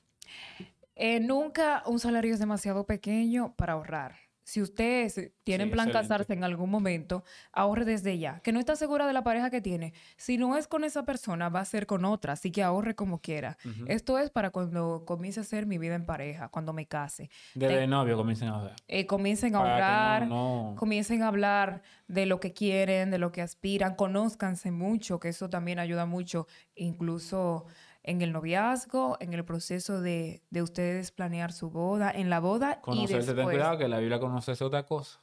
eh, 0.95 1.19
nunca 1.19 1.83
un 1.85 1.99
salario 1.99 2.33
es 2.33 2.39
demasiado 2.39 2.85
pequeño 2.85 3.55
para 3.55 3.73
ahorrar. 3.73 4.15
Si 4.43 4.61
ustedes 4.61 5.31
tienen 5.43 5.67
Sí, 5.67 5.73
plan 5.73 5.87
excelente. 5.87 6.07
casarse 6.09 6.33
en 6.33 6.43
algún 6.43 6.69
momento, 6.69 7.23
ahorre 7.51 7.85
desde 7.85 8.17
ya. 8.17 8.39
Que 8.39 8.51
no 8.51 8.59
está 8.59 8.75
segura 8.75 9.05
de 9.07 9.13
la 9.13 9.23
pareja 9.23 9.49
que 9.49 9.61
tiene. 9.61 9.93
Si 10.17 10.37
no 10.37 10.57
es 10.57 10.67
con 10.67 10.83
esa 10.83 11.03
persona, 11.05 11.49
va 11.49 11.59
a 11.61 11.65
ser 11.65 11.85
con 11.85 12.05
otra. 12.05 12.33
Así 12.33 12.51
que 12.51 12.63
ahorre 12.63 12.95
como 12.95 13.19
quiera. 13.19 13.57
Esto 13.87 14.17
es 14.17 14.29
para 14.31 14.49
cuando 14.49 15.03
comience 15.05 15.39
a 15.39 15.43
hacer 15.43 15.65
mi 15.67 15.77
vida 15.77 15.95
en 15.95 16.05
pareja, 16.05 16.49
cuando 16.49 16.73
me 16.73 16.87
case. 16.87 17.29
Desde 17.53 17.77
te- 17.79 17.87
novio 17.87 18.17
comiencen 18.17 18.47
a 18.49 18.61
ver. 18.63 18.73
Eh, 18.87 19.05
comiencen 19.05 19.55
a 19.55 19.59
ahorrar, 19.59 20.27
no- 20.27 20.71
no- 20.71 20.75
comiencen 20.75 21.21
a 21.23 21.27
hablar 21.27 21.81
de 22.07 22.25
lo 22.25 22.39
que 22.39 22.51
quieren, 22.51 23.11
de 23.11 23.19
lo 23.19 23.31
que 23.31 23.41
aspiran, 23.41 23.95
conózcanse 23.95 24.71
mucho, 24.71 25.19
que 25.19 25.29
eso 25.29 25.49
también 25.49 25.79
ayuda 25.79 26.05
mucho, 26.05 26.47
incluso 26.75 27.65
en 28.03 28.21
el 28.21 28.31
noviazgo, 28.31 29.17
en 29.19 29.33
el 29.33 29.45
proceso 29.45 30.01
de, 30.01 30.41
de 30.49 30.61
ustedes 30.61 31.11
planear 31.11 31.51
su 31.51 31.69
boda, 31.69 32.11
en 32.11 32.29
la 32.29 32.39
boda 32.39 32.79
y 32.79 32.81
Conocerse, 32.81 33.27
ten 33.27 33.35
después. 33.37 33.55
cuidado 33.55 33.77
que 33.77 33.87
la 33.87 33.99
Biblia 33.99 34.19
conoce 34.19 34.53
es 34.53 34.61
otra 34.61 34.85
cosa. 34.85 35.19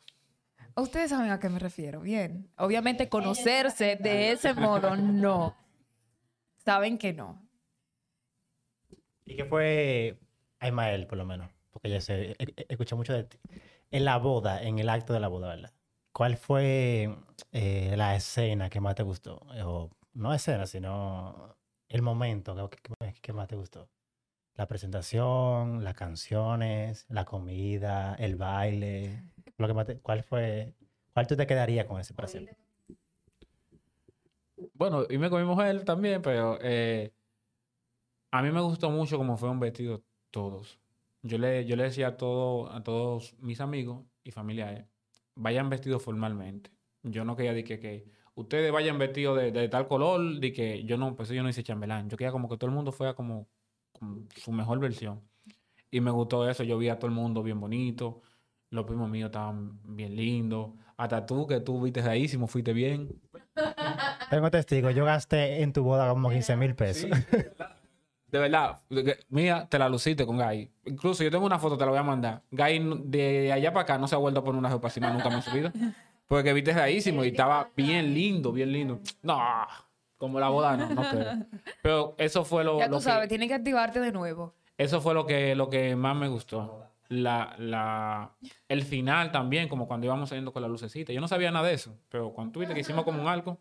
Ustedes 0.77 1.11
saben 1.11 1.31
a 1.31 1.41
qué 1.41 1.49
me 1.49 1.59
refiero, 1.59 2.01
bien. 2.01 2.51
Obviamente 2.57 3.09
conocerse 3.09 3.97
de 3.97 4.31
ese 4.33 4.55
modo, 4.55 4.95
no. 4.97 5.57
Saben 6.65 6.99
que 6.99 7.13
no. 7.13 7.43
¿Y 9.25 9.37
qué 9.37 9.45
fue 9.45 10.19
a 10.61 10.69
Ismael, 10.69 11.07
por 11.07 11.19
lo 11.19 11.25
menos? 11.25 11.51
Porque 11.71 11.91
ya 11.91 12.01
sé, 12.01 12.31
e- 12.33 12.37
e- 12.39 12.67
escuché 12.69 12.95
mucho 12.95 13.13
de 13.13 13.25
ti. 13.25 13.39
En 13.91 14.05
la 14.05 14.19
boda, 14.19 14.63
en 14.63 14.79
el 14.79 14.89
acto 14.89 15.13
de 15.13 15.21
la 15.21 15.29
boda, 15.29 15.49
¿verdad? 15.49 15.73
¿Cuál 16.13 16.37
fue 16.37 17.15
eh, 17.53 17.95
la 17.97 18.15
escena 18.15 18.71
que 18.71 18.81
más 18.81 18.95
te 18.95 19.03
gustó? 19.03 19.37
O 19.65 19.91
no 20.15 20.33
escena, 20.35 20.67
sino 20.67 21.57
el 21.89 22.03
momento 22.03 22.71
que, 23.23 23.33
más 23.33 23.49
te 23.49 23.57
gustó. 23.57 23.89
La 24.55 24.67
presentación, 24.67 25.85
las 25.85 25.95
canciones, 25.95 27.07
la 27.09 27.25
comida, 27.25 28.15
el 28.17 28.37
baile. 28.37 29.23
Lo 29.57 29.67
que 29.67 29.75
más 29.75 29.87
¿Cuál 30.03 30.23
fue? 30.23 30.75
¿Cuál 31.15 31.27
tú 31.27 31.37
te 31.37 31.47
quedarías 31.47 31.87
con 31.87 32.01
ese 32.01 32.15
para 32.15 32.29
siempre? 32.29 32.57
Bueno, 34.75 35.05
y 35.09 35.19
me 35.19 35.31
con 35.31 35.41
mi 35.41 35.47
mujer 35.47 35.85
también, 35.85 36.21
pero 36.23 36.59
eh, 36.61 37.13
a 38.31 38.43
mí 38.43 38.51
me 38.51 38.61
gustó 38.61 38.91
mucho 38.91 39.17
cómo 39.17 39.37
fueron 39.37 39.61
vestidos 39.61 40.01
todos. 40.31 40.79
Yo 41.23 41.39
le, 41.39 41.65
yo 41.65 41.77
le 41.77 41.85
decía 41.85 42.09
a, 42.09 42.17
todo, 42.17 42.71
a 42.73 42.83
todos 42.83 43.37
mis 43.41 43.61
amigos 43.61 44.05
y 44.25 44.31
familiares, 44.31 44.87
vayan 45.35 45.71
vestidos 45.71 46.03
formalmente. 46.03 46.71
Yo 47.03 47.25
no 47.25 47.37
quería 47.37 47.53
de 47.53 47.65
que, 47.65 47.79
que 47.79 48.07
ustedes 48.39 48.71
vayan 48.71 48.99
vestidos 48.99 49.37
de, 49.37 49.51
de 49.51 49.69
tal 49.69 49.89
color, 49.89 50.39
de 50.39 50.53
que 50.53 50.85
yo 50.85 50.97
no, 50.97 51.17
pues 51.17 51.29
yo 51.29 51.43
no 51.43 51.49
hice 51.49 51.65
chambelán. 51.65 52.09
Yo 52.09 52.17
quería 52.17 52.31
como 52.31 52.49
que 52.49 52.57
todo 52.57 52.71
el 52.71 52.75
mundo 52.75 52.93
fuera 52.93 53.15
como, 53.15 53.49
como 53.93 54.23
su 54.37 54.53
mejor 54.53 54.79
versión. 54.79 55.21
Y 55.91 56.01
me 56.01 56.11
gustó 56.11 56.49
eso, 56.49 56.63
yo 56.63 56.79
vi 56.79 56.89
a 56.89 56.99
todo 56.99 57.09
el 57.09 57.15
mundo 57.15 57.43
bien 57.43 57.59
bonito, 57.59 58.23
los 58.71 58.85
primos 58.85 59.11
míos 59.11 59.29
estaban 59.29 59.81
bien 59.83 60.15
lindos, 60.15 60.71
hasta 60.97 61.27
tú 61.27 61.47
que 61.47 61.61
tú 61.61 61.81
viste 61.81 62.01
raísimo, 62.01 62.47
fuiste 62.47 62.73
bien. 62.73 63.21
Tengo 64.31 64.51
testigo, 64.51 64.91
yo 64.91 65.05
gasté 65.05 65.63
en 65.63 65.73
tu 65.73 65.83
boda 65.83 66.09
como 66.11 66.31
15 66.31 66.57
mil 66.57 66.75
pesos. 66.75 67.11
De 68.31 68.39
verdad, 68.39 68.79
de 68.91 69.19
mía, 69.31 69.67
te 69.71 69.79
la 69.79 69.89
luciste 69.89 70.27
con 70.27 70.37
Guy. 70.37 70.71
Incluso 70.85 71.25
yo 71.25 71.31
tengo 71.31 71.47
una 71.47 71.59
foto, 71.59 71.79
te 71.79 71.85
la 71.87 71.91
voy 71.91 71.99
a 71.99 72.03
mandar. 72.03 72.43
Guy 72.51 73.03
de 73.07 73.51
allá 73.53 73.73
para 73.73 73.85
acá 73.85 73.97
no 73.97 74.07
se 74.07 74.15
ha 74.15 74.19
vuelto 74.19 74.41
a 74.41 74.45
poner 74.45 74.59
una 74.59 74.69
ropa 74.69 74.89
más 75.01 75.15
nunca 75.15 75.35
en 75.35 75.43
su 75.43 75.51
vida. 75.51 75.73
Porque 76.29 76.53
viste 76.53 76.73
raísimo 76.73 77.25
y 77.25 77.29
estaba 77.29 77.73
bien 77.77 78.15
lindo, 78.15 78.53
bien 78.53 78.71
lindo. 78.73 79.01
No, 79.23 79.41
como 80.17 80.39
la 80.39 80.49
boda 80.51 80.77
no, 80.77 80.89
no 80.91 81.09
creo. 81.09 81.47
Pero 81.83 82.15
eso 82.19 82.45
fue 82.45 82.65
lo, 82.65 82.79
Ya 82.79 82.87
lo 82.89 82.99
tú 82.99 83.03
que, 83.05 83.05
sabes, 83.05 83.29
tienen 83.29 83.49
que 83.49 83.55
activarte 83.55 83.99
de 84.01 84.13
nuevo. 84.13 84.55
eso 84.77 85.01
fue 85.01 85.15
lo 85.15 85.27
que, 85.27 85.55
lo 85.55 85.71
que 85.71 85.97
más 85.97 86.17
me 86.17 86.29
gustó. 86.29 86.85
La, 87.09 87.55
la, 87.59 88.37
el 88.69 88.83
final 88.85 89.33
también, 89.33 89.69
como 89.69 89.89
cuando 89.89 90.05
íbamos 90.07 90.29
saliendo 90.29 90.53
con 90.53 90.61
la 90.61 90.69
lucecita. 90.69 91.13
Yo 91.15 91.21
no 91.23 91.29
sabía 91.29 91.51
nada 91.51 91.67
de 91.67 91.75
eso, 91.75 91.99
pero 92.11 92.33
cuando 92.35 92.53
tuviste 92.53 92.75
que 92.75 92.81
hicimos 92.81 93.05
como 93.05 93.23
un 93.23 93.29
arco, 93.29 93.59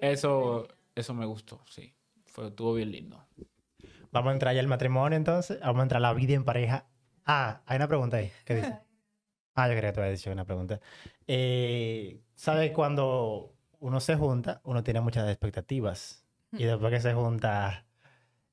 eso, 0.00 0.68
eso 0.94 1.14
me 1.14 1.26
gustó, 1.26 1.60
sí. 1.68 1.92
Fue, 2.26 2.46
estuvo 2.46 2.74
bien 2.74 2.92
lindo. 2.92 3.26
Vamos 4.12 4.30
a 4.30 4.32
entrar 4.34 4.54
ya 4.54 4.60
al 4.60 4.68
matrimonio 4.68 5.16
entonces. 5.16 5.58
Vamos 5.60 5.80
a 5.80 5.82
entrar 5.82 5.98
a 5.98 6.08
la 6.08 6.14
vida 6.14 6.34
en 6.34 6.44
pareja. 6.44 6.86
Ah, 7.26 7.62
hay 7.66 7.76
una 7.76 7.88
pregunta 7.88 8.18
ahí. 8.18 8.30
¿Qué 8.44 8.54
dice? 8.54 8.78
Ah, 9.54 9.68
yo 9.68 9.74
creía 9.74 9.90
que 9.90 9.94
te 9.94 10.00
había 10.00 10.12
dicho 10.12 10.30
una 10.30 10.44
pregunta. 10.44 10.80
Eh, 11.26 12.22
¿Sabes 12.34 12.72
cuando 12.72 13.54
uno 13.80 14.00
se 14.00 14.16
junta, 14.16 14.60
uno 14.64 14.82
tiene 14.82 15.00
muchas 15.00 15.28
expectativas? 15.28 16.26
Y 16.52 16.64
después 16.64 16.92
que 16.92 17.00
se 17.00 17.14
junta, 17.14 17.86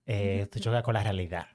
eh, 0.05 0.47
tú 0.51 0.59
chocas 0.59 0.83
con 0.83 0.93
la 0.93 1.03
realidad. 1.03 1.47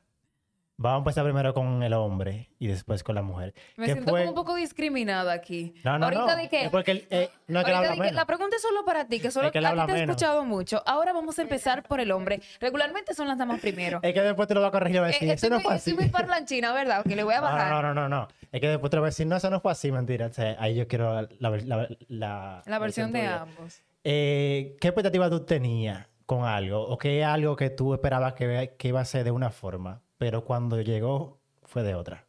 Vamos 0.76 0.96
a 0.96 0.98
empezar 0.98 1.22
primero 1.24 1.54
con 1.54 1.84
el 1.84 1.92
hombre 1.92 2.50
y 2.58 2.66
después 2.66 3.04
con 3.04 3.14
la 3.14 3.22
mujer. 3.22 3.54
Me 3.76 3.86
¿Qué 3.86 3.92
siento 3.92 4.10
fue? 4.10 4.20
como 4.22 4.30
un 4.30 4.34
poco 4.34 4.56
discriminada 4.56 5.32
aquí. 5.32 5.72
No, 5.84 5.98
no, 6.00 6.06
Ahorita 6.06 6.34
no. 6.34 6.42
di 6.42 6.48
que- 6.48 6.64
Es 6.64 6.70
porque 6.70 6.90
él, 6.90 7.06
eh, 7.10 7.30
no 7.46 7.60
es 7.60 7.66
que 7.66 7.72
menos. 7.72 8.12
la 8.12 8.24
pregunta 8.26 8.56
es 8.56 8.62
solo 8.62 8.84
para 8.84 9.06
ti, 9.06 9.20
que 9.20 9.30
solo 9.30 9.46
Es 9.46 9.52
que 9.52 9.60
a 9.60 9.72
ti 9.86 9.92
te 9.92 9.98
he 9.98 10.02
escuchado 10.02 10.44
mucho. 10.44 10.82
Ahora 10.84 11.12
vamos 11.12 11.38
a 11.38 11.42
empezar 11.42 11.84
por 11.84 12.00
el 12.00 12.10
hombre. 12.10 12.40
Regularmente 12.60 13.14
son 13.14 13.28
las 13.28 13.38
damas 13.38 13.60
primero. 13.60 14.00
Es 14.02 14.12
que 14.12 14.20
después 14.20 14.48
te 14.48 14.54
lo 14.54 14.62
va 14.62 14.68
a 14.68 14.70
corregir 14.72 14.96
y 14.96 14.98
va 14.98 15.06
a 15.06 15.10
Eh, 15.10 15.12
decir, 15.12 15.30
estoy, 15.30 15.46
eso 15.46 15.54
no 15.56 15.60
fue 15.60 15.70
muy, 15.70 15.76
así. 15.76 15.90
estoy 15.90 16.04
muy 16.04 16.10
parlanchina, 16.12 16.72
¿verdad? 16.72 17.04
Que 17.04 17.14
le 17.14 17.22
voy 17.22 17.34
a 17.34 17.40
bajar. 17.40 17.70
no, 17.70 17.80
no, 17.80 17.94
no, 17.94 18.08
no. 18.08 18.28
Es 18.50 18.60
que 18.60 18.68
después 18.68 18.90
te 18.90 18.96
lo 18.96 19.02
voy 19.02 19.06
a 19.08 19.10
decir, 19.10 19.28
no, 19.28 19.36
eso 19.36 19.50
no 19.50 19.60
fue 19.60 19.70
así, 19.70 19.92
mentira. 19.92 20.26
O 20.26 20.32
sea, 20.32 20.56
ahí 20.58 20.74
yo 20.74 20.88
quiero 20.88 21.22
la, 21.22 21.28
la, 21.38 21.50
la, 21.50 21.88
la- 22.08 22.62
La 22.66 22.78
versión 22.80 23.12
de 23.12 23.20
tuya. 23.20 23.42
ambos. 23.42 23.80
Eh, 24.02 24.76
¿Qué 24.80 24.88
expectativa 24.88 25.30
tú 25.30 25.44
tenías 25.44 26.08
con 26.26 26.44
algo? 26.44 26.82
¿O 26.82 26.98
qué 26.98 27.20
es 27.20 27.26
algo 27.26 27.54
que 27.54 27.70
tú 27.70 27.94
esperabas 27.94 28.34
que, 28.34 28.74
que 28.76 28.88
iba 28.88 29.00
a 29.00 29.04
ser 29.04 29.22
de 29.24 29.30
una 29.30 29.50
forma, 29.50 30.02
pero 30.18 30.44
cuando 30.44 30.80
llegó 30.80 31.40
fue 31.62 31.82
de 31.82 31.94
otra? 31.94 32.26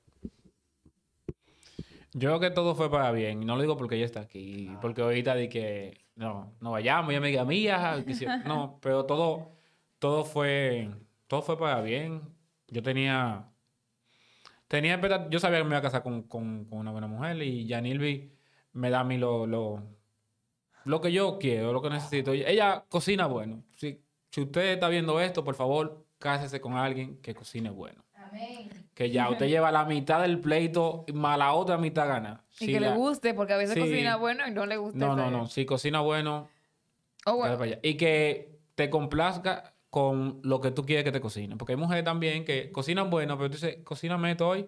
Yo 2.14 2.30
creo 2.30 2.40
que 2.40 2.52
todo 2.52 2.76
fue 2.76 2.90
para 2.90 3.12
bien. 3.12 3.46
No 3.46 3.56
lo 3.56 3.62
digo 3.62 3.76
porque 3.76 3.96
ella 3.96 4.06
está 4.06 4.22
aquí. 4.22 4.72
Porque 4.82 5.02
ahorita 5.02 5.36
di 5.36 5.50
que 5.50 6.06
no, 6.16 6.56
no 6.62 6.72
vayamos, 6.72 7.14
ya 7.14 7.20
me 7.20 7.28
diga 7.28 7.44
mía. 7.46 8.04
No, 8.46 8.80
pero 8.82 9.06
todo, 9.06 9.52
todo 10.00 10.24
fue, 10.24 10.90
todo 11.28 11.42
fue 11.42 11.58
para 11.60 11.82
bien. 11.82 12.22
Yo 12.70 12.82
tenía, 12.82 13.52
tenía 14.68 15.00
yo 15.30 15.40
sabía 15.40 15.60
que 15.60 15.64
me 15.66 15.72
iba 15.72 15.80
a 15.80 15.82
casar 15.82 16.04
con, 16.04 16.24
con, 16.24 16.66
con 16.66 16.80
una 16.80 16.92
buena 16.92 17.08
mujer 17.08 17.42
y 17.44 17.68
Janilvi 17.68 18.32
me 18.74 18.90
da 18.90 19.02
a 19.02 19.04
mí 19.04 19.18
lo, 19.18 19.46
lo, 19.46 19.84
lo 20.86 21.02
que 21.02 21.12
yo 21.12 21.38
quiero, 21.38 21.74
lo 21.74 21.82
que 21.82 21.90
necesito. 21.90 22.32
Ella 22.32 22.86
cocina 22.90 23.28
bueno. 23.28 23.64
Si, 23.76 24.02
si 24.32 24.42
usted 24.42 24.74
está 24.74 24.88
viendo 24.90 25.20
esto, 25.20 25.44
por 25.44 25.56
favor, 25.56 26.05
cásese 26.26 26.60
con 26.60 26.74
alguien 26.74 27.18
que 27.22 27.36
cocine 27.36 27.70
bueno. 27.70 28.04
Amén. 28.16 28.70
Que 28.96 29.12
ya 29.12 29.30
usted 29.30 29.46
lleva 29.48 29.72
la 29.72 29.86
mitad 29.86 30.22
del 30.22 30.40
pleito, 30.40 31.06
más 31.14 31.38
la 31.38 31.54
otra 31.54 31.78
mitad 31.78 32.08
gana. 32.08 32.44
Y 32.60 32.66
que 32.68 32.80
le 32.80 32.92
guste, 32.94 33.34
porque 33.36 33.54
a 33.54 33.58
veces 33.58 33.76
Sí. 33.76 33.80
cocina 33.82 34.16
bueno 34.16 34.48
y 34.48 34.52
no 34.52 34.66
le 34.66 34.78
gusta. 34.78 34.98
No, 34.98 35.16
no, 35.16 35.30
no. 35.30 35.46
Si 35.48 35.66
cocina 35.66 36.02
bueno, 36.02 36.48
Oh, 37.28 37.32
dale 37.32 37.38
bueno. 37.38 37.54
para 37.58 37.72
allá. 37.72 37.80
Y 37.84 37.96
que 37.96 38.60
te 38.74 38.90
complazca 38.90 39.74
con 39.92 40.40
lo 40.44 40.60
que 40.60 40.72
tú 40.72 40.84
quieres 40.86 41.06
que 41.06 41.12
te 41.12 41.22
cocine. 41.22 41.56
Porque 41.58 41.74
hay 41.74 41.78
mujeres 41.78 42.04
también 42.04 42.44
que 42.44 42.72
cocinan 42.72 43.10
bueno, 43.10 43.38
pero 43.38 43.50
tú 43.50 43.54
dices, 43.58 43.78
cocíname 43.84 44.32
esto 44.32 44.48
hoy. 44.50 44.68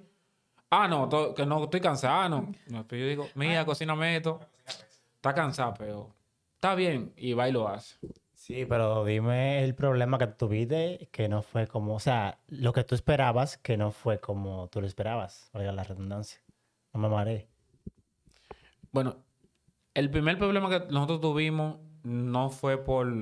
Ah, 0.69 0.87
no, 0.87 1.09
to- 1.09 1.33
que 1.33 1.45
no 1.45 1.63
estoy 1.63 1.81
cansada, 1.81 2.29
no. 2.29 2.51
No, 2.67 2.85
pero 2.87 3.01
yo 3.01 3.07
digo, 3.09 3.27
mira, 3.35 3.65
cocíname 3.65 4.17
esto. 4.17 4.39
Está 5.15 5.33
cansada, 5.33 5.73
pero 5.73 6.13
está 6.55 6.75
bien. 6.75 7.11
Y 7.17 7.33
va 7.33 7.49
y 7.49 7.51
lo 7.51 7.67
hace. 7.67 7.95
Sí, 8.47 8.65
pero 8.65 9.03
dime 9.03 9.65
el 9.65 9.75
problema 9.75 10.17
que 10.17 10.27
tuviste 10.27 11.09
que 11.11 11.27
no 11.27 11.41
fue 11.41 11.67
como, 11.67 11.95
o 11.95 11.99
sea, 11.99 12.39
lo 12.47 12.71
que 12.71 12.85
tú 12.85 12.95
esperabas 12.95 13.57
que 13.57 13.75
no 13.75 13.91
fue 13.91 14.21
como 14.21 14.69
tú 14.69 14.79
lo 14.79 14.87
esperabas, 14.87 15.49
valga 15.53 15.73
la 15.73 15.83
redundancia. 15.83 16.39
No 16.93 17.01
me 17.01 17.09
mareé. 17.09 17.49
Bueno, 18.93 19.17
el 19.93 20.09
primer 20.09 20.37
problema 20.37 20.69
que 20.69 20.79
nosotros 20.89 21.19
tuvimos 21.19 21.79
no 22.03 22.49
fue 22.49 22.81
por. 22.81 23.13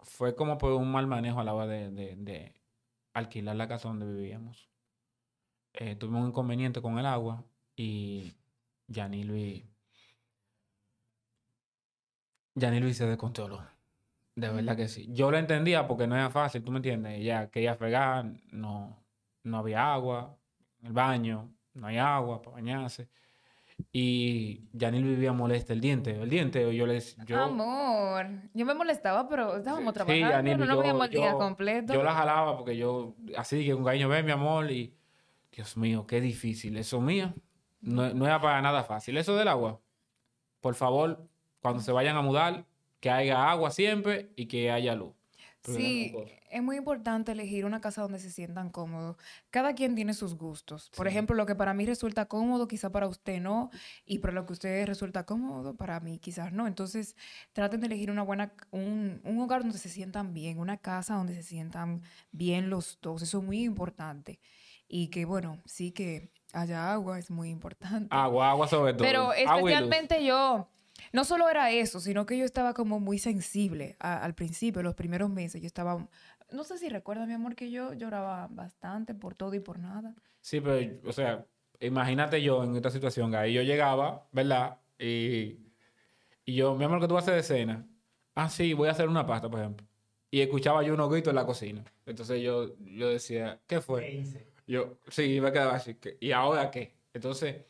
Fue 0.00 0.34
como 0.34 0.58
por 0.58 0.72
un 0.72 0.90
mal 0.90 1.06
manejo 1.06 1.38
a 1.38 1.44
la 1.44 1.54
hora 1.54 1.68
de, 1.68 2.54
alquilar 3.12 3.54
la 3.54 3.68
casa 3.68 3.86
donde 3.86 4.12
vivíamos. 4.12 4.68
Eh, 5.74 5.94
tuvimos 5.94 6.22
un 6.22 6.30
inconveniente 6.30 6.82
con 6.82 6.98
el 6.98 7.06
agua 7.06 7.44
y 7.76 8.34
Yanilvi. 12.54 12.76
Yanilvi 12.76 12.94
se 12.94 13.06
descontroló. 13.06 13.62
De 14.36 14.48
verdad 14.48 14.76
que 14.76 14.88
sí. 14.88 15.06
Yo 15.12 15.30
lo 15.30 15.38
entendía 15.38 15.86
porque 15.86 16.06
no 16.06 16.16
era 16.16 16.28
fácil, 16.30 16.62
tú 16.64 16.72
me 16.72 16.78
entiendes. 16.78 17.20
Ella 17.20 17.50
quería 17.50 17.76
fregar, 17.76 18.26
no, 18.50 18.96
no 19.44 19.58
había 19.58 19.92
agua 19.94 20.36
en 20.80 20.86
el 20.88 20.92
baño, 20.92 21.50
no 21.74 21.86
hay 21.86 21.98
agua 21.98 22.42
para 22.42 22.56
bañarse. 22.56 23.08
Y 23.92 24.68
Yanil 24.72 25.04
vivía 25.04 25.32
molesta 25.32 25.72
el 25.72 25.80
diente. 25.80 26.20
El 26.20 26.28
diente, 26.30 26.74
yo 26.76 26.86
les. 26.86 27.16
Yo, 27.26 27.42
Amor, 27.42 28.26
yo 28.52 28.66
me 28.66 28.74
molestaba, 28.74 29.28
pero 29.28 29.56
estábamos 29.56 29.92
Sí, 29.92 29.94
trabajando, 29.94 30.30
Yanil, 30.30 30.58
no 30.58 30.64
yo- 30.66 30.82
el 31.04 31.10
día 31.10 31.30
yo- 31.32 31.38
completo. 31.38 31.92
Yo 31.94 32.02
la 32.02 32.12
jalaba 32.14 32.56
porque 32.56 32.76
yo, 32.76 33.14
así 33.36 33.64
que 33.64 33.72
con 33.72 33.84
cariño, 33.84 34.08
ven 34.08 34.26
mi 34.26 34.32
amor, 34.32 34.70
y 34.70 34.94
Dios 35.52 35.76
mío, 35.76 36.06
qué 36.06 36.20
difícil. 36.20 36.76
Eso 36.76 37.00
mío, 37.00 37.34
no, 37.80 38.12
no 38.14 38.26
era 38.26 38.40
para 38.40 38.60
nada 38.62 38.82
fácil. 38.84 39.16
Eso 39.16 39.36
del 39.36 39.48
agua, 39.48 39.80
por 40.60 40.74
favor, 40.74 41.28
cuando 41.64 41.82
se 41.82 41.92
vayan 41.92 42.14
a 42.14 42.20
mudar, 42.20 42.66
que 43.00 43.08
haya 43.08 43.50
agua 43.50 43.70
siempre 43.70 44.28
y 44.36 44.44
que 44.48 44.70
haya 44.70 44.94
luz. 44.94 45.14
Sí, 45.62 46.14
es 46.50 46.62
muy 46.62 46.76
importante 46.76 47.32
elegir 47.32 47.64
una 47.64 47.80
casa 47.80 48.02
donde 48.02 48.18
se 48.18 48.30
sientan 48.30 48.68
cómodos. 48.68 49.16
Cada 49.48 49.74
quien 49.74 49.94
tiene 49.94 50.12
sus 50.12 50.36
gustos. 50.36 50.90
Por 50.94 51.06
Sí. 51.06 51.12
ejemplo, 51.12 51.34
lo 51.34 51.46
que 51.46 51.54
para 51.54 51.72
mí 51.72 51.86
resulta 51.86 52.26
cómodo, 52.26 52.68
quizá 52.68 52.92
para 52.92 53.08
usted 53.08 53.40
no, 53.40 53.70
y 54.04 54.18
para 54.18 54.34
lo 54.34 54.44
que 54.44 54.52
usted 54.52 54.86
resulta 54.86 55.24
cómodo, 55.24 55.74
para 55.74 56.00
mí 56.00 56.18
quizás 56.18 56.52
no. 56.52 56.66
Entonces, 56.66 57.16
traten 57.54 57.80
de 57.80 57.86
elegir 57.86 58.10
una 58.10 58.22
buena, 58.22 58.52
un, 58.70 59.22
un 59.24 59.40
hogar 59.40 59.62
donde 59.62 59.78
se 59.78 59.88
sientan 59.88 60.34
bien, 60.34 60.58
una 60.58 60.76
casa 60.76 61.14
donde 61.14 61.34
se 61.34 61.42
sientan 61.42 62.02
bien 62.30 62.68
los 62.68 62.98
dos. 63.00 63.22
Eso 63.22 63.38
es 63.38 63.44
muy 63.44 63.64
importante. 63.64 64.38
Y 64.86 65.08
que, 65.08 65.24
bueno, 65.24 65.62
sí 65.64 65.92
que 65.92 66.28
haya 66.52 66.92
agua 66.92 67.18
es 67.18 67.30
muy 67.30 67.48
importante. 67.48 68.08
Agua, 68.10 68.50
agua 68.50 68.68
sobre 68.68 68.92
todo. 68.92 69.06
Pero 69.06 69.32
especialmente 69.32 70.22
yo, 70.22 70.68
no 71.14 71.24
solo 71.24 71.48
era 71.48 71.70
eso, 71.70 72.00
sino 72.00 72.26
que 72.26 72.36
yo 72.36 72.44
estaba 72.44 72.74
como 72.74 72.98
muy 73.00 73.18
sensible 73.18 73.96
a- 74.00 74.22
al 74.22 74.34
principio, 74.34 74.82
los 74.82 74.94
primeros 74.94 75.30
meses. 75.30 75.60
Yo 75.62 75.66
estaba, 75.66 76.06
no 76.52 76.64
sé 76.64 76.76
si 76.76 76.88
recuerdas, 76.88 77.26
mi 77.28 77.34
amor, 77.34 77.54
que 77.54 77.70
yo 77.70 77.92
lloraba 77.94 78.48
bastante 78.50 79.14
por 79.14 79.34
todo 79.34 79.54
y 79.54 79.60
por 79.60 79.78
nada. 79.78 80.14
Sí, 80.40 80.60
pero, 80.60 81.00
o 81.08 81.12
sea, 81.12 81.46
imagínate 81.80 82.42
yo 82.42 82.64
en 82.64 82.74
esta 82.76 82.90
situación, 82.90 83.34
ahí 83.34 83.54
yo 83.54 83.62
llegaba, 83.62 84.26
¿verdad? 84.32 84.78
Y, 84.98 85.58
y 86.44 86.54
yo, 86.56 86.74
mi 86.74 86.84
amor, 86.84 87.00
¿qué 87.00 87.08
tú 87.08 87.14
vas 87.14 87.22
a 87.22 87.26
hacer 87.30 87.36
de 87.36 87.42
cena? 87.42 87.86
Ah, 88.34 88.48
sí, 88.50 88.74
voy 88.74 88.88
a 88.88 88.90
hacer 88.90 89.08
una 89.08 89.24
pasta, 89.26 89.48
por 89.48 89.60
ejemplo. 89.60 89.86
Y 90.30 90.40
escuchaba 90.40 90.82
yo 90.82 90.94
unos 90.94 91.10
gritos 91.10 91.30
en 91.30 91.36
la 91.36 91.46
cocina. 91.46 91.84
Entonces 92.06 92.42
yo, 92.42 92.76
yo 92.80 93.08
decía, 93.08 93.60
¿qué 93.68 93.80
fue? 93.80 94.24
Yo, 94.66 94.98
sí, 95.08 95.40
me 95.40 95.52
quedaba 95.52 95.76
así. 95.76 95.94
¿qué? 95.94 96.16
¿Y 96.20 96.32
ahora 96.32 96.70
qué? 96.72 96.96
Entonces, 97.12 97.62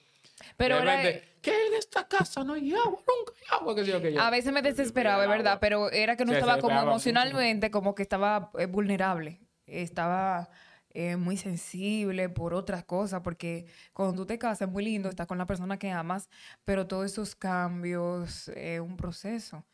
Pero 0.57 0.77
de 0.77 0.83
era- 0.83 1.21
¿qué 1.43 1.53
esta 1.95 2.09
casa 2.09 2.43
no 2.45 2.55
hay 2.55 2.73
agua? 2.73 2.99
Nunca 2.99 3.33
hay 3.37 3.61
agua. 3.61 3.75
¿Qué 3.75 3.85
sé 3.85 3.91
yo, 3.93 4.03
qué 4.03 4.13
yo? 4.13 4.21
a 4.21 4.31
veces 4.31 4.53
me 4.53 4.63
desesperaba, 4.63 5.23
es 5.23 5.29
verdad, 5.29 5.59
pero 5.61 5.91
era 5.91 6.17
que 6.17 6.25
no 6.25 6.33
Sí, 6.33 6.39
estaba 6.39 6.59
como 6.59 6.81
emocionalmente, 6.81 7.71
como 7.71 7.95
que 7.95 8.03
estaba 8.03 8.51
eh, 8.59 8.67
vulnerable. 8.67 9.41
Estaba 9.67 10.51
eh, 10.91 11.17
muy 11.17 11.37
sensible 11.37 12.29
por 12.29 12.55
otras 12.55 12.85
cosas, 12.85 13.21
porque 13.23 13.67
cuando 13.93 14.15
tú 14.23 14.27
te 14.27 14.39
casas 14.39 14.69
es 14.69 14.73
muy 14.73 14.85
lindo, 14.85 15.09
estás 15.09 15.27
con 15.27 15.39
la 15.39 15.47
persona 15.47 15.79
que 15.79 15.91
amas, 15.91 16.29
pero 16.65 16.87
todos 16.87 17.07
esos 17.07 17.35
cambios 17.35 18.49
es 18.49 18.81
un 18.81 18.97
proceso. 18.97 19.65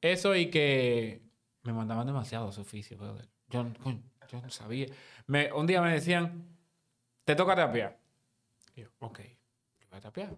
Eso 0.00 0.34
y 0.34 0.50
que 0.50 1.22
me 1.62 1.72
mandaban 1.72 2.06
demasiados 2.06 2.58
oficios, 2.58 3.00
brother. 3.00 3.28
Yo, 3.48 3.66
yo 4.28 4.42
no 4.42 4.50
sabía. 4.50 4.86
Me, 5.26 5.52
un 5.52 5.66
día 5.66 5.80
me 5.80 5.92
decían, 5.92 6.44
te 7.24 7.34
toca 7.34 7.56
tapear. 7.56 7.98
Y 8.74 8.82
yo, 8.82 8.88
ok, 8.98 9.20
voy 9.90 9.98
a 9.98 10.00
tapear. 10.00 10.36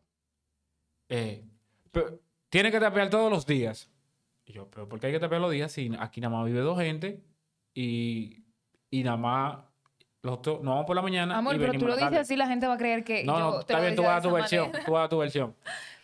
Eh, 1.09 1.44
pero, 1.92 2.20
tiene 2.48 2.70
que 2.70 2.80
tapear 2.80 3.11
todos 3.11 3.30
los 3.30 3.46
días. 3.46 3.90
Y 4.44 4.52
yo, 4.52 4.68
pero 4.70 4.88
¿por 4.88 5.00
qué 5.00 5.09
hay 5.09 5.12
que 5.12 5.20
tapear 5.20 5.40
los 5.40 5.50
días 5.50 5.72
si 5.72 5.90
aquí 5.98 6.20
nada 6.20 6.36
más 6.36 6.46
vive 6.46 6.61
dos 6.61 6.78
gente 6.78 7.20
y, 7.74 8.44
y 8.90 9.02
nada 9.02 9.16
más 9.16 9.59
los 10.22 10.40
nos 10.44 10.62
vamos 10.64 10.86
por 10.86 10.96
la 10.96 11.02
mañana 11.02 11.36
Amor, 11.38 11.54
y 11.54 11.59
pero 11.59 11.72
tú 11.74 11.86
lo 11.86 11.94
dices 11.94 12.00
tarde"? 12.00 12.18
así, 12.18 12.36
la 12.36 12.46
gente 12.48 12.66
va 12.66 12.74
a 12.74 12.78
creer 12.78 13.04
que 13.04 13.24
No, 13.24 13.38
yo 13.38 13.44
no, 13.44 13.52
te 13.64 13.72
está 13.72 13.80
bien, 13.80 13.94
tú 13.94 14.02
vas 14.02 14.18
a 14.18 14.28
tu 14.28 14.34
versión, 14.34 14.72
tú 14.84 14.92
vas 14.92 15.07
a 15.07 15.09
tu 15.09 15.18
versión. 15.18 15.54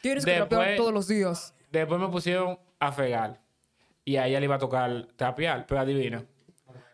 Tienes 0.01 0.25
que 0.25 0.33
Después- 0.33 0.59
rapear 0.59 0.77
todos 0.77 0.93
los 0.93 1.09
días. 1.09 1.55
Después 1.71 2.01
me 2.01 2.09
pusieron 2.09 2.59
a 2.79 2.93
fregar. 2.93 3.41
Y 4.05 4.17
a 4.17 4.27
ella 4.27 4.41
le 4.41 4.47
iba 4.47 4.57
a 4.57 4.59
tocar 4.59 5.07
tapear. 5.17 5.65
Pero 5.67 5.81
adivina. 5.81 6.25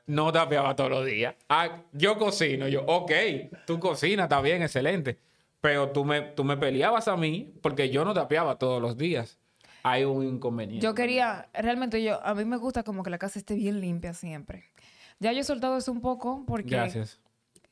No 0.07 0.31
tapeaba 0.33 0.77
todos 0.77 0.91
los 0.91 1.07
días. 1.07 1.35
Ah, 1.49 1.83
yo 1.93 2.17
cocino. 2.19 2.69
Yo, 2.69 2.83
ok, 2.87 3.13
tú 3.67 3.79
cocinas, 3.81 4.25
está 4.25 4.41
bien, 4.41 4.63
excelente. 4.63 5.19
Pero 5.61 5.91
tú 5.91 6.05
me, 6.05 6.23
tú 6.23 6.45
me 6.45 6.57
peleabas 6.57 7.09
a 7.09 7.17
mí 7.17 7.53
porque 7.63 7.91
yo 7.91 8.05
no 8.05 8.15
tapeaba 8.15 8.57
todos 8.59 8.81
los 8.81 8.97
días. 8.97 9.39
Hay 9.83 10.05
un 10.05 10.25
inconveniente. 10.25 10.85
Yo 10.85 10.95
quería, 10.95 11.49
realmente 11.53 12.03
yo, 12.03 12.25
a 12.25 12.35
mí 12.35 12.45
me 12.45 12.57
gusta 12.57 12.83
como 12.83 13.03
que 13.03 13.11
la 13.11 13.19
casa 13.19 13.39
esté 13.39 13.55
bien 13.55 13.81
limpia 13.81 14.15
siempre. 14.15 14.65
Ya 15.19 15.33
yo 15.33 15.41
he 15.41 15.45
soltado 15.45 15.77
eso 15.77 15.91
un 15.91 16.01
poco 16.01 16.45
porque 16.47 16.77
Gracias. 16.77 17.21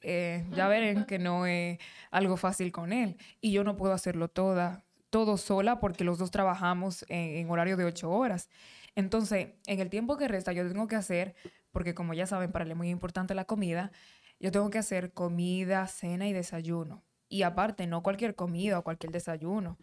eh, 0.03 0.45
ya 0.53 0.67
verán 0.69 1.05
que 1.05 1.19
no 1.19 1.47
es 1.47 1.79
algo 2.11 2.37
fácil 2.37 2.73
con 2.73 2.93
él. 2.93 3.17
Y 3.41 3.53
yo 3.53 3.63
no 3.65 3.77
puedo 3.77 3.93
hacerlo 3.93 4.29
toda, 4.29 4.85
todo 5.11 5.37
sola 5.37 5.79
porque 5.79 6.05
los 6.05 6.19
dos 6.19 6.31
trabajamos 6.31 7.05
en, 7.09 7.37
en 7.37 7.51
horario 7.51 7.77
de 7.77 7.85
ocho 7.85 8.11
horas. 8.11 8.49
Entonces, 8.97 9.49
en 9.67 9.81
el 9.81 9.91
tiempo 9.91 10.17
que 10.17 10.27
resta, 10.27 10.53
yo 10.53 10.67
tengo 10.67 10.89
que 10.89 10.97
hacer, 10.97 11.35
porque 11.71 11.95
como 11.95 12.15
ya 12.15 12.27
saben, 12.27 12.51
para 12.51 12.65
él 12.65 12.71
es 12.71 12.77
muy 12.77 12.89
importante 12.89 13.35
la 13.35 13.45
comida, 13.45 13.93
yo 14.41 14.51
tengo 14.51 14.71
que 14.71 14.79
hacer 14.79 15.13
comida, 15.13 15.87
cena 15.87 16.27
y 16.27 16.33
desayuno. 16.33 17.03
Y 17.29 17.43
aparte, 17.43 17.87
no 17.89 18.03
cualquier 18.05 18.37
comida 18.37 18.79
o 18.79 18.85
cualquier 18.85 19.11
desayuno. 19.13 19.79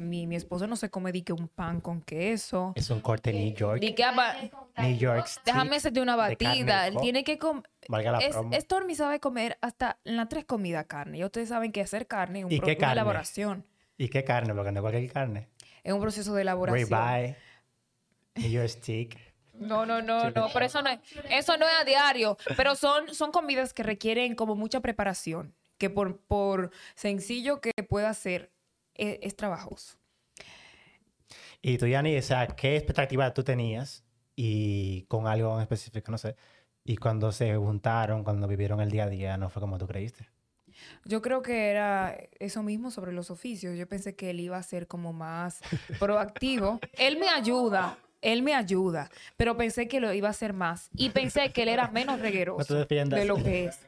Mi, 0.00 0.26
mi 0.26 0.34
esposo 0.34 0.66
no 0.66 0.74
se 0.74 0.90
come 0.90 1.12
di 1.12 1.22
que 1.22 1.32
un 1.32 1.46
pan 1.46 1.80
con 1.80 2.02
queso. 2.02 2.72
Es 2.74 2.90
un 2.90 3.00
corte 3.00 3.32
New 3.32 3.54
York. 3.54 3.80
Di 3.80 3.94
que 3.94 4.02
apa- 4.04 4.34
New 4.78 4.96
York 4.96 5.24
déjame 5.44 5.76
hacerte 5.76 6.00
una 6.00 6.16
batida. 6.16 6.88
Él 6.88 6.96
tiene 7.00 7.22
que 7.22 7.38
comer. 7.38 7.62
Valga 7.88 8.12
la 8.12 8.18
Es. 8.18 8.36
Stormy 8.64 8.94
sabe 8.96 9.20
comer 9.20 9.56
hasta 9.60 9.98
en 10.04 10.16
las 10.16 10.28
tres 10.28 10.44
comidas 10.44 10.86
carne. 10.86 11.18
Y 11.18 11.24
ustedes 11.24 11.48
saben 11.48 11.70
que 11.70 11.80
hacer 11.80 12.06
carne 12.08 12.40
es 12.40 12.44
un 12.46 12.52
¿Y 12.52 12.60
qué 12.60 12.76
carne? 12.76 12.94
elaboración. 12.94 13.64
¿Y 13.96 14.08
qué 14.08 14.24
carne? 14.24 14.52
Porque 14.54 14.72
no 14.72 14.80
es 14.80 14.82
cualquier 14.82 15.12
carne. 15.12 15.48
Es 15.84 15.92
un 15.92 16.00
proceso 16.00 16.34
de 16.34 16.42
elaboración. 16.42 16.88
Ribeye, 16.88 17.36
New 18.34 18.50
York 18.50 18.68
Stick. 18.68 19.16
No, 19.54 19.84
no, 19.86 20.00
no, 20.02 20.30
no, 20.30 20.48
pero 20.52 20.64
eso 20.64 20.80
no 20.82 20.88
es, 20.90 20.98
eso 21.30 21.56
no 21.56 21.66
es 21.66 21.72
a 21.80 21.84
diario. 21.84 22.36
Pero 22.56 22.74
son, 22.74 23.14
son 23.14 23.30
comidas 23.30 23.74
que 23.74 23.82
requieren 23.82 24.34
como 24.34 24.56
mucha 24.56 24.80
preparación. 24.80 25.54
Que 25.80 25.88
por, 25.88 26.18
por 26.18 26.70
sencillo 26.94 27.60
que 27.62 27.72
pueda 27.88 28.12
ser, 28.12 28.52
es, 28.94 29.18
es 29.22 29.34
trabajoso. 29.34 29.96
Y 31.62 31.78
tú, 31.78 31.86
Yanni, 31.86 32.16
o 32.18 32.22
sea, 32.22 32.46
¿qué 32.48 32.76
expectativa 32.76 33.32
tú 33.32 33.42
tenías? 33.42 34.04
Y 34.36 35.02
con 35.08 35.26
algo 35.26 35.56
en 35.56 35.62
específico, 35.62 36.12
no 36.12 36.18
sé. 36.18 36.36
Y 36.84 36.96
cuando 36.96 37.32
se 37.32 37.56
juntaron, 37.56 38.24
cuando 38.24 38.46
vivieron 38.46 38.80
el 38.82 38.90
día 38.90 39.04
a 39.04 39.08
día, 39.08 39.36
no 39.38 39.48
fue 39.48 39.60
como 39.60 39.78
tú 39.78 39.86
creíste. 39.86 40.28
Yo 41.06 41.22
creo 41.22 41.40
que 41.40 41.70
era 41.70 42.16
eso 42.38 42.62
mismo 42.62 42.90
sobre 42.90 43.12
los 43.12 43.30
oficios. 43.30 43.76
Yo 43.78 43.88
pensé 43.88 44.14
que 44.14 44.30
él 44.30 44.40
iba 44.40 44.58
a 44.58 44.62
ser 44.62 44.86
como 44.86 45.12
más 45.14 45.60
proactivo. 45.98 46.78
Él 46.98 47.18
me 47.18 47.28
ayuda, 47.28 47.98
él 48.22 48.42
me 48.42 48.54
ayuda, 48.54 49.10
pero 49.38 49.56
pensé 49.56 49.88
que 49.88 49.98
lo 50.00 50.12
iba 50.12 50.28
a 50.28 50.32
hacer 50.32 50.52
más. 50.52 50.90
Y 50.94 51.08
pensé 51.10 51.52
que 51.52 51.62
él 51.62 51.68
era 51.68 51.88
menos 51.90 52.16
No 52.18 52.22
regueroso 52.22 52.74
defiendas. 52.74 53.18
de 53.18 53.24
lo 53.26 53.36
que 53.36 53.66
es. 53.66 53.78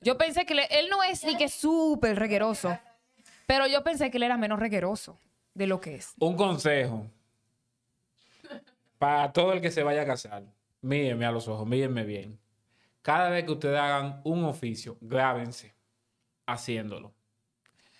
Yo 0.00 0.16
pensé 0.16 0.46
que 0.46 0.54
le- 0.54 0.66
él 0.70 0.88
no 0.88 1.02
es 1.02 1.24
ni 1.24 1.36
que 1.36 1.48
súper 1.48 2.18
regueroso, 2.18 2.78
pero 3.46 3.66
yo 3.66 3.82
pensé 3.82 4.10
que 4.10 4.16
él 4.18 4.22
era 4.22 4.36
menos 4.36 4.58
regueroso 4.58 5.18
de 5.54 5.66
lo 5.66 5.80
que 5.80 5.96
es. 5.96 6.14
Un 6.20 6.36
consejo. 6.36 7.06
Para 8.98 9.32
todo 9.32 9.52
el 9.52 9.60
que 9.60 9.70
se 9.70 9.82
vaya 9.82 10.02
a 10.02 10.06
casar. 10.06 10.44
Mírenme 10.80 11.26
a 11.26 11.30
los 11.32 11.48
ojos, 11.48 11.66
mírenme 11.66 12.04
bien. 12.04 12.38
Cada 13.02 13.30
vez 13.30 13.44
que 13.44 13.52
ustedes 13.52 13.78
hagan 13.78 14.20
un 14.24 14.44
oficio, 14.44 14.96
grábense 15.00 15.74
haciéndolo. 16.46 17.12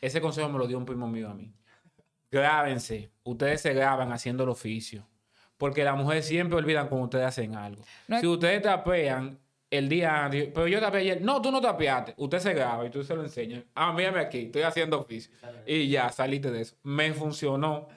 Ese 0.01 0.21
consejo 0.21 0.49
me 0.49 0.59
lo 0.59 0.67
dio 0.67 0.79
un 0.79 0.85
primo 0.85 1.07
mío 1.09 1.29
a 1.31 1.35
mí. 1.35 1.53
Grábense. 2.31 3.11
Ustedes 3.25 3.61
se 3.63 3.73
graban 3.75 4.13
haciendo 4.13 4.45
el 4.45 4.51
oficio. 4.51 5.07
Porque 5.57 5.83
las 5.83 5.97
mujeres 5.97 6.27
siempre 6.27 6.57
olvidan 6.57 6.89
cuando 6.89 7.05
ustedes 7.07 7.27
hacen 7.27 7.57
algo. 7.57 7.83
No 8.07 8.17
es- 8.17 8.21
Si 8.21 8.27
ustedes 8.29 8.63
tapean 8.63 9.39
el 9.71 9.89
día 9.89 10.25
antes, 10.25 10.49
pero 10.55 10.67
yo 10.69 10.81
tapeé 10.81 11.01
ayer. 11.03 11.23
No, 11.23 11.43
tú 11.43 11.51
no 11.51 11.61
tapeaste. 11.61 12.15
Usted 12.17 12.39
se 12.39 12.55
graba 12.55 12.87
y 12.87 12.91
tú 12.91 13.03
se 13.05 13.15
lo 13.15 13.23
enseñas. 13.23 13.65
Ah, 13.75 13.93
mírame 13.93 14.21
aquí, 14.21 14.39
estoy 14.47 14.63
haciendo 14.63 14.99
oficio. 15.01 15.33
Y 15.67 15.89
ya, 15.89 16.11
saliste 16.11 16.51
de 16.51 16.63
eso. 16.63 16.77
Me 16.83 17.13
funcionó. 17.13 17.89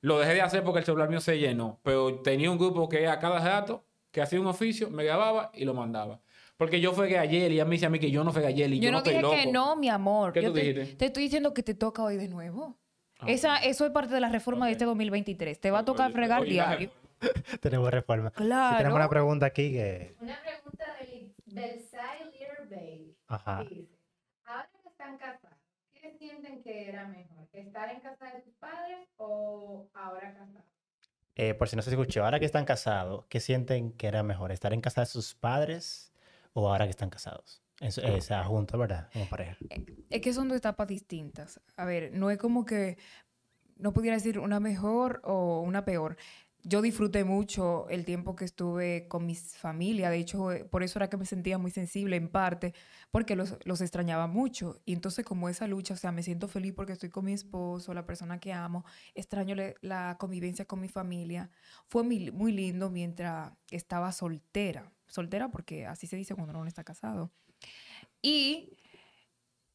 Lo 0.00 0.18
dejé 0.18 0.34
de 0.34 0.42
hacer 0.42 0.62
porque 0.62 0.80
el 0.80 0.84
celular 0.84 1.08
mío 1.08 1.20
se 1.20 1.38
llenó. 1.38 1.80
Pero 1.82 2.20
tenía 2.20 2.50
un 2.50 2.58
grupo 2.58 2.88
que 2.88 3.06
a 3.08 3.18
cada 3.18 3.40
rato, 3.40 3.84
que 4.10 4.20
hacía 4.22 4.40
un 4.40 4.46
oficio, 4.46 4.88
me 4.90 5.04
grababa 5.04 5.50
y 5.54 5.64
lo 5.64 5.74
mandaba. 5.74 6.20
Porque 6.56 6.80
yo 6.80 6.92
fregué 6.92 7.18
ayer 7.18 7.50
y 7.50 7.54
ella 7.56 7.64
me 7.66 7.72
dice 7.72 7.84
a 7.86 7.90
mí 7.90 7.98
que 7.98 8.10
yo 8.10 8.24
no 8.24 8.32
fregué 8.32 8.48
ayer 8.48 8.72
y 8.72 8.78
yo, 8.78 8.84
Yo 8.84 8.92
no 8.92 8.98
estoy 8.98 9.12
dije 9.14 9.22
loco. 9.22 9.34
que 9.36 9.46
no, 9.52 9.76
mi 9.76 9.88
amor. 9.90 10.32
¿Qué 10.32 10.40
Yo 10.42 10.48
tú 10.48 10.54
te, 10.54 10.60
dijiste? 10.62 10.96
te 10.96 11.06
estoy 11.06 11.24
diciendo 11.24 11.52
que 11.52 11.62
te 11.62 11.74
toca 11.74 12.02
hoy 12.02 12.16
de 12.16 12.28
nuevo. 12.28 12.78
Ah, 13.18 13.26
Esa, 13.28 13.56
eso 13.58 13.84
es 13.84 13.90
parte 13.92 14.14
de 14.14 14.20
la 14.20 14.28
reforma 14.30 14.66
de 14.66 14.72
este 14.72 14.84
2023. 14.86 15.60
Te 15.60 15.70
va 15.70 15.80
a 15.80 15.84
tocar 15.84 16.12
fregar 16.12 16.44
diario. 16.44 16.90
Tenemos 17.60 17.90
reforma. 17.90 18.30
Sí, 18.36 18.44
Claro. 18.44 18.76
tenemos 18.78 18.96
una 18.96 19.08
pregunta 19.08 19.46
aquí 19.46 19.72
que... 19.72 20.16
Una 20.20 20.38
pregunta 20.42 20.84
del 21.00 21.34
Versailles 21.46 22.32
Little 22.32 22.76
Baby. 22.76 23.16
Ajá. 23.28 23.66
Dice, 23.70 23.96
ahora 24.44 24.68
que 24.82 24.88
están 24.88 25.16
casados, 25.18 25.58
¿qué 25.94 26.16
sienten 26.18 26.62
que 26.62 26.88
era 26.88 27.06
mejor? 27.06 27.48
¿Estar 27.52 27.90
en 27.90 28.00
casa 28.00 28.26
de 28.34 28.42
sus 28.42 28.54
padres 28.54 29.08
o 29.16 29.88
ahora 29.94 30.32
casados? 30.34 30.64
Eh, 31.38 31.52
por 31.54 31.68
si 31.68 31.76
no 31.76 31.82
se 31.82 31.90
escuchó, 31.90 32.24
ahora 32.24 32.38
que 32.40 32.46
están 32.46 32.64
casados, 32.64 33.26
¿qué 33.28 33.40
sienten 33.40 33.92
que 33.92 34.06
era 34.06 34.22
mejor? 34.22 34.52
¿Estar 34.52 34.72
en 34.72 34.80
casa 34.80 35.02
de 35.02 35.06
sus 35.06 35.34
padres 35.34 36.12
o 36.54 36.68
ahora 36.70 36.84
que 36.86 36.90
están 36.90 37.10
casados? 37.10 37.62
Es- 37.80 37.98
Esa 37.98 38.42
junta, 38.44 38.76
¿verdad? 38.78 39.10
Como 39.12 39.28
pareja. 39.28 39.56
Es 40.08 40.20
que 40.22 40.32
son 40.32 40.48
dos 40.48 40.56
etapas 40.56 40.88
distintas. 40.88 41.60
A 41.76 41.84
ver, 41.84 42.10
no 42.14 42.30
es 42.30 42.38
como 42.38 42.64
que 42.64 42.96
no 43.76 43.92
pudiera 43.92 44.16
decir 44.16 44.38
una 44.38 44.60
mejor 44.60 45.20
o 45.24 45.60
una 45.60 45.84
peor. 45.84 46.16
Yo 46.68 46.82
disfruté 46.82 47.22
mucho 47.22 47.88
el 47.90 48.04
tiempo 48.04 48.34
que 48.34 48.44
estuve 48.44 49.06
con 49.06 49.24
mis 49.24 49.56
familia. 49.56 50.10
De 50.10 50.18
hecho, 50.18 50.50
eh, 50.50 50.64
por 50.64 50.82
eso 50.82 50.98
era 50.98 51.08
que 51.08 51.16
me 51.16 51.24
sentía 51.24 51.58
muy 51.58 51.70
sensible 51.70 52.16
en 52.16 52.28
parte, 52.28 52.74
porque 53.12 53.36
los, 53.36 53.56
los 53.64 53.80
extrañaba 53.80 54.26
mucho. 54.26 54.80
Y 54.84 54.92
entonces, 54.92 55.24
como 55.24 55.48
esa 55.48 55.68
lucha, 55.68 55.94
o 55.94 55.96
sea, 55.96 56.10
me 56.10 56.24
siento 56.24 56.48
feliz 56.48 56.72
porque 56.74 56.94
estoy 56.94 57.08
con 57.08 57.24
mi 57.24 57.34
esposo, 57.34 57.94
la 57.94 58.04
persona 58.04 58.40
que 58.40 58.52
amo. 58.52 58.84
Extraño 59.14 59.54
la 59.80 60.16
convivencia 60.18 60.64
con 60.64 60.80
mi 60.80 60.88
familia. 60.88 61.50
Fue 61.86 62.02
muy, 62.02 62.50
lindo 62.50 62.90
mientras 62.90 63.52
estaba 63.70 64.10
soltera. 64.10 64.90
Soltera 65.06 65.52
porque 65.52 65.86
así 65.86 66.08
se 66.08 66.16
dice 66.16 66.34
cuando 66.34 66.50
uno 66.50 66.62
no 66.62 66.68
está 66.68 66.82
casado. 66.82 67.30
Y 68.22 68.76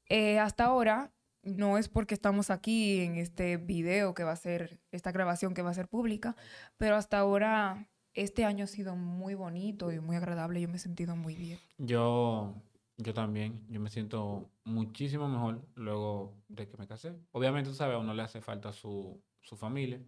eh, 0.09 0.39
hasta 0.39 0.65
ahora, 0.65 1.13
no 1.43 1.77
es 1.77 1.89
porque 1.89 2.13
estamos 2.13 2.49
aquí 2.49 3.01
en 3.01 3.15
este 3.15 3.57
video 3.57 4.13
que 4.13 4.23
va 4.23 4.31
a 4.31 4.35
ser, 4.35 4.79
esta 4.91 5.11
grabación 5.11 5.53
que 5.53 5.61
va 5.61 5.71
a 5.71 5.75
ser 5.75 5.87
pública, 5.87 6.35
pero 6.77 6.95
hasta 6.95 7.19
ahora 7.19 7.87
este 8.13 8.45
año 8.45 8.65
ha 8.65 8.67
sido 8.67 8.95
muy 8.95 9.33
bonito 9.33 9.91
y 9.91 9.99
muy 9.99 10.15
agradable. 10.15 10.61
Yo 10.61 10.67
me 10.67 10.75
he 10.75 10.79
sentido 10.79 11.15
muy 11.15 11.35
bien. 11.35 11.59
Yo, 11.77 12.53
yo 12.97 13.13
también, 13.13 13.65
yo 13.69 13.79
me 13.79 13.89
siento 13.89 14.51
muchísimo 14.63 15.27
mejor 15.27 15.61
luego 15.75 16.35
de 16.47 16.67
que 16.67 16.77
me 16.77 16.87
casé. 16.87 17.15
Obviamente, 17.31 17.69
tú 17.69 17.75
sabes, 17.75 17.95
a 17.95 17.99
uno 17.99 18.13
le 18.13 18.23
hace 18.23 18.41
falta 18.41 18.73
su, 18.73 19.21
su 19.41 19.55
familia, 19.55 20.01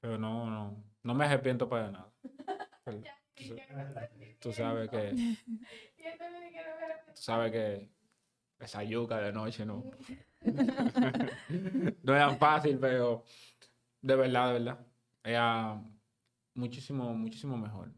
pero 0.00 0.18
no, 0.18 0.50
no, 0.50 0.82
no 1.02 1.14
me 1.14 1.24
arrepiento 1.26 1.68
para 1.68 1.90
nada. 1.90 2.12
Tú 4.40 4.52
sabes 4.52 4.88
que, 4.88 5.12
tú 7.14 7.20
sabes 7.20 7.52
que 7.52 7.90
esa 8.58 8.82
yuca 8.82 9.18
de 9.18 9.32
noche 9.32 9.64
no, 9.66 9.84
no 12.02 12.12
tan 12.12 12.38
fácil, 12.38 12.78
pero 12.78 13.24
de 14.02 14.16
verdad, 14.16 14.48
de 14.48 14.52
verdad, 14.52 14.86
era 15.22 15.82
muchísimo, 16.54 17.14
muchísimo 17.14 17.56
mejor. 17.56 17.92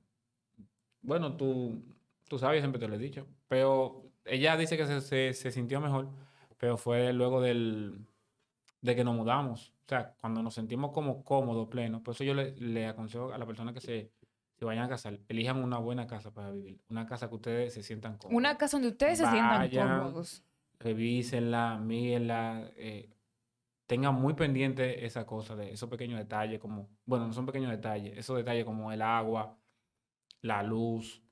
Bueno, 1.00 1.36
tú, 1.36 1.82
tú 2.28 2.38
sabes, 2.38 2.60
siempre 2.60 2.80
te 2.80 2.88
lo 2.88 2.94
he 2.94 2.98
dicho, 2.98 3.26
pero 3.46 4.10
ella 4.24 4.56
dice 4.56 4.76
que 4.76 4.86
se, 4.86 5.00
se, 5.00 5.34
se 5.34 5.50
sintió 5.50 5.80
mejor, 5.80 6.08
pero 6.58 6.76
fue 6.76 7.12
luego 7.12 7.40
del, 7.40 8.06
de 8.80 8.96
que 8.96 9.04
nos 9.04 9.14
mudamos. 9.14 9.74
O 9.86 9.88
sea, 9.88 10.14
cuando 10.20 10.42
nos 10.42 10.54
sentimos 10.54 10.92
como 10.92 11.24
cómodos, 11.24 11.68
plenos. 11.68 12.02
Por 12.02 12.14
eso 12.14 12.24
yo 12.24 12.34
le, 12.34 12.52
le 12.56 12.86
aconsejo 12.86 13.32
a 13.32 13.38
la 13.38 13.46
persona 13.46 13.72
que 13.72 13.80
se, 13.80 14.12
se 14.58 14.64
vayan 14.64 14.84
a 14.84 14.88
casar, 14.88 15.18
elijan 15.28 15.62
una 15.62 15.78
buena 15.78 16.06
casa 16.06 16.32
para 16.32 16.50
vivir. 16.50 16.80
Una 16.88 17.06
casa 17.06 17.28
que 17.28 17.36
ustedes 17.36 17.74
se 17.74 17.82
sientan 17.82 18.18
cómodos. 18.18 18.36
Una 18.36 18.58
casa 18.58 18.76
donde 18.76 18.88
ustedes 18.88 19.18
se 19.18 19.26
sientan 19.26 19.70
cómodos. 19.70 20.44
Revísenla, 20.78 21.78
mírenla, 21.78 22.70
eh, 22.76 23.10
tengan 23.86 24.14
muy 24.14 24.34
pendiente 24.34 25.04
esa 25.06 25.26
cosa 25.26 25.56
de 25.56 25.72
esos 25.72 25.88
pequeños 25.88 26.18
detalles, 26.18 26.60
como, 26.60 26.88
bueno, 27.04 27.26
no 27.26 27.32
son 27.32 27.46
pequeños 27.46 27.70
detalles, 27.70 28.16
esos 28.16 28.36
detalles 28.36 28.64
como 28.64 28.92
el 28.92 29.02
agua, 29.02 29.58
la 30.42 30.62
luz. 30.62 31.22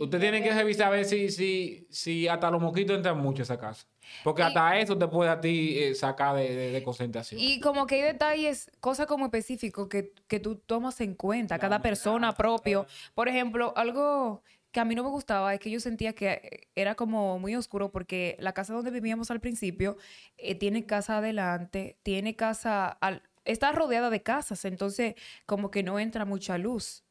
Usted 0.00 0.18
tiene 0.18 0.42
que 0.42 0.52
revisar 0.52 0.88
a 0.88 0.90
ver 0.90 1.04
si, 1.04 1.30
si, 1.30 1.86
si 1.90 2.26
hasta 2.26 2.50
los 2.50 2.60
mosquitos 2.60 2.96
entran 2.96 3.16
mucho 3.18 3.42
a 3.42 3.44
esa 3.44 3.58
casa. 3.58 3.86
Porque 4.24 4.42
Y- 4.42 4.44
hasta 4.46 4.78
eso 4.80 4.98
te 4.98 5.06
puede 5.06 5.30
a 5.30 5.40
ti 5.40 5.78
eh, 5.78 5.94
sacar 5.94 6.34
de, 6.34 6.54
de- 6.54 6.70
de 6.72 6.82
concentración. 6.82 7.40
Y 7.40 7.60
como 7.60 7.86
que 7.86 7.94
hay 7.96 8.02
detalles, 8.02 8.68
cosas 8.80 9.06
como 9.06 9.26
específicos 9.26 9.86
que, 9.88 10.12
que 10.26 10.40
tú 10.40 10.56
tomas 10.56 11.00
en 11.00 11.14
cuenta, 11.14 11.58
cada 11.60 11.80
persona 11.80 12.34
propio. 12.34 12.86
Por 13.14 13.28
ejemplo, 13.28 13.72
algo 13.76 14.42
que 14.72 14.80
a 14.80 14.84
mí 14.84 14.94
no 14.94 15.02
me 15.02 15.10
gustaba 15.10 15.52
es 15.54 15.60
que 15.60 15.70
yo 15.70 15.80
sentía 15.80 16.14
que 16.14 16.68
era 16.74 16.94
como 16.94 17.38
muy 17.38 17.56
oscuro 17.56 17.90
porque 17.90 18.36
la 18.38 18.52
casa 18.52 18.72
donde 18.72 18.90
vivíamos 18.90 19.30
al 19.30 19.40
principio 19.40 19.96
eh, 20.36 20.54
tiene 20.54 20.86
casa 20.86 21.18
adelante, 21.18 21.98
tiene 22.02 22.36
casa, 22.36 22.86
al, 22.88 23.22
está 23.44 23.72
rodeada 23.72 24.10
de 24.10 24.22
casas, 24.22 24.64
entonces 24.64 25.14
como 25.46 25.70
que 25.70 25.82
no 25.82 25.98
entra 25.98 26.24
mucha 26.24 26.58
luz. 26.58 27.04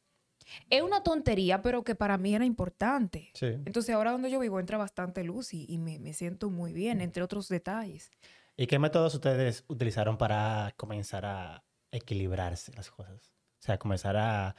Es 0.68 0.82
una 0.82 1.02
tontería, 1.02 1.62
pero 1.62 1.84
que 1.84 1.94
para 1.94 2.18
mí 2.18 2.34
era 2.34 2.44
importante. 2.44 3.30
Sí. 3.34 3.46
Entonces 3.46 3.94
ahora 3.94 4.12
donde 4.12 4.30
yo 4.30 4.40
vivo 4.40 4.58
entra 4.58 4.78
bastante 4.78 5.22
luz 5.22 5.54
y, 5.54 5.66
y 5.68 5.78
me, 5.78 5.98
me 5.98 6.12
siento 6.12 6.50
muy 6.50 6.72
bien, 6.72 7.00
entre 7.00 7.22
otros 7.22 7.48
detalles. 7.48 8.10
¿Y 8.56 8.66
qué 8.66 8.78
métodos 8.78 9.14
ustedes 9.14 9.64
utilizaron 9.68 10.18
para 10.18 10.74
comenzar 10.76 11.24
a 11.24 11.62
equilibrarse 11.92 12.72
las 12.72 12.90
cosas? 12.90 13.32
O 13.60 13.62
sea, 13.62 13.78
comenzar 13.78 14.16
a, 14.16 14.56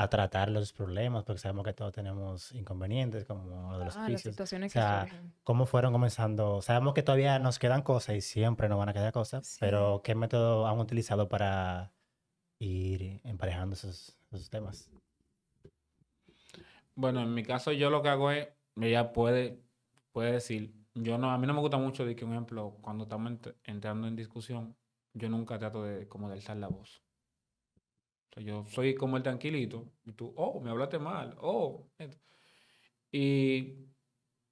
a 0.00 0.08
tratar 0.08 0.48
los 0.50 0.72
problemas, 0.72 1.24
porque 1.24 1.40
sabemos 1.40 1.64
que 1.64 1.72
todos 1.72 1.92
tenemos 1.92 2.52
inconvenientes, 2.52 3.24
como 3.24 3.70
lo 3.72 3.78
de 3.78 3.84
los 3.86 3.96
Ah, 3.96 4.08
las 4.08 4.20
situaciones 4.22 4.70
O 4.70 4.72
sea, 4.72 5.02
que 5.04 5.10
surgen. 5.10 5.32
¿Cómo 5.42 5.66
fueron 5.66 5.92
comenzando? 5.92 6.62
Sabemos 6.62 6.94
que 6.94 7.02
todavía 7.02 7.38
nos 7.40 7.58
quedan 7.58 7.82
cosas 7.82 8.14
y 8.16 8.20
siempre 8.20 8.68
nos 8.68 8.78
van 8.78 8.88
a 8.90 8.92
quedar 8.92 9.12
cosas, 9.12 9.46
Sí. 9.46 9.56
pero 9.60 10.02
¿qué 10.04 10.14
método 10.14 10.66
han 10.68 10.78
utilizado 10.78 11.28
para 11.28 11.92
ir 12.60 13.20
emparejando 13.24 13.74
esos, 13.74 14.16
esos 14.30 14.48
temas? 14.50 14.88
Bueno, 16.94 17.20
en 17.22 17.34
mi 17.34 17.42
caso 17.42 17.72
yo 17.72 17.90
lo 17.90 18.02
que 18.02 18.08
hago 18.08 18.30
es, 18.30 18.48
ella 18.80 19.12
puede, 19.12 19.60
puede 20.12 20.32
decir, 20.32 20.74
yo 20.94 21.18
no, 21.18 21.30
a 21.30 21.38
mí 21.38 21.46
no 21.46 21.54
me 21.54 21.60
gusta 21.60 21.76
mucho 21.76 22.04
de 22.04 22.14
que, 22.16 22.24
un 22.24 22.32
ejemplo, 22.32 22.76
cuando 22.80 23.04
estamos 23.04 23.32
ent- 23.32 23.54
entrando 23.64 24.08
en 24.08 24.16
discusión, 24.16 24.76
yo 25.14 25.28
nunca 25.28 25.58
trato 25.58 25.82
de 25.82 26.08
como 26.08 26.28
de 26.28 26.34
alzar 26.34 26.56
la 26.56 26.68
voz. 26.68 27.02
Yo 28.36 28.64
soy 28.66 28.94
como 28.94 29.16
el 29.16 29.22
tranquilito, 29.22 29.90
y 30.04 30.12
tú, 30.12 30.32
oh, 30.36 30.60
me 30.60 30.70
hablaste 30.70 30.98
mal, 30.98 31.36
oh. 31.40 31.88
Y 33.10 33.74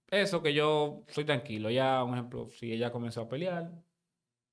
eso 0.09 0.43
que 0.43 0.55
yo 0.55 1.05
soy 1.09 1.25
tranquilo, 1.25 1.71
ya, 1.71 2.03
un 2.05 2.15
ejemplo, 2.15 2.49
si 2.49 2.73
ella 2.73 2.91
comenzó 2.91 3.23
a 3.23 3.29
pelear, 3.29 3.73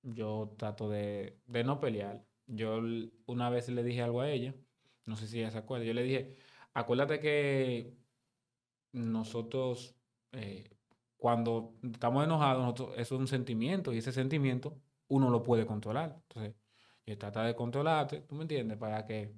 yo 0.03 0.53
trato 0.57 0.89
de, 0.89 1.39
de 1.45 1.63
no 1.63 1.79
pelear. 1.79 2.23
Yo 2.47 2.81
una 3.25 3.49
vez 3.49 3.69
le 3.69 3.83
dije 3.83 4.01
algo 4.01 4.21
a 4.21 4.29
ella, 4.29 4.53
no 5.05 5.15
sé 5.15 5.27
si 5.27 5.39
ella 5.39 5.51
se 5.51 5.57
acuerda, 5.59 5.85
yo 5.85 5.93
le 5.93 6.03
dije, 6.03 6.35
acuérdate 6.73 7.19
que 7.19 7.93
nosotros, 8.91 9.95
eh, 10.33 10.69
cuando 11.17 11.75
estamos 11.83 12.23
enojados, 12.23 12.63
nosotros, 12.63 12.97
es 12.97 13.11
un 13.11 13.27
sentimiento 13.27 13.93
y 13.93 13.99
ese 13.99 14.11
sentimiento 14.11 14.77
uno 15.07 15.29
lo 15.29 15.43
puede 15.43 15.65
controlar. 15.65 16.15
Entonces, 16.29 16.55
yo 17.05 17.17
trata 17.17 17.43
de 17.43 17.55
controlarte, 17.55 18.21
¿tú 18.21 18.35
me 18.35 18.43
entiendes? 18.43 18.77
Para 18.77 19.05
que... 19.05 19.33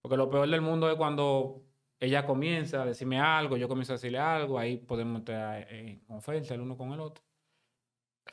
Porque 0.00 0.16
lo 0.16 0.28
peor 0.28 0.48
del 0.48 0.60
mundo 0.60 0.90
es 0.90 0.96
cuando 0.96 1.62
ella 2.00 2.26
comienza 2.26 2.82
a 2.82 2.86
decirme 2.86 3.20
algo, 3.20 3.56
yo 3.56 3.68
comienzo 3.68 3.92
a 3.92 3.96
decirle 3.96 4.18
algo, 4.18 4.58
ahí 4.58 4.76
podemos 4.76 5.20
entrar 5.20 5.72
en 5.72 6.04
ofensa 6.08 6.54
el 6.54 6.60
uno 6.60 6.76
con 6.76 6.92
el 6.92 7.00
otro. 7.00 7.24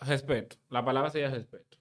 Respeto. 0.02 0.58
La 0.70 0.84
palabra 0.84 1.12
sería 1.12 1.30
respeto. 1.30 1.78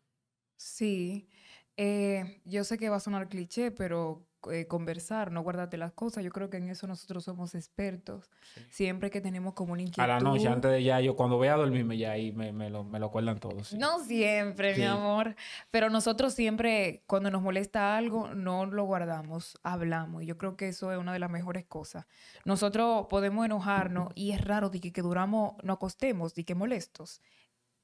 Sí, 0.57 1.29
eh, 1.77 2.43
yo 2.45 2.64
sé 2.64 2.77
que 2.77 2.91
va 2.91 2.97
a 2.97 3.01
sonar 3.01 3.29
cliché, 3.29 3.71
pero 3.71 4.28
eh, 4.53 4.66
conversar, 4.66 5.32
no 5.32 5.43
guardarte 5.43 5.76
las 5.76 5.93
cosas, 5.93 6.22
yo 6.24 6.30
creo 6.30 6.49
que 6.51 6.57
en 6.59 6.68
eso 6.68 6.86
nosotros 6.86 7.24
somos 7.24 7.55
expertos. 7.55 8.30
Sí. 8.55 8.61
Siempre 8.70 9.11
que 9.11 9.20
tenemos 9.20 9.55
como 9.55 9.72
una 9.72 9.82
A 9.99 10.07
la 10.07 10.20
noche, 10.20 10.36
inquietud. 10.39 10.55
antes 10.55 10.70
de 10.72 10.82
ya, 10.84 11.01
yo 11.01 11.16
cuando 11.16 11.36
voy 11.36 11.49
a 11.49 11.55
dormirme, 11.57 11.99
ya 11.99 12.12
ahí 12.12 12.32
me, 12.32 12.53
me 12.53 12.70
lo, 12.70 12.84
me 12.84 12.99
lo 12.99 13.07
acuerdan 13.07 13.39
todos. 13.41 13.68
sí. 13.68 13.78
No 13.78 13.99
siempre, 14.05 14.74
Sí. 14.74 14.80
mi 14.80 14.86
amor, 14.86 15.34
pero 15.70 15.91
nosotros 15.91 16.34
siempre, 16.34 17.03
cuando 17.07 17.30
nos 17.30 17.43
molesta 17.43 17.97
algo, 17.97 18.34
no 18.34 18.66
lo 18.66 18.84
guardamos, 18.84 19.59
hablamos. 19.62 20.22
Y 20.22 20.26
yo 20.26 20.39
creo 20.39 20.57
que 20.57 20.68
eso 20.68 20.93
es 20.93 20.99
una 20.99 21.12
de 21.12 21.18
las 21.18 21.30
mejores 21.30 21.64
cosas. 21.66 22.07
Nosotros 22.45 23.07
podemos 23.09 23.45
enojarnos 23.45 24.12
y 24.14 24.32
es 24.32 24.41
raro 24.45 24.70
de 24.70 24.80
que, 24.80 24.93
que 24.93 25.03
duramos, 25.03 25.55
nos 25.62 25.76
acostemos, 25.76 26.34
de 26.34 26.45
que 26.45 26.55
molestos. 26.55 27.20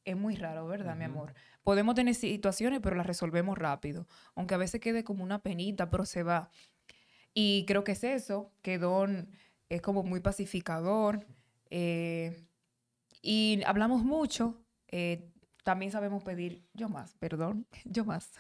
Es 0.05 0.16
muy 0.16 0.36
raro, 0.36 0.66
¿verdad, 0.66 0.96
mi 0.96 1.05
amor? 1.05 1.34
Podemos 1.62 1.94
tener 1.94 2.14
situaciones, 2.14 2.80
pero 2.82 2.94
las 2.96 3.07
resolvemos 3.07 3.57
rápido. 3.57 4.07
Aunque 4.34 4.55
a 4.55 4.59
veces 4.59 4.80
quede 4.80 5.02
como 5.02 5.24
una 5.24 5.40
penita, 5.40 5.88
pero 5.90 6.05
se 6.05 6.22
va. 6.22 6.50
Y 7.32 7.64
creo 7.66 7.84
que 7.84 7.92
es 7.92 8.05
eso, 8.05 8.52
que 8.62 8.78
Don 8.78 9.30
es 9.68 9.80
como 9.82 10.02
muy 10.02 10.20
pacificador. 10.20 11.26
eh, 11.70 12.44
y 13.22 13.62
hablamos 13.64 14.05
mucho. 14.05 14.55
eh, 14.88 15.30
también 15.64 15.90
sabemos 15.90 16.22
pedir 16.22 16.62
yo 16.74 16.90
más, 16.90 17.14
perdón, 17.14 17.66
yo 17.86 18.05
más. 18.05 18.30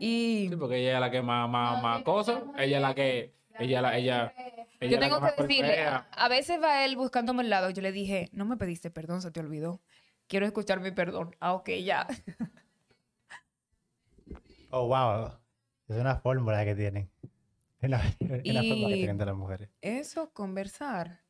Y 0.00 0.48
Sí, 0.50 0.56
porque 0.56 0.78
ella 0.78 0.94
es 0.94 1.00
la 1.00 1.10
que 1.10 1.22
más, 1.22 2.02
cosas. 2.02 2.42
Ella 2.58 2.76
es 2.78 2.82
la 2.82 2.94
que, 2.94 3.34
ella, 3.58 3.82
la, 3.82 3.96
ella, 3.96 4.32
ella 4.80 4.92
yo 4.92 4.98
tengo 4.98 5.20
más 5.20 5.34
que 5.34 5.42
decirle, 5.42 5.84
a 5.86 6.28
veces 6.28 6.60
va 6.62 6.84
él 6.84 6.96
buscándome 6.96 7.42
el 7.42 7.50
lado. 7.50 7.70
Yo 7.70 7.82
le 7.82 7.92
dije, 7.92 8.28
no 8.32 8.44
me 8.46 8.56
pediste 8.56 8.90
perdón, 8.90 9.22
se 9.22 9.30
te 9.30 9.40
olvidó. 9.40 9.80
Quiero 10.26 10.46
escuchar 10.46 10.80
mi 10.80 10.90
perdón. 10.90 11.36
Ah, 11.40 11.54
ok, 11.54 11.70
ya. 11.84 12.06
Oh, 14.70 14.88
wow. 14.88 15.32
Es 15.88 15.96
una 15.96 16.16
fórmula 16.16 16.64
que 16.64 16.74
tienen. 16.74 17.08
Es 17.80 17.88
una, 17.88 18.02
es 18.18 18.18
fórmula 18.18 18.88
que 18.88 18.96
tienen 18.96 19.16
de 19.16 19.24
las 19.24 19.36
mujeres. 19.36 19.70
Eso, 19.80 20.30
conversar. 20.32 21.22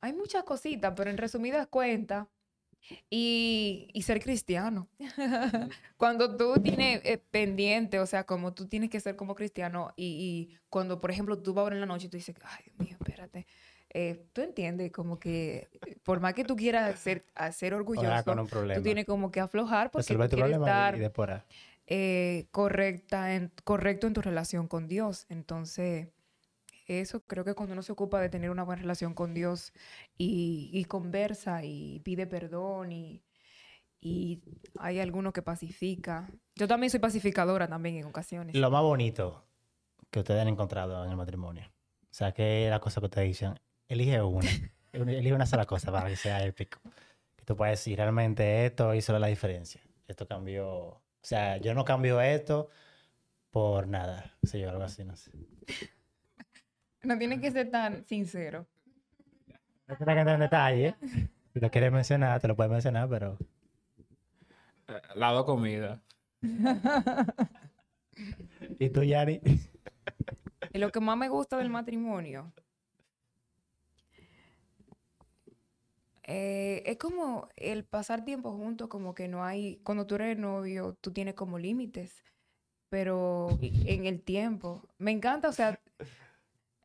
Hay 0.00 0.12
muchas 0.12 0.42
cositas, 0.42 0.92
pero 0.96 1.10
en 1.10 1.16
resumidas 1.16 1.68
cuentas, 1.68 2.26
y, 3.08 3.88
y 3.92 4.02
ser 4.02 4.20
cristiano. 4.20 4.88
cuando 5.96 6.36
tú 6.36 6.54
tienes 6.62 7.00
eh, 7.04 7.18
pendiente, 7.18 8.00
o 8.00 8.06
sea, 8.06 8.24
como 8.24 8.52
tú 8.52 8.66
tienes 8.66 8.90
que 8.90 9.00
ser 9.00 9.16
como 9.16 9.34
cristiano, 9.34 9.92
y, 9.96 10.50
y 10.50 10.58
cuando, 10.68 11.00
por 11.00 11.10
ejemplo, 11.10 11.40
tú 11.40 11.54
vas 11.54 11.62
a 11.62 11.66
orar 11.66 11.76
en 11.76 11.80
la 11.80 11.86
noche 11.86 12.06
y 12.06 12.10
tú 12.10 12.16
dices, 12.16 12.34
ay, 12.42 12.64
Dios 12.64 12.78
mío, 12.78 12.96
espérate, 13.00 13.46
eh, 13.94 14.24
tú 14.32 14.40
entiendes, 14.40 14.90
como 14.90 15.18
que 15.18 15.68
eh, 15.86 15.96
por 16.02 16.20
más 16.20 16.32
que 16.32 16.44
tú 16.44 16.56
quieras 16.56 16.98
ser, 16.98 17.24
Ahora 17.34 17.76
orgulloso, 17.76 18.24
con 18.24 18.38
un 18.38 18.48
tú 18.48 18.82
tienes 18.82 19.04
como 19.04 19.30
que 19.30 19.40
aflojar 19.40 19.90
porque 19.90 20.14
tú 20.14 20.28
quieres 20.28 20.56
estar 20.56 20.98
eh, 21.86 22.46
correcta 22.50 23.34
en, 23.34 23.52
correcto 23.64 24.06
en 24.06 24.14
tu 24.14 24.22
relación 24.22 24.66
con 24.66 24.88
Dios. 24.88 25.26
Entonces, 25.28 26.08
eso 26.86 27.20
creo 27.26 27.44
que 27.44 27.54
cuando 27.54 27.74
uno 27.74 27.82
se 27.82 27.92
ocupa 27.92 28.18
de 28.20 28.30
tener 28.30 28.50
una 28.50 28.62
buena 28.62 28.80
relación 28.80 29.12
con 29.12 29.34
Dios 29.34 29.72
y, 30.16 30.70
y 30.72 30.84
conversa 30.86 31.62
y 31.62 32.00
pide 32.00 32.26
perdón 32.26 32.92
y, 32.92 33.22
y 34.00 34.40
hay 34.78 35.00
alguno 35.00 35.34
que 35.34 35.42
pacifica. 35.42 36.30
Yo 36.54 36.66
también 36.66 36.88
soy 36.88 37.00
pacificadora 37.00 37.68
también 37.68 37.96
en 37.96 38.06
ocasiones. 38.06 38.54
Lo 38.54 38.70
más 38.70 38.82
bonito 38.82 39.44
que 40.10 40.20
ustedes 40.20 40.40
han 40.40 40.48
encontrado 40.48 41.04
en 41.04 41.10
el 41.10 41.16
matrimonio. 41.16 41.64
O 42.04 42.14
sea, 42.14 42.32
que 42.32 42.68
la 42.70 42.80
cosa 42.80 43.00
que 43.00 43.06
ustedes 43.06 43.28
dicen, 43.28 43.54
elige 43.94 44.22
una. 44.22 44.48
elige 44.92 45.34
una 45.34 45.46
sola 45.46 45.64
cosa 45.66 45.90
para 45.92 46.08
que 46.08 46.16
sea 46.16 46.44
épico. 46.44 46.78
Que 47.36 47.44
tú 47.44 47.56
puedes 47.56 47.78
decir, 47.78 47.96
realmente 47.96 48.66
esto 48.66 48.94
hizo 48.94 49.18
la 49.18 49.26
diferencia. 49.26 49.80
Esto 50.08 50.26
cambió. 50.26 50.68
O 50.68 51.02
sea, 51.22 51.56
yo 51.58 51.74
no 51.74 51.84
cambio 51.84 52.20
esto 52.20 52.68
por 53.50 53.86
nada. 53.86 54.36
O 54.42 54.46
sea, 54.46 54.60
yo 54.60 54.70
algo 54.70 54.82
así, 54.82 55.04
no 55.04 55.16
sé. 55.16 55.30
No 57.02 57.18
tiene 57.18 57.40
que 57.40 57.50
ser 57.50 57.70
tan 57.70 58.04
sincero. 58.06 58.66
No 59.86 59.96
tienes 59.96 60.14
que 60.14 60.20
entrar 60.20 60.34
en 60.34 60.40
detalle. 60.40 60.94
Si 61.52 61.60
lo 61.60 61.70
quieres 61.70 61.92
mencionar, 61.92 62.40
te 62.40 62.48
lo 62.48 62.56
puedes 62.56 62.72
mencionar, 62.72 63.08
pero 63.08 63.36
Eh, 64.88 65.00
La 65.14 65.30
dos 65.32 65.44
comidas. 65.44 66.00
¿Y 68.78 68.90
tú, 68.90 69.02
Yari? 69.02 69.40
Y 70.72 70.78
lo 70.78 70.90
que 70.90 71.00
más 71.00 71.16
me 71.16 71.28
gusta 71.28 71.56
del 71.58 71.70
matrimonio 71.70 72.52
eh, 76.24 76.82
es 76.86 76.98
como 76.98 77.48
el 77.56 77.84
pasar 77.84 78.24
tiempo 78.24 78.52
juntos, 78.52 78.88
como 78.88 79.14
que 79.14 79.28
no 79.28 79.44
hay, 79.44 79.80
cuando 79.84 80.06
tú 80.06 80.14
eres 80.16 80.38
novio, 80.38 80.96
tú 81.00 81.12
tienes 81.12 81.34
como 81.34 81.58
límites, 81.58 82.22
pero 82.88 83.58
en 83.60 84.06
el 84.06 84.22
tiempo. 84.22 84.88
Me 84.98 85.10
encanta, 85.10 85.48
o 85.48 85.52
sea, 85.52 85.80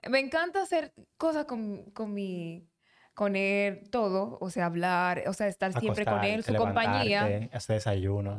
me 0.10 0.20
encanta 0.20 0.62
hacer 0.62 0.94
cosas 1.18 1.46
con, 1.46 1.92
con 1.92 2.14
mi, 2.14 2.68
con 3.14 3.36
él, 3.36 3.90
todo, 3.92 4.38
o 4.42 4.50
sea, 4.50 4.66
hablar, 4.66 5.24
o 5.28 5.34
sea, 5.34 5.48
estar 5.48 5.78
siempre 5.80 6.06
con 6.06 6.24
él, 6.24 6.44
su 6.44 6.56
compañía. 6.56 7.50
Hacer 7.52 7.76
desayuno. 7.76 8.38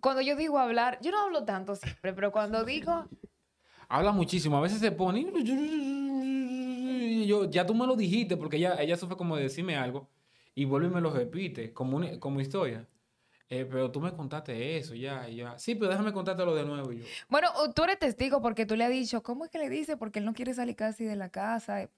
Cuando 0.00 0.22
yo 0.22 0.36
digo 0.36 0.58
hablar, 0.58 0.98
yo 1.02 1.10
no 1.10 1.20
hablo 1.22 1.44
tanto 1.44 1.74
siempre, 1.76 2.12
pero 2.12 2.30
cuando 2.30 2.64
digo, 2.64 3.08
Habla 3.88 4.12
muchísimo. 4.12 4.56
A 4.56 4.60
veces 4.60 4.80
se 4.80 4.90
pone. 4.90 5.26
Yo, 7.26 7.50
ya 7.50 7.66
tú 7.66 7.74
me 7.74 7.86
lo 7.86 7.96
dijiste, 7.96 8.36
porque 8.36 8.56
ella, 8.56 8.76
ella 8.80 8.96
sufre 8.96 9.16
como 9.16 9.36
de 9.36 9.44
decirme 9.44 9.76
algo 9.76 10.08
y 10.54 10.64
vuelve 10.64 10.88
y 10.88 10.90
me 10.90 11.00
lo 11.00 11.10
repite 11.10 11.72
como, 11.72 11.96
una- 11.98 12.18
como 12.20 12.40
historia. 12.40 12.86
Eh, 13.48 13.64
pero 13.70 13.90
tú 13.92 14.00
me 14.00 14.12
contaste 14.14 14.76
eso, 14.76 14.94
ya, 14.94 15.28
y 15.28 15.36
ya. 15.36 15.58
Sí, 15.58 15.74
pero 15.76 15.90
déjame 15.90 16.12
contártelo 16.12 16.54
de 16.54 16.64
nuevo. 16.64 16.92
Yo, 16.92 17.04
Bueno, 17.28 17.48
tú 17.74 17.84
eres 17.84 17.98
testigo 17.98 18.42
porque 18.42 18.66
tú 18.66 18.74
le 18.76 18.84
has 18.84 18.90
dicho, 18.90 19.22
¿cómo 19.22 19.44
es 19.44 19.50
que 19.50 19.58
le 19.58 19.68
dice? 19.70 19.96
Porque 19.96 20.18
él 20.18 20.24
no 20.24 20.34
quiere 20.34 20.52
salir 20.54 20.74
casi 20.76 21.04
de 21.04 21.16
la 21.16 21.28
casa, 21.30 21.88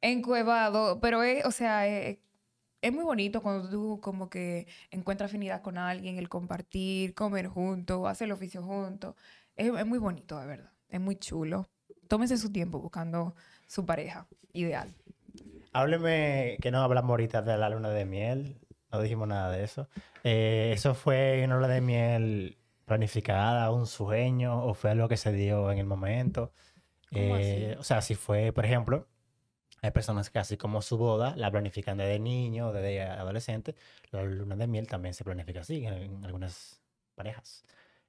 encuevado, 0.00 1.00
pero 1.00 1.22
es, 1.22 1.44
o 1.44 1.50
sea, 1.50 1.86
es, 1.88 2.18
es 2.82 2.92
muy 2.92 3.04
bonito 3.04 3.42
cuando 3.42 3.68
tú 3.68 4.00
como 4.00 4.30
que 4.30 4.66
encuentras 4.90 5.30
afinidad 5.30 5.62
con 5.62 5.78
alguien, 5.78 6.18
el 6.18 6.28
compartir, 6.28 7.14
comer 7.14 7.48
juntos, 7.48 8.06
hacer 8.06 8.26
el 8.26 8.32
oficio 8.32 8.62
juntos. 8.62 9.14
Es, 9.56 9.72
es 9.74 9.86
muy 9.86 9.98
bonito, 9.98 10.38
de 10.38 10.46
verdad. 10.46 10.72
Es 10.88 11.00
muy 11.00 11.16
chulo. 11.16 11.68
Tómese 12.08 12.38
su 12.38 12.52
tiempo 12.52 12.78
buscando 12.80 13.34
su 13.68 13.86
pareja 13.86 14.26
ideal. 14.52 14.92
Hábleme, 15.72 16.56
que 16.60 16.72
no 16.72 16.82
hablamos 16.82 17.10
ahorita 17.10 17.42
de 17.42 17.56
la 17.56 17.68
luna 17.68 17.90
de 17.90 18.04
miel, 18.04 18.58
no 18.90 19.00
dijimos 19.00 19.28
nada 19.28 19.52
de 19.52 19.62
eso. 19.62 19.88
Eh, 20.24 20.72
¿Eso 20.74 20.94
fue 20.94 21.42
una 21.44 21.54
luna 21.56 21.68
de 21.68 21.80
miel 21.80 22.58
planificada, 22.86 23.70
un 23.70 23.86
sueño, 23.86 24.64
o 24.64 24.74
fue 24.74 24.90
algo 24.90 25.06
que 25.08 25.16
se 25.16 25.30
dio 25.32 25.70
en 25.70 25.78
el 25.78 25.86
momento? 25.86 26.52
Eh, 27.12 27.76
o 27.78 27.84
sea, 27.84 28.00
si 28.00 28.14
fue, 28.14 28.52
por 28.52 28.64
ejemplo, 28.64 29.06
hay 29.82 29.90
personas 29.90 30.30
que 30.30 30.38
así 30.38 30.56
como 30.56 30.82
su 30.82 30.96
boda 30.96 31.36
la 31.36 31.50
planifican 31.50 31.98
desde 31.98 32.18
niño, 32.18 32.72
desde 32.72 33.02
adolescente, 33.02 33.76
la 34.10 34.24
luna 34.24 34.56
de 34.56 34.66
miel 34.66 34.88
también 34.88 35.14
se 35.14 35.22
planifica 35.24 35.60
así 35.60 35.84
en, 35.84 35.92
en 35.92 36.24
algunas 36.24 36.80
parejas. 37.14 37.64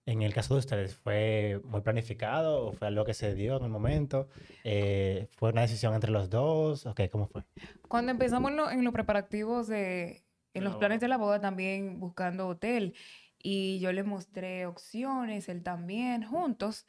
En 0.05 0.21
el 0.23 0.33
caso 0.33 0.55
de 0.55 0.59
ustedes, 0.59 0.95
¿fue 0.95 1.61
muy 1.65 1.81
planificado 1.81 2.65
o 2.67 2.73
fue 2.73 2.87
algo 2.87 3.05
que 3.05 3.13
se 3.13 3.35
dio 3.35 3.57
en 3.57 3.63
el 3.65 3.69
momento? 3.69 4.27
Eh, 4.63 5.27
¿Fue 5.37 5.51
una 5.51 5.61
decisión 5.61 5.93
entre 5.93 6.09
los 6.11 6.29
dos? 6.29 6.85
Ok, 6.87 7.01
¿cómo 7.11 7.27
fue? 7.27 7.43
Cuando 7.87 8.11
empezamos 8.11 8.49
en, 8.49 8.57
lo- 8.57 8.71
en 8.71 8.83
los 8.83 8.93
preparativos 8.93 9.67
de, 9.67 10.23
en 10.53 10.63
los 10.63 10.73
la 10.73 10.79
planes 10.79 10.99
de 10.99 11.07
la 11.07 11.17
boda 11.17 11.39
también 11.39 11.99
buscando 11.99 12.47
hotel 12.47 12.95
y 13.37 13.79
yo 13.79 13.93
le 13.93 14.03
mostré 14.03 14.65
opciones, 14.65 15.47
él 15.47 15.61
también, 15.61 16.23
juntos, 16.23 16.87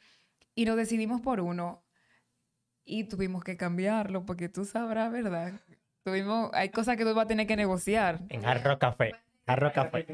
y 0.55 0.65
nos 0.65 0.75
decidimos 0.75 1.21
por 1.21 1.41
uno 1.41 1.83
y 2.83 3.03
tuvimos 3.05 3.43
que 3.43 3.57
cambiarlo 3.57 4.25
porque 4.25 4.49
tú 4.49 4.65
sabrás, 4.65 5.11
¿verdad? 5.11 5.53
Tuvimos, 6.03 6.49
hay 6.53 6.69
cosas 6.69 6.97
que 6.97 7.05
tú 7.05 7.13
vas 7.13 7.25
a 7.25 7.27
tener 7.27 7.45
que 7.45 7.55
negociar. 7.55 8.21
En 8.29 8.43
Hard 8.45 8.63
Rock 8.63 8.79
Café. 8.79 9.13
Hard 9.45 9.59
Rock 9.59 9.73
Café. 9.73 10.05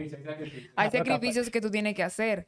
Hay 0.76 0.92
sacrificios 0.92 1.50
que 1.50 1.62
tú 1.62 1.72
tienes 1.72 1.96
que 1.96 2.04
hacer. 2.04 2.48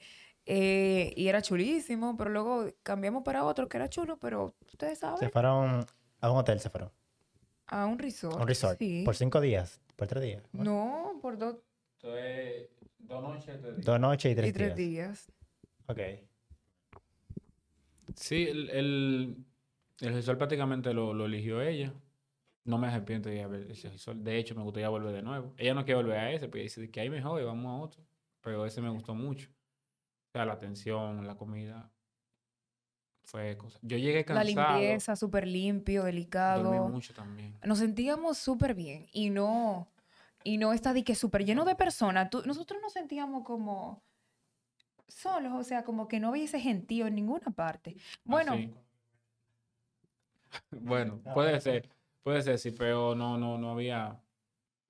Eh, 0.51 1.13
y 1.15 1.27
era 1.27 1.41
chulísimo, 1.43 2.17
pero 2.17 2.31
luego 2.31 2.65
cambiamos 2.81 3.23
para 3.23 3.43
otro 3.45 3.69
que 3.69 3.77
era 3.77 3.87
chulo, 3.87 4.17
pero 4.17 4.55
ustedes 4.71 4.97
Se 4.97 5.01
saben, 5.05 5.29
fueron 5.31 5.85
a 6.21 6.31
un 6.31 6.37
hotel, 6.37 6.59
se 6.59 6.69
fueron. 6.71 6.91
a 7.67 7.85
un 7.85 7.99
resort. 7.99 8.41
Un 8.41 8.47
resort. 8.47 8.79
Sí. 8.79 9.03
Por 9.05 9.15
cinco 9.15 9.39
días, 9.41 9.79
por 9.95 10.07
tres 10.07 10.23
días. 10.23 10.43
¿no? 10.51 10.63
No, 10.63 11.19
por 11.21 11.37
dos 11.37 11.57
Entonces, 12.01 12.69
dos 12.97 13.21
noches, 13.21 13.45
tres 13.61 13.75
días. 13.75 13.85
Dos 13.85 13.99
noches 13.99 14.31
y 14.31 14.35
tres, 14.35 14.49
y 14.49 14.53
tres 14.53 14.75
días. 14.75 15.27
días. 15.27 15.31
Ok. 15.87 15.99
Sí, 18.15 18.47
el, 18.47 18.69
el, 18.71 19.45
el 20.01 20.13
resort 20.13 20.37
prácticamente 20.37 20.93
lo, 20.93 21.13
lo 21.13 21.25
eligió 21.25 21.61
ella. 21.61 21.93
No 22.65 22.77
me 22.77 22.87
arrepiento 22.87 23.29
de 23.29 23.35
ir 23.35 23.41
a 23.43 23.47
ver 23.47 23.69
ese 23.71 23.89
resort. 23.89 24.17
De 24.19 24.37
hecho, 24.37 24.55
me 24.55 24.63
gustaría 24.63 24.89
volver 24.89 25.13
de 25.13 25.21
nuevo. 25.21 25.53
Ella 25.57 25.73
no 25.73 25.85
quiere 25.85 26.01
volver 26.01 26.17
a 26.19 26.31
ese, 26.31 26.47
porque 26.47 26.63
dice 26.63 26.89
que 26.91 26.99
hay 26.99 27.09
mejor 27.09 27.41
y 27.41 27.45
vamos 27.45 27.65
a 27.67 27.83
otro. 27.83 28.03
Pero 28.41 28.65
ese 28.65 28.81
me 28.81 28.89
gustó 28.89 29.13
mucho. 29.15 29.49
Sea, 30.39 30.45
la 30.45 30.53
atención, 30.53 31.27
la 31.27 31.35
comida. 31.35 31.91
Fue 33.23 33.57
cosa. 33.57 33.77
Yo 33.81 33.97
llegué 33.97 34.19
La 34.19 34.35
cansado. 34.41 34.79
limpieza, 34.79 35.15
súper 35.17 35.45
limpio, 35.45 36.03
Dormí 36.03 36.15
delicado. 36.15 36.87
mucho 36.87 37.13
también. 37.13 37.57
Nos 37.65 37.79
sentíamos 37.79 38.37
súper 38.37 38.73
bien 38.73 39.07
y 39.11 39.31
no, 39.31 39.89
y 40.45 40.57
no 40.57 40.71
está 40.71 40.93
de 40.93 41.03
que 41.03 41.13
súper 41.13 41.43
lleno 41.43 41.65
de 41.65 41.75
personas. 41.75 42.29
Tú- 42.29 42.41
nosotros 42.45 42.81
nos 42.81 42.93
sentíamos 42.93 43.43
como 43.43 44.01
solos, 45.09 45.51
o 45.53 45.63
sea, 45.63 45.83
como 45.83 46.07
que 46.07 46.21
no 46.21 46.29
había 46.29 46.45
ese 46.45 46.61
gentío 46.61 47.05
en 47.07 47.15
ninguna 47.15 47.51
parte. 47.51 47.97
Bueno, 48.23 48.53
Así. 48.53 48.73
bueno, 50.71 51.19
puede 51.33 51.59
ser, 51.59 51.89
puede 52.23 52.41
ser, 52.43 52.57
sí, 52.57 52.71
pero 52.71 53.13
no, 53.13 53.37
no, 53.37 53.57
no 53.57 53.71
había. 53.71 54.21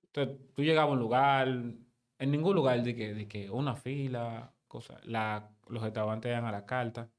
Entonces, 0.04 0.36
tú 0.54 0.62
llegabas 0.62 0.90
a 0.90 0.92
un 0.92 1.00
lugar, 1.00 1.48
en 1.48 2.30
ningún 2.30 2.54
lugar 2.54 2.80
de 2.84 2.94
que, 2.94 3.14
de 3.14 3.26
que 3.26 3.50
una 3.50 3.74
fila, 3.74 4.52
cosas. 4.70 5.04
La, 5.04 5.50
los 5.68 5.82
restaurantes 5.82 6.32
dan 6.32 6.46
a 6.46 6.52
la 6.52 6.64
carta. 6.64 7.10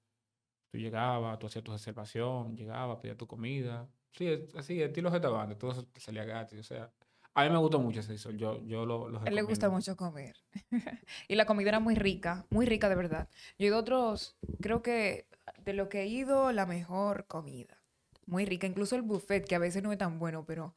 Tú 0.72 0.78
llegabas, 0.78 1.38
tú 1.38 1.48
hacías 1.48 1.64
tu 1.64 1.72
reservación, 1.72 2.56
llegabas, 2.56 2.98
pedías 3.00 3.18
tu 3.18 3.28
comida. 3.28 3.88
Sí, 4.14 4.48
así, 4.56 4.82
estilo 4.82 5.10
restaurante, 5.10 5.56
todo 5.56 5.72
eso 5.72 5.86
te 5.86 6.00
salía 6.00 6.24
gratis. 6.24 6.60
O 6.60 6.64
sea, 6.64 6.92
a 7.34 7.44
mí 7.44 7.50
me 7.50 7.58
gustó 7.58 7.80
mucho 7.80 8.00
ese 8.00 8.14
resort, 8.14 8.36
Yo, 8.36 8.64
yo 8.66 8.86
lo, 8.86 9.10
lo 9.10 9.22
a 9.22 9.26
él 9.26 9.36
le 9.36 9.42
gusta 9.42 9.70
mucho 9.70 9.96
comer. 9.96 10.36
y 11.28 11.36
la 11.36 11.46
comida 11.46 11.70
era 11.70 11.80
muy 11.80 11.96
rica, 11.96 12.46
muy 12.50 12.66
rica 12.66 12.90
de 12.90 12.96
verdad. 12.96 13.30
Yo 13.60 13.66
he 13.66 13.68
ido 13.68 13.78
a 13.78 13.80
otros, 13.80 14.38
creo 14.62 14.82
que 14.82 15.28
de 15.64 15.74
lo 15.74 15.90
que 15.90 16.02
he 16.02 16.08
ido, 16.08 16.52
la 16.52 16.66
mejor 16.66 17.28
comida. 17.28 17.78
Muy 18.26 18.46
rica, 18.46 18.66
incluso 18.66 18.96
el 18.96 19.02
buffet, 19.02 19.46
que 19.46 19.56
a 19.56 19.60
veces 19.60 19.84
no 19.84 19.92
es 19.92 19.98
tan 19.98 20.20
bueno, 20.20 20.46
pero 20.46 20.76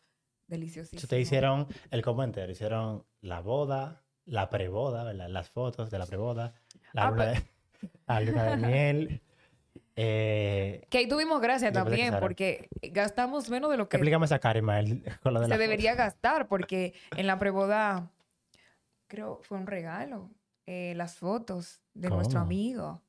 deliciosísimo. 0.49 1.01
Ustedes 1.01 1.22
hicieron 1.22 1.66
el 1.91 2.03
combo 2.03 2.22
entero. 2.22 2.51
Hicieron 2.51 3.05
la 3.20 3.41
boda, 3.41 4.05
la 4.25 4.51
preboda, 4.51 5.05
¿verdad? 5.05 5.29
Las 5.29 5.51
fotos 5.51 5.91
de 5.91 5.99
la 5.99 6.07
preboda, 6.07 6.55
la 6.95 7.09
Ah, 7.09 7.12
de, 7.12 7.42
la 8.07 8.20
luna 8.20 8.45
de 8.45 8.57
miel. 8.57 9.20
Eh, 9.97 10.84
Que 10.90 10.99
ahí 10.99 11.09
tuvimos 11.09 11.40
gracia 11.40 11.70
también, 11.70 12.16
porque 12.18 12.68
gastamos 12.90 13.49
menos 13.49 13.70
de 13.70 13.76
lo 13.76 13.88
que 13.88 13.97
explícame 13.97 14.24
esa 14.26 14.40
cara, 14.40 14.59
Ismael, 14.59 15.05
con 15.22 15.34
lo 15.34 15.38
de 15.38 15.47
se 15.47 15.51
la 15.51 15.55
foto. 15.55 15.62
debería 15.62 15.95
gastar, 15.95 16.49
porque 16.49 16.95
en 17.16 17.28
la 17.28 17.38
preboda, 17.38 18.11
creo, 19.07 19.38
fue 19.45 19.57
un 19.57 19.68
regalo. 19.68 20.30
eh, 20.66 20.95
las 20.97 21.14
fotos 21.18 21.80
de 21.95 22.09
nuestro 22.11 22.40
amigo. 22.40 23.03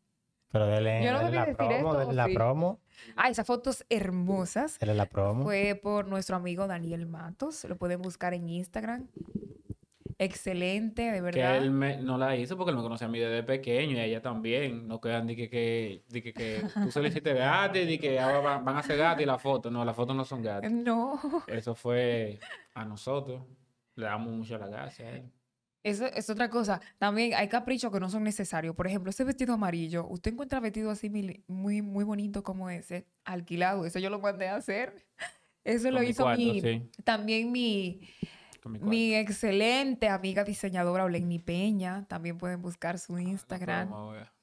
Pero 0.51 0.67
dele, 0.67 1.03
Yo 1.03 1.11
no 1.13 1.19
dele 1.19 1.31
la 1.31 1.41
decir 1.45 1.57
promo, 1.57 1.73
esto, 1.73 1.97
dele 1.97 2.09
¿o 2.11 2.13
la 2.13 2.27
promo, 2.27 2.79
Ah, 3.15 3.29
esas 3.29 3.47
fotos 3.47 3.83
hermosas. 3.89 4.77
dele 4.77 4.93
la 4.93 5.07
promo. 5.07 5.43
Fue 5.43 5.79
por 5.81 6.07
nuestro 6.07 6.35
amigo 6.35 6.67
Daniel 6.67 7.07
Matos. 7.07 7.63
Lo 7.63 7.77
pueden 7.77 7.99
buscar 8.01 8.35
en 8.35 8.47
Instagram. 8.47 9.07
Excelente, 10.17 11.01
de 11.03 11.13
Que 11.13 11.21
verdad. 11.21 11.57
él 11.57 11.71
me- 11.71 11.97
no 11.97 12.17
la 12.17 12.35
hizo 12.35 12.57
porque 12.57 12.71
él 12.71 12.77
me 12.77 12.83
conoce 12.83 13.05
a 13.05 13.07
mí 13.07 13.19
desde 13.19 13.43
pequeño 13.43 13.93
y 13.93 13.99
a 13.99 14.05
ella 14.05 14.21
también. 14.21 14.87
No 14.87 14.99
quedan 15.01 15.27
de 15.27 15.35
que, 15.35 15.49
que, 15.49 16.03
de 16.09 16.21
que, 16.23 16.33
que 16.33 16.61
tú 16.83 16.91
se 16.91 17.01
le 17.01 17.09
hiciste 17.09 17.33
gratis, 17.33 17.87
de 17.87 17.99
que 17.99 18.19
ahora 18.19 18.59
van, 18.59 18.75
a 18.75 18.79
hacer 18.79 18.97
gratis 18.97 19.25
la 19.27 19.37
foto. 19.37 19.69
No, 19.71 19.83
las 19.85 19.95
fotos 19.95 20.15
no 20.15 20.25
son 20.25 20.41
gratis. 20.41 20.71
No, 20.71 21.19
Eso 21.47 21.75
fue 21.75 22.39
a 22.73 22.85
nosotros. 22.85 23.43
Le 23.95 24.05
damos 24.05 24.33
mucho 24.33 24.57
las 24.57 24.69
gracias 24.69 25.07
a 25.07 25.11
él. 25.17 25.31
eso 25.83 26.05
es 26.07 26.29
otra 26.29 26.49
cosa. 26.49 26.81
También 26.97 27.33
hay 27.33 27.47
caprichos 27.47 27.91
que 27.91 27.99
no 27.99 28.09
son 28.09 28.23
necesarios. 28.23 28.75
Por 28.75 28.87
ejemplo, 28.87 29.09
ese 29.09 29.23
vestido 29.23 29.53
amarillo, 29.53 30.05
usted 30.07 30.33
encuentra 30.33 30.59
vestido 30.59 30.91
así 30.91 31.09
muy, 31.47 31.81
muy 31.81 32.03
bonito 32.03 32.43
como 32.43 32.69
ese, 32.69 33.05
alquilado. 33.23 33.85
Eso 33.85 33.99
yo 33.99 34.09
lo 34.09 34.19
mandé 34.19 34.47
a 34.49 34.55
hacer. 34.57 35.05
Eso 35.63 35.89
lo 35.89 36.01
mi 36.01 36.07
hizo 36.07 36.23
cuarto, 36.23 36.41
mi, 36.41 36.61
sí, 36.61 36.89
también 37.03 37.51
mi, 37.51 38.01
mi 38.69 38.79
cuarto. 38.79 38.89
mi 38.89 39.15
excelente 39.15 40.09
amiga 40.09 40.43
diseñadora 40.43 41.05
Oleni 41.05 41.39
Peña. 41.39 42.05
También 42.07 42.37
pueden 42.37 42.61
buscar 42.61 42.99
su 42.99 43.13
No 43.13 43.19
Instagram. 43.19 43.89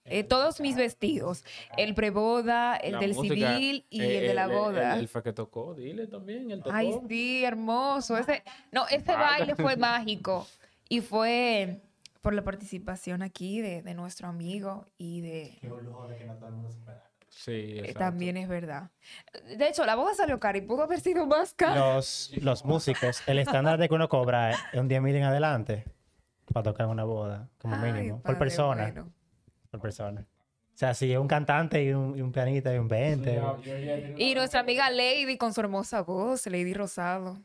Eh, 0.04 0.24
todos 0.24 0.60
mis 0.60 0.74
vestidos, 0.74 1.44
el 1.76 1.94
preboda, 1.94 2.74
el 2.76 2.94
La 2.94 2.98
del 2.98 3.14
música, 3.14 3.34
civil 3.34 3.86
y 3.88 4.02
eh, 4.02 4.18
el 4.18 4.26
de 4.28 4.34
la 4.34 4.48
boda. 4.48 4.98
Él 4.98 5.06
fue 5.06 5.22
que 5.22 5.32
tocó, 5.32 5.74
dile 5.74 6.08
también, 6.08 6.50
él 6.50 6.60
tocó. 6.60 6.74
Ay, 6.74 6.92
sí, 7.08 7.44
hermoso. 7.44 8.16
Ese, 8.16 8.42
no, 8.72 8.86
ese 8.88 9.12
baile 9.12 9.54
fue 9.54 9.76
mágico 9.76 10.46
y 10.88 11.00
fue 11.02 11.82
por 12.20 12.34
la 12.34 12.42
participación 12.42 13.22
aquí 13.22 13.60
de, 13.60 13.82
de 13.82 13.94
nuestro 13.94 14.26
amigo 14.26 14.86
y 14.98 15.20
de... 15.20 15.58
Qué 15.60 15.68
lujo 15.68 16.08
de 16.08 16.16
que 16.16 16.24
no 16.24 16.34
todo 16.34 16.48
el 16.48 16.54
mundo 16.54 16.70
se 16.72 16.80
pueda. 16.80 17.11
Sí, 17.34 17.50
eh, 17.50 17.78
exacto. 17.80 17.98
también 17.98 18.36
es 18.36 18.46
verdad. 18.48 18.90
De 19.56 19.68
hecho, 19.68 19.84
la 19.84 19.94
boda 19.96 20.14
salió 20.14 20.38
cara 20.38 20.58
y 20.58 20.60
pudo 20.60 20.82
haber 20.82 21.00
sido 21.00 21.26
más 21.26 21.54
cara. 21.54 21.94
Los, 21.94 22.30
los 22.40 22.64
músicos, 22.64 23.22
el 23.26 23.38
estándar 23.38 23.78
de 23.78 23.88
que 23.88 23.94
uno 23.94 24.08
cobra 24.08 24.50
es 24.52 24.58
un 24.74 24.86
10 24.86 25.02
mil 25.02 25.16
en 25.16 25.24
adelante 25.24 25.84
para 26.52 26.64
tocar 26.64 26.84
en 26.86 26.92
una 26.92 27.04
boda, 27.04 27.48
como 27.58 27.74
Ay, 27.76 27.92
mínimo, 27.92 28.22
por 28.22 28.38
persona. 28.38 28.82
bueno. 28.82 29.12
Por 29.70 29.80
persona. 29.80 30.26
O 30.74 30.78
sea, 30.82 30.94
si 30.94 31.12
es 31.12 31.18
un 31.18 31.28
cantante 31.28 31.82
y 31.82 31.92
un, 31.92 32.16
y 32.16 32.20
un 32.22 32.32
pianista 32.32 32.74
y 32.74 32.78
un 32.78 32.88
20. 32.88 33.40
Y 34.16 34.34
nuestra 34.34 34.60
amiga 34.60 34.90
Lady 34.90 35.36
con 35.36 35.52
su 35.52 35.60
hermosa 35.60 36.02
voz, 36.02 36.46
Lady 36.46 36.74
Rosado. 36.74 37.38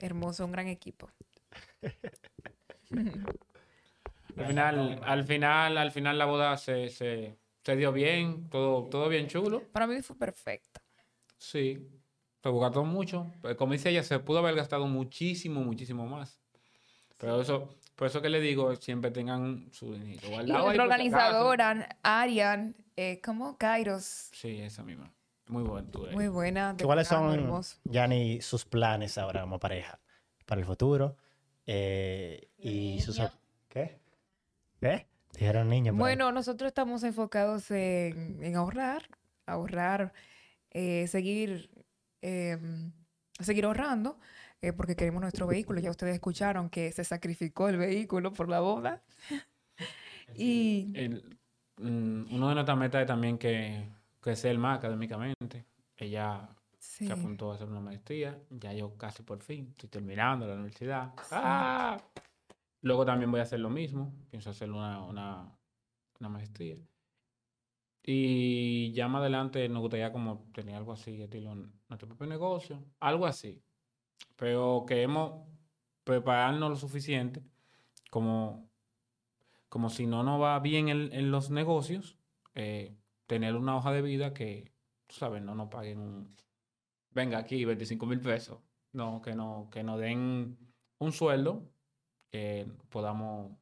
Hermoso, 0.00 0.44
un 0.44 0.52
gran 0.52 0.68
equipo. 0.68 1.08
Al 4.36 4.46
final, 4.46 5.00
al 5.04 5.24
final, 5.24 5.78
al 5.78 5.92
final 5.92 6.18
la 6.18 6.24
boda 6.24 6.56
se, 6.56 6.88
se, 6.88 7.36
se 7.64 7.76
dio 7.76 7.92
bien, 7.92 8.48
todo, 8.50 8.84
todo 8.84 9.08
bien 9.08 9.26
chulo. 9.26 9.62
Para 9.72 9.86
mí 9.86 10.00
fue 10.02 10.16
perfecta. 10.16 10.82
Sí, 11.38 11.88
se 12.42 12.50
gastó 12.52 12.84
mucho. 12.84 13.32
Pero 13.42 13.56
como 13.56 13.72
dice 13.72 13.90
ella, 13.90 14.02
se 14.02 14.18
pudo 14.18 14.40
haber 14.40 14.54
gastado 14.54 14.86
muchísimo, 14.86 15.62
muchísimo 15.62 16.06
más. 16.06 16.38
Pero 17.16 17.40
eso, 17.40 17.74
por 17.96 18.08
eso 18.08 18.20
que 18.20 18.28
le 18.28 18.40
digo, 18.40 18.76
siempre 18.76 19.10
tengan 19.10 19.68
su 19.72 19.94
dinero 19.94 20.42
Y 20.42 20.46
nuestra 20.46 20.82
organizadora, 20.82 21.98
Arian, 22.02 22.76
eh, 22.96 23.20
¿cómo? 23.24 23.56
Kairos. 23.56 24.28
Sí, 24.32 24.60
esa 24.60 24.82
misma. 24.82 25.10
Muy 25.46 25.62
buen 25.62 25.90
tú. 25.90 26.06
Muy 26.12 26.28
buena. 26.28 26.76
¿Cuáles 26.82 27.08
son. 27.08 27.62
Yanni, 27.84 28.40
sus 28.42 28.64
planes 28.64 29.16
ahora 29.16 29.42
como 29.42 29.58
pareja 29.58 29.98
para 30.44 30.60
el 30.60 30.66
futuro? 30.66 31.16
Eh, 31.66 32.48
y 32.58 33.00
sus... 33.00 33.20
¿Qué? 33.68 33.98
¿Qué? 34.80 35.06
Dijeron 35.38 35.68
niños. 35.68 35.96
por 35.96 36.06
ahí. 36.08 36.14
Bueno, 36.16 36.32
nosotros 36.32 36.68
estamos 36.68 37.02
enfocados 37.04 37.70
en, 37.70 38.42
en 38.42 38.56
ahorrar, 38.56 39.08
ahorrar, 39.46 40.12
eh, 40.70 41.06
seguir, 41.08 41.70
em, 42.22 42.92
seguir 43.40 43.64
ahorrando, 43.64 44.18
eh, 44.62 44.72
porque 44.72 44.96
queremos 44.96 45.20
nuestro 45.20 45.46
vehículo. 45.46 45.80
Ya 45.80 45.90
ustedes 45.90 46.14
escucharon 46.14 46.70
que 46.70 46.90
se 46.92 47.04
sacrificó 47.04 47.68
el 47.68 47.76
vehículo 47.78 48.32
por 48.32 48.48
la 48.48 48.60
boda. 48.60 49.02
Y 50.36 50.90
El- 50.94 51.36
mm, 51.76 52.34
uno 52.34 52.48
de 52.48 52.54
nuestras 52.54 52.78
metas 52.78 53.02
es 53.02 53.06
también 53.06 53.36
que, 53.38 53.86
que 54.22 54.34
sea 54.36 54.50
el 54.50 54.58
más 54.58 54.78
académicamente. 54.78 55.64
Ella 55.96 56.48
sí, 56.78 57.06
se 57.06 57.12
apuntó 57.12 57.52
a 57.52 57.56
hacer 57.56 57.68
una 57.68 57.80
maestría. 57.80 58.38
Ya 58.50 58.72
yo 58.72 58.96
casi 58.96 59.22
por 59.22 59.40
fin 59.42 59.68
estoy 59.72 59.90
terminando 59.90 60.46
la 60.46 60.54
universidad. 60.54 61.12
¡Ah! 61.30 61.98
Luego 62.84 63.06
también 63.06 63.30
voy 63.30 63.40
a 63.40 63.44
hacer 63.44 63.60
lo 63.60 63.70
mismo. 63.70 64.14
Pienso 64.30 64.50
hacer 64.50 64.70
una, 64.70 65.02
una, 65.04 65.58
una 66.20 66.28
maestría. 66.28 66.76
Y 68.02 68.92
ya 68.92 69.08
más 69.08 69.20
adelante 69.20 69.66
nos 69.70 69.80
gustaría 69.80 70.12
como 70.12 70.46
tener 70.52 70.76
algo 70.76 70.92
así, 70.92 71.22
estilo 71.22 71.54
nuestro 71.88 72.06
propio 72.06 72.26
negocio. 72.26 72.84
Algo 73.00 73.24
así. 73.24 73.62
Pero 74.36 74.84
queremos 74.86 75.48
prepararnos 76.04 76.68
lo 76.68 76.76
suficiente 76.76 77.42
como, 78.10 78.68
como 79.70 79.88
si 79.88 80.06
no 80.06 80.22
nos 80.22 80.38
va 80.38 80.60
bien 80.60 80.90
en, 80.90 81.10
en 81.10 81.30
los 81.30 81.48
negocios, 81.50 82.18
eh, 82.54 82.94
tener 83.26 83.56
una 83.56 83.78
hoja 83.78 83.92
de 83.92 84.02
vida 84.02 84.34
que, 84.34 84.70
tú 85.06 85.14
sabes, 85.14 85.42
no 85.42 85.54
nos 85.54 85.70
paguen 85.70 86.00
un, 86.00 86.36
venga 87.12 87.38
aquí, 87.38 87.64
25 87.64 88.04
mil 88.04 88.20
pesos. 88.20 88.60
No, 88.92 89.22
que 89.22 89.34
no, 89.34 89.70
que 89.72 89.82
nos 89.82 89.98
den 89.98 90.58
un 90.98 91.12
sueldo 91.12 91.73
que 92.34 92.66
podamos 92.90 93.52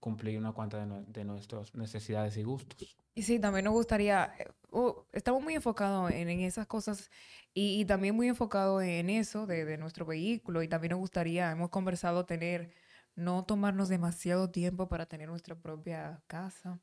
cumplir 0.00 0.38
una 0.38 0.52
cuanta 0.52 0.78
de, 0.78 0.86
nue- 0.86 1.06
de 1.06 1.24
nuestras 1.24 1.74
necesidades 1.74 2.36
y 2.38 2.42
gustos. 2.44 2.96
y 3.14 3.22
sí, 3.22 3.38
también 3.40 3.64
nos 3.64 3.74
gustaría, 3.74 4.34
eh, 4.38 4.46
uh, 4.70 4.92
estamos 5.12 5.42
muy 5.42 5.54
enfocados 5.54 6.10
en, 6.10 6.28
en 6.28 6.40
esas 6.40 6.66
cosas 6.66 7.10
y, 7.54 7.80
y 7.80 7.84
también 7.86 8.14
muy 8.14 8.28
enfocados 8.28 8.82
en 8.82 9.08
eso 9.10 9.46
de, 9.46 9.64
de 9.64 9.78
nuestro 9.78 10.04
vehículo 10.06 10.62
y 10.62 10.68
también 10.68 10.90
nos 10.90 11.00
gustaría, 11.00 11.50
hemos 11.50 11.70
conversado 11.70 12.26
tener, 12.26 12.74
no 13.14 13.44
tomarnos 13.44 13.88
demasiado 13.88 14.50
tiempo 14.50 14.88
para 14.88 15.06
tener 15.06 15.28
nuestra 15.28 15.54
propia 15.56 16.22
casa. 16.26 16.78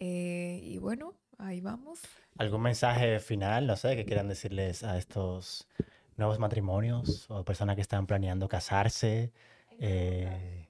Eh, 0.00 0.60
y 0.64 0.78
bueno, 0.78 1.14
ahí 1.38 1.60
vamos. 1.60 2.00
¿Algún 2.38 2.62
mensaje 2.62 3.20
final, 3.20 3.66
no 3.66 3.76
sé, 3.76 3.94
que 3.96 4.04
quieran 4.04 4.28
decirles 4.28 4.82
a 4.82 4.96
estos 4.98 5.68
nuevos 6.16 6.38
matrimonios 6.38 7.30
o 7.30 7.44
personas 7.44 7.76
que 7.76 7.82
están 7.82 8.06
planeando 8.06 8.48
casarse? 8.48 9.32
Eh, 9.78 10.68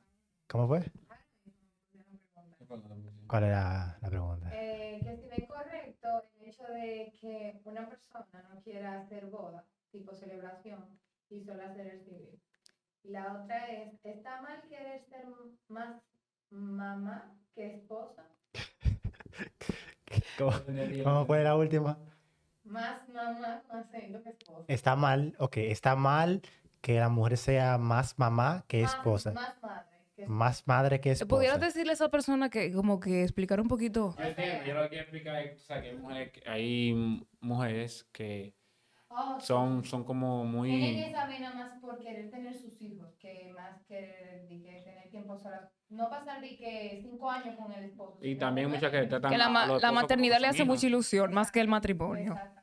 ¿Cómo 0.48 0.66
fue? 0.68 0.84
¿Cuál 3.26 3.44
era 3.44 3.98
la 4.00 4.08
pregunta? 4.08 4.48
Eh, 4.50 4.98
que 5.02 5.16
si 5.16 5.28
ven 5.28 5.46
correcto 5.46 6.08
el 6.40 6.48
hecho 6.48 6.64
de 6.64 7.12
que 7.20 7.60
una 7.64 7.88
persona 7.88 8.26
no 8.52 8.60
quiera 8.62 9.00
hacer 9.00 9.26
boda, 9.26 9.64
tipo 9.92 10.14
celebración, 10.14 10.84
y 11.30 11.40
solo 11.44 11.62
hacer 11.64 11.86
el 11.86 12.00
civil. 12.04 12.40
Y 13.04 13.10
la 13.10 13.32
otra 13.32 13.70
es, 13.70 13.94
¿está 14.04 14.40
mal 14.42 14.62
querer 14.68 15.00
ser 15.08 15.24
más 15.68 16.02
mamá 16.50 17.32
que 17.54 17.74
esposa? 17.76 18.26
¿Cómo, 20.36 20.52
cómo 21.04 21.26
fue 21.26 21.42
la 21.44 21.56
última? 21.56 21.98
Más 22.70 23.08
mamá, 23.08 23.62
más 23.72 23.90
siendo 23.90 24.22
que 24.22 24.30
esposa. 24.30 24.64
Está 24.68 24.96
mal, 24.96 25.34
ok, 25.38 25.56
está 25.58 25.96
mal 25.96 26.42
que 26.80 26.98
la 26.98 27.08
mujer 27.08 27.36
sea 27.36 27.78
más 27.78 28.18
mamá 28.18 28.64
que 28.68 28.82
Más- 28.82 28.90
esposa. 28.94 29.32
Más, 29.34 29.56
madre 29.62 29.90
que 29.90 30.22
esposa. 30.22 30.32
Más 30.32 30.66
madre 30.66 31.00
que 31.00 31.10
esposa. 31.10 31.28
¿Pudieras 31.36 31.60
decirle 31.60 31.90
a 31.90 31.94
esa 31.94 32.08
persona 32.08 32.48
que 32.50 32.72
como 32.72 33.00
que 33.00 33.22
explicar 33.22 33.60
un 33.60 33.68
poquito? 33.68 34.14
Yo 34.18 34.24
entiendo, 34.28 34.62
yo 34.64 34.74
lo 34.74 34.82
que 34.84 34.88
quiero 34.90 35.02
explicar 35.02 35.36
es 35.42 35.60
o 35.62 35.66
sea, 35.66 35.82
que 35.82 35.88
hay 35.88 35.96
mujeres, 35.96 36.32
que- 36.32 36.42
hay 36.48 37.26
mujeres 37.40 38.08
que 38.12 38.54
Oh, 39.12 39.40
son, 39.40 39.84
son 39.84 40.04
como 40.04 40.42
Tienen 40.42 40.56
muy... 40.56 41.02
esa 41.10 41.26
vena 41.26 41.52
más 41.52 41.80
por 41.80 41.98
querer 41.98 42.30
tener 42.30 42.54
sus 42.54 42.80
hijos 42.80 43.12
que 43.18 43.52
más 43.52 43.82
que, 43.88 43.96
de 44.48 44.62
que 44.62 44.82
tener 44.84 45.10
tiempo 45.10 45.36
sola. 45.36 45.68
No 45.88 46.08
pasar 46.08 46.40
de 46.40 46.56
que 46.56 47.00
cinco 47.02 47.28
años 47.28 47.56
con 47.56 47.72
el 47.72 47.84
esposo. 47.86 48.18
Y 48.20 48.36
también 48.36 48.70
muchas 48.70 48.92
que 48.92 49.02
tratan 49.06 49.32
Que 49.32 49.36
la, 49.38 49.48
la 49.82 49.92
maternidad 49.92 50.40
le 50.40 50.46
hace 50.46 50.64
mucha 50.64 50.86
ilusión, 50.86 51.32
más 51.32 51.50
que 51.50 51.60
el 51.60 51.66
matrimonio. 51.66 52.34
Exactamente. 52.34 52.59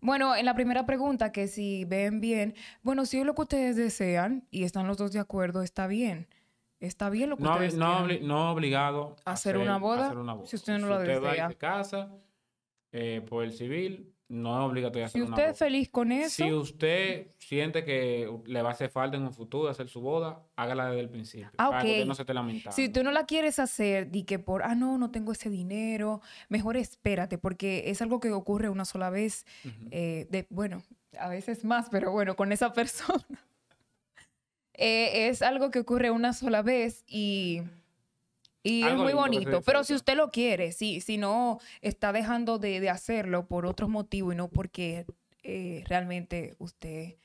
Bueno, 0.00 0.36
en 0.36 0.44
la 0.44 0.54
primera 0.54 0.86
pregunta, 0.86 1.32
que 1.32 1.48
si 1.48 1.84
ven 1.84 2.20
bien, 2.20 2.54
bueno, 2.82 3.06
si 3.06 3.18
es 3.18 3.26
lo 3.26 3.34
que 3.34 3.42
ustedes 3.42 3.76
desean 3.76 4.46
y 4.50 4.64
están 4.64 4.86
los 4.86 4.96
dos 4.98 5.12
de 5.12 5.20
acuerdo, 5.20 5.62
está 5.62 5.86
bien. 5.86 6.28
Está 6.78 7.08
bien 7.08 7.30
lo 7.30 7.36
que 7.38 7.42
No, 7.44 7.52
ustedes 7.54 7.74
no, 7.76 8.06
obli- 8.06 8.20
no 8.20 8.50
obligado 8.52 9.16
a 9.24 9.32
¿Hacer 9.32 9.56
una 9.56 9.78
boda? 9.78 10.06
hacer 10.06 10.18
una 10.18 10.34
boda. 10.34 10.46
Si 10.46 10.56
usted 10.56 10.78
no 10.78 10.88
lo 10.88 10.98
usted 10.98 11.22
va 11.22 11.30
desea. 11.30 11.48
se 11.48 11.56
casa 11.56 12.10
eh, 12.92 13.24
por 13.26 13.44
el 13.44 13.52
civil, 13.52 14.12
no 14.28 14.58
es 14.58 14.70
obligatorio 14.70 15.06
hacer 15.06 15.22
Si 15.22 15.28
usted 15.28 15.48
es 15.50 15.58
feliz 15.58 15.88
con 15.88 16.10
eso, 16.10 16.44
Si 16.44 16.52
usted 16.52 17.28
siente 17.38 17.84
que 17.84 18.28
le 18.46 18.62
va 18.62 18.70
a 18.70 18.72
hacer 18.72 18.90
falta 18.90 19.16
en 19.16 19.22
un 19.22 19.32
futuro 19.32 19.68
hacer 19.68 19.88
su 19.88 20.00
boda, 20.00 20.42
hágala 20.56 20.86
desde 20.86 21.00
el 21.00 21.08
principio. 21.08 21.50
Ah, 21.58 21.70
Para 21.70 21.82
que 21.84 22.04
no 22.04 22.14
se 22.14 22.22
esté 22.22 22.34
lamentando. 22.34 22.72
si 22.72 22.88
tú 22.88 23.02
no 23.04 23.12
la 23.12 23.26
quieres 23.26 23.58
hacer, 23.58 24.10
di 24.10 24.24
que 24.24 24.38
por, 24.38 24.62
ah, 24.62 24.74
no, 24.74 24.98
no 24.98 25.10
tengo 25.10 25.32
ese 25.32 25.48
dinero, 25.48 26.20
mejor 26.48 26.76
espérate, 26.76 27.38
porque 27.38 27.84
es 27.86 28.02
algo 28.02 28.18
que 28.20 28.32
ocurre 28.32 28.68
una 28.68 28.84
sola 28.84 29.10
vez. 29.10 29.46
Eh, 29.90 30.26
de, 30.30 30.46
bueno, 30.50 30.82
a 31.18 31.28
veces 31.28 31.64
más, 31.64 31.88
pero 31.90 32.10
bueno, 32.10 32.36
con 32.36 32.52
esa 32.52 32.72
persona. 32.72 33.24
Eh, 34.74 35.28
es 35.28 35.40
algo 35.40 35.70
que 35.70 35.78
ocurre 35.78 36.10
una 36.10 36.32
sola 36.32 36.62
vez 36.62 37.04
y, 37.06 37.62
y 38.66 38.82
es 38.82 38.96
muy 38.96 39.12
bonito. 39.12 39.62
Pero 39.62 39.84
si 39.84 39.94
usted 39.94 40.16
lo 40.16 40.30
quiere, 40.30 40.72
si, 40.72 41.00
si 41.00 41.18
no 41.18 41.60
está 41.80 42.12
dejando 42.12 42.58
de, 42.58 42.80
de 42.80 42.90
hacerlo 42.90 43.46
por 43.46 43.66
otros 43.66 43.88
motivos 43.88 44.34
y 44.34 44.36
no 44.36 44.48
porque 44.48 45.06
eh, 45.42 45.84
realmente 45.86 46.56
usted 46.58 47.16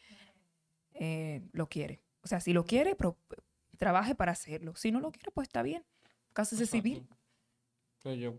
eh, 0.93 1.41
lo 1.53 1.67
quiere. 1.67 2.01
O 2.23 2.27
sea, 2.27 2.39
si 2.39 2.53
lo 2.53 2.65
quiere, 2.65 2.95
pro- 2.95 3.17
trabaje 3.77 4.13
para 4.13 4.31
hacerlo. 4.31 4.75
Si 4.75 4.91
no 4.91 4.99
lo 4.99 5.11
quiere, 5.11 5.31
pues 5.31 5.47
está 5.47 5.63
bien. 5.63 5.83
Cásese 6.33 6.65
civil. 6.65 7.07
Entonces 7.97 8.21
yo... 8.21 8.37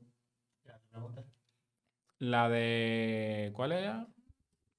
La 2.19 2.49
de... 2.49 3.51
¿Cuál 3.55 3.73
era? 3.73 4.07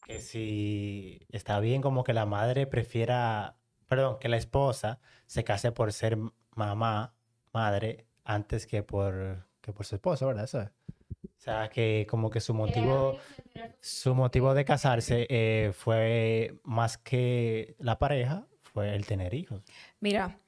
Que 0.06 0.20
si 0.20 1.26
está 1.30 1.60
bien 1.60 1.82
como 1.82 2.04
que 2.04 2.14
la 2.14 2.26
madre 2.26 2.68
prefiera, 2.68 3.58
perdón, 3.88 4.18
que 4.20 4.30
la 4.30 4.38
esposa 4.38 5.00
se 5.26 5.44
case 5.44 5.72
por 5.72 5.92
ser 5.92 6.18
mamá, 6.56 7.14
madre, 7.52 8.06
antes 8.24 8.68
que 8.68 8.84
por, 8.84 9.46
que 9.62 9.74
por 9.74 9.86
su 9.86 9.96
esposo, 9.96 10.28
¿verdad? 10.28 10.46
Eso 10.46 10.62
es. 10.62 10.70
O 11.24 11.42
sea, 11.44 11.70
que 11.70 12.08
como 12.10 12.30
que 12.30 12.40
su 12.40 12.54
motivo, 12.54 13.18
su 13.82 14.16
motivo 14.16 14.54
de 14.54 14.64
casarse 14.64 15.28
eh, 15.30 15.72
fue 15.74 16.58
más 16.64 16.98
que 16.98 17.76
la 17.80 18.00
pareja, 18.00 18.48
fue 18.62 18.96
el 18.96 19.06
tener 19.06 19.34
hijos. 19.34 19.62
Mira, 20.00 20.40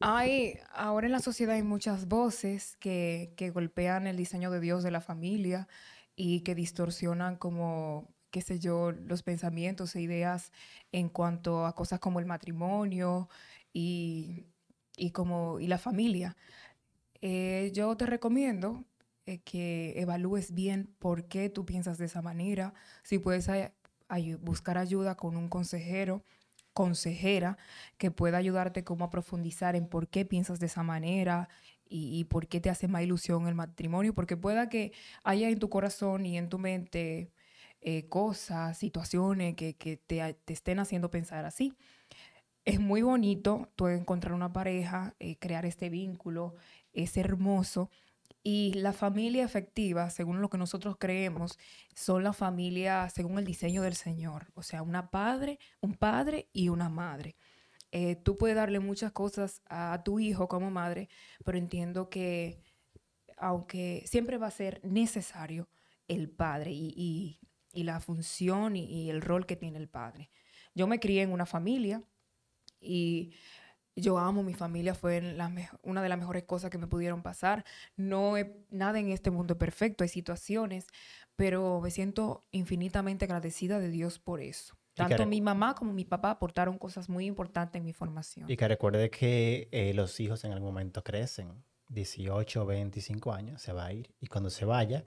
hay, 0.00 0.58
ahora 0.72 1.06
en 1.06 1.12
la 1.12 1.20
sociedad 1.20 1.54
hay 1.54 1.62
muchas 1.62 2.08
voces 2.08 2.76
que, 2.78 3.32
que 3.36 3.50
golpean 3.50 4.08
el 4.08 4.16
diseño 4.16 4.50
de 4.50 4.58
Dios 4.58 4.82
de 4.82 4.90
la 4.90 5.00
familia 5.00 5.68
y 6.16 6.40
que 6.40 6.54
distorsionan 6.54 7.36
como, 7.36 8.12
qué 8.30 8.40
sé 8.40 8.58
yo, 8.58 8.92
los 8.92 9.22
pensamientos 9.22 9.94
e 9.94 10.00
ideas 10.00 10.52
en 10.90 11.08
cuanto 11.08 11.64
a 11.64 11.74
cosas 11.74 12.00
como 12.00 12.18
el 12.18 12.26
matrimonio 12.26 13.28
y, 13.72 14.46
y 14.96 15.12
como, 15.12 15.60
y 15.60 15.66
la 15.66 15.78
familia. 15.78 16.36
Eh, 17.22 17.70
yo 17.74 17.96
te 17.96 18.06
recomiendo 18.06 18.84
eh, 19.26 19.40
que 19.40 19.92
evalúes 20.00 20.54
bien 20.54 20.94
por 20.98 21.28
qué 21.28 21.50
tú 21.50 21.64
piensas 21.66 21.98
de 21.98 22.06
esa 22.06 22.22
manera, 22.22 22.74
si 23.02 23.18
puedes 23.18 23.48
ay- 23.48 24.34
buscar 24.40 24.78
ayuda 24.78 25.16
con 25.16 25.36
un 25.36 25.48
consejero, 25.48 26.24
consejera, 26.72 27.58
que 27.98 28.10
pueda 28.10 28.38
ayudarte 28.38 28.84
como 28.84 29.04
a 29.04 29.10
profundizar 29.10 29.76
en 29.76 29.86
por 29.88 30.08
qué 30.08 30.24
piensas 30.24 30.60
de 30.60 30.66
esa 30.66 30.82
manera 30.82 31.48
y, 31.88 32.18
y 32.18 32.24
por 32.24 32.46
qué 32.48 32.60
te 32.60 32.70
hace 32.70 32.88
más 32.88 33.02
ilusión 33.02 33.46
el 33.48 33.54
matrimonio, 33.54 34.14
porque 34.14 34.36
pueda 34.36 34.68
que 34.68 34.92
haya 35.24 35.48
en 35.50 35.58
tu 35.58 35.68
corazón 35.68 36.24
y 36.26 36.38
en 36.38 36.48
tu 36.48 36.58
mente 36.58 37.32
eh, 37.82 38.08
cosas, 38.08 38.78
situaciones 38.78 39.56
que, 39.56 39.76
que 39.76 39.96
te, 39.98 40.34
te 40.44 40.52
estén 40.52 40.78
haciendo 40.78 41.10
pensar 41.10 41.44
así. 41.44 41.74
Es 42.64 42.78
muy 42.78 43.02
bonito 43.02 43.70
tú 43.74 43.88
encontrar 43.88 44.34
una 44.34 44.52
pareja, 44.52 45.14
eh, 45.18 45.36
crear 45.38 45.64
este 45.64 45.88
vínculo, 45.88 46.54
es 46.92 47.16
hermoso. 47.16 47.90
Y 48.42 48.72
la 48.74 48.92
familia 48.94 49.44
efectiva, 49.44 50.08
según 50.10 50.40
lo 50.40 50.48
que 50.48 50.56
nosotros 50.58 50.96
creemos, 50.98 51.58
son 51.94 52.24
la 52.24 52.32
familia 52.32 53.08
según 53.10 53.38
el 53.38 53.44
diseño 53.44 53.82
del 53.82 53.94
Señor. 53.94 54.50
O 54.54 54.62
sea, 54.62 54.82
una 54.82 55.10
padre, 55.10 55.58
un 55.80 55.94
padre 55.94 56.48
y 56.52 56.68
una 56.70 56.88
madre. 56.88 57.36
Eh, 57.92 58.16
tú 58.16 58.38
puedes 58.38 58.56
darle 58.56 58.80
muchas 58.80 59.12
cosas 59.12 59.62
a 59.68 60.02
tu 60.04 60.20
hijo 60.20 60.48
como 60.48 60.70
madre, 60.70 61.08
pero 61.44 61.58
entiendo 61.58 62.08
que 62.08 62.62
aunque 63.36 64.04
siempre 64.06 64.38
va 64.38 64.48
a 64.48 64.50
ser 64.50 64.80
necesario 64.84 65.68
el 66.08 66.30
padre 66.30 66.72
y, 66.72 66.92
y- 66.96 67.84
la 67.84 68.00
función 68.00 68.74
y 68.76 69.10
el 69.10 69.22
rol 69.22 69.46
que 69.46 69.56
tiene 69.56 69.78
el 69.78 69.88
padre. 69.88 70.30
Yo 70.74 70.86
me 70.88 70.98
crié 71.00 71.22
en 71.22 71.32
una 71.32 71.46
familia 71.46 72.02
y 72.80 73.32
yo 74.00 74.18
amo 74.18 74.42
mi 74.42 74.54
familia, 74.54 74.94
fue 74.94 75.20
la 75.20 75.50
una 75.82 76.02
de 76.02 76.08
las 76.08 76.18
mejores 76.18 76.44
cosas 76.44 76.70
que 76.70 76.78
me 76.78 76.86
pudieron 76.86 77.22
pasar. 77.22 77.64
No 77.96 78.36
he- 78.36 78.64
nada 78.70 78.98
en 78.98 79.10
este 79.10 79.30
mundo 79.30 79.54
es 79.54 79.58
perfecto, 79.58 80.04
hay 80.04 80.08
situaciones, 80.08 80.86
pero 81.36 81.80
me 81.80 81.90
siento 81.90 82.42
infinitamente 82.50 83.24
agradecida 83.24 83.78
de 83.78 83.88
Dios 83.90 84.18
por 84.18 84.40
eso. 84.40 84.74
Tanto 84.94 85.24
mi 85.26 85.40
mamá 85.40 85.74
como 85.74 85.92
mi 85.92 86.04
papá 86.04 86.30
aportaron 86.32 86.76
cosas 86.76 87.08
muy 87.08 87.24
importantes 87.26 87.78
en 87.78 87.84
mi 87.84 87.92
formación. 87.92 88.50
Y 88.50 88.56
que 88.56 88.68
recuerde 88.68 89.08
que 89.10 89.68
eh, 89.70 89.94
los 89.94 90.18
hijos 90.20 90.44
en 90.44 90.52
algún 90.52 90.68
momento 90.68 91.02
crecen, 91.02 91.64
18, 91.88 92.66
25 92.66 93.32
años, 93.32 93.62
se 93.62 93.72
va 93.72 93.86
a 93.86 93.92
ir. 93.92 94.14
Y 94.20 94.26
cuando 94.26 94.50
se 94.50 94.64
vaya, 94.64 95.04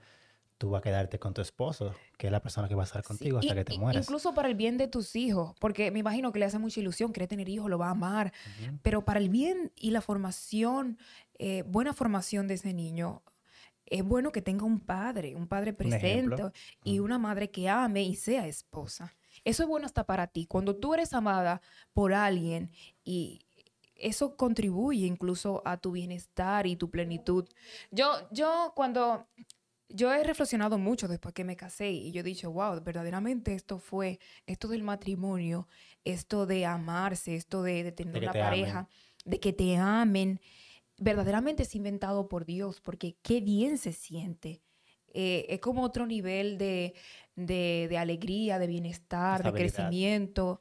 tú 0.64 0.70
vas 0.70 0.78
a 0.78 0.82
quedarte 0.82 1.18
con 1.18 1.34
tu 1.34 1.42
esposo, 1.42 1.94
que 2.16 2.28
es 2.28 2.32
la 2.32 2.40
persona 2.40 2.68
que 2.68 2.74
va 2.74 2.84
a 2.84 2.86
estar 2.86 3.02
Sí, 3.02 3.08
contigo 3.08 3.38
hasta 3.38 3.52
y- 3.52 3.54
que 3.56 3.64
te 3.66 3.78
mueras. 3.78 4.02
Incluso 4.06 4.32
para 4.32 4.48
el 4.48 4.54
bien 4.54 4.78
de 4.78 4.88
tus 4.88 5.14
hijos, 5.14 5.54
porque 5.60 5.90
me 5.90 5.98
imagino 5.98 6.32
que 6.32 6.38
le 6.38 6.46
hace 6.46 6.58
mucha 6.58 6.80
ilusión, 6.80 7.12
quiere 7.12 7.26
tener 7.28 7.50
hijos, 7.50 7.68
lo 7.68 7.76
va 7.76 7.88
a 7.88 7.90
amar, 7.90 8.32
pero 8.80 9.04
para 9.04 9.20
el 9.20 9.28
bien 9.28 9.72
y 9.76 9.90
la 9.90 10.00
formación, 10.00 10.96
eh, 11.38 11.64
buena 11.66 11.92
formación 11.92 12.48
de 12.48 12.54
ese 12.54 12.72
niño, 12.72 13.22
es 13.84 14.02
bueno 14.02 14.32
que 14.32 14.40
tenga 14.40 14.64
un 14.64 14.80
padre, 14.80 15.36
un 15.36 15.46
padre 15.48 15.72
Un 15.72 15.76
presente 15.76 16.42
y 16.82 17.00
una 17.00 17.18
madre 17.18 17.50
que 17.50 17.68
ame 17.68 18.02
y 18.02 18.14
sea 18.16 18.46
esposa. 18.46 19.14
Eso 19.44 19.64
es 19.64 19.68
bueno 19.68 19.84
hasta 19.84 20.04
para 20.04 20.28
ti. 20.28 20.46
Cuando 20.46 20.76
tú 20.76 20.94
eres 20.94 21.12
amada 21.12 21.60
por 21.92 22.14
alguien 22.14 22.70
y 23.04 23.40
eso 23.96 24.36
contribuye 24.36 25.06
incluso 25.06 25.60
a 25.66 25.76
tu 25.76 25.92
bienestar 25.92 26.66
y 26.66 26.76
tu 26.76 26.88
plenitud. 26.90 27.46
Yo, 27.90 28.10
yo 28.30 28.72
cuando 28.74 29.26
yo 29.88 30.12
he 30.12 30.24
reflexionado 30.24 30.78
mucho 30.78 31.08
después 31.08 31.34
que 31.34 31.44
me 31.44 31.56
casé 31.56 31.90
y 31.90 32.10
yo 32.12 32.20
he 32.20 32.24
dicho, 32.24 32.50
wow, 32.50 32.80
verdaderamente 32.82 33.54
esto 33.54 33.78
fue, 33.78 34.18
esto 34.46 34.68
del 34.68 34.82
matrimonio, 34.82 35.68
esto 36.04 36.46
de 36.46 36.66
amarse, 36.66 37.36
esto 37.36 37.62
de, 37.62 37.84
de 37.84 37.92
tener 37.92 38.14
De 38.14 38.20
una 38.20 38.32
te 38.32 38.40
amen. 38.42 38.44
pareja, 38.44 38.88
de 39.24 39.40
que 39.40 39.52
te 39.52 39.76
amen, 39.76 40.40
verdaderamente 40.98 41.64
es 41.64 41.74
inventado 41.74 42.28
por 42.28 42.44
Dios, 42.44 42.80
porque 42.80 43.16
qué 43.22 43.40
bien 43.40 43.78
se 43.78 43.92
siente. 43.92 44.62
Eh, 45.14 45.46
es 45.48 45.60
como 45.60 45.82
otro 45.82 46.06
nivel 46.06 46.58
de, 46.58 46.94
de- 47.36 47.96
alegría, 47.98 48.58
de 48.58 48.66
bienestar, 48.66 49.42
de 49.44 49.54
crecimiento. 49.54 50.60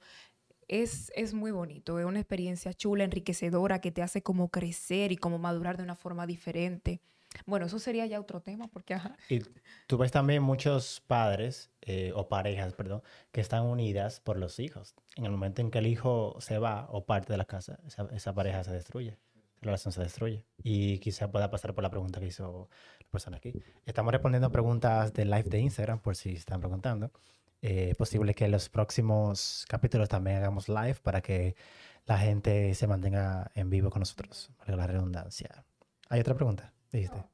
Es, 0.68 1.12
es 1.16 1.34
muy 1.34 1.52
bonito, 1.52 2.00
es 2.00 2.06
una 2.06 2.20
experiencia 2.20 2.74
chula, 2.74 3.04
enriquecedora, 3.04 3.82
que 3.82 3.92
te 3.92 4.02
hace 4.02 4.24
como 4.24 4.50
crecer 4.50 5.12
y 5.12 5.18
como 5.18 5.38
madurar 5.40 5.78
de 5.78 5.84
una 5.84 5.96
forma 5.96 6.26
diferente. 6.28 7.02
Bueno, 7.46 7.66
eso 7.66 7.80
sería 7.80 8.06
ya 8.06 8.20
otro 8.20 8.42
tema, 8.42 8.68
porque 8.68 8.94
ajá, 8.94 9.16
Y 9.30 9.42
tú 9.88 9.98
ves 9.98 10.12
también 10.12 10.44
muchos 10.44 11.02
padres 11.08 11.72
eh, 11.82 12.12
o 12.16 12.28
parejas, 12.28 12.74
perdón, 12.74 13.04
que 13.32 13.42
están 13.42 13.64
unidas 13.64 14.20
por 14.20 14.38
los 14.38 14.60
hijos. 14.60 14.96
En 15.16 15.26
el 15.26 15.32
momento 15.32 15.62
en 15.62 15.72
que 15.72 15.80
el 15.80 15.88
hijo 15.88 16.38
se 16.40 16.58
va 16.58 16.88
o 16.92 17.06
parte 17.06 17.34
de 17.34 17.38
la 17.38 17.46
casa, 17.46 17.80
esa, 17.86 18.08
esa 18.12 18.34
pareja 18.34 18.64
se 18.64 18.72
destruye, 18.72 19.18
la 19.62 19.66
relación 19.66 19.92
se 19.92 20.02
destruye. 20.02 20.46
Y 20.64 21.00
quizá 21.00 21.32
pueda 21.32 21.50
pasar 21.50 21.74
por 21.74 21.84
la 21.84 21.90
pregunta 21.90 22.20
que 22.20 22.28
hizo 22.28 22.70
la 23.00 23.08
persona 23.10 23.38
aquí. 23.38 23.54
Estamos 23.86 24.12
respondiendo 24.12 24.52
preguntas 24.52 25.14
del 25.14 25.30
live 25.30 25.50
de 25.50 25.60
Instagram, 25.60 26.00
por 26.00 26.16
si 26.16 26.34
están 26.34 26.60
preguntando. 26.60 27.12
Eh, 27.62 27.92
es 27.92 27.96
posible 27.96 28.34
que 28.34 28.46
en 28.46 28.52
los 28.52 28.68
próximos 28.68 29.66
capítulos 29.70 30.10
también 30.10 30.38
hagamos 30.38 30.68
live 30.68 30.98
para 31.02 31.22
que 31.22 31.56
la 32.06 32.18
gente 32.18 32.76
se 32.76 32.88
mantenga 32.88 33.52
en 33.56 33.70
vivo 33.70 33.90
con 33.90 34.02
nosotros, 34.02 34.52
la 34.68 34.86
redundancia. 34.86 35.64
¿Hay 36.10 36.20
otra 36.20 36.36
pregunta? 36.36 36.73
Dijiste. 36.94 37.26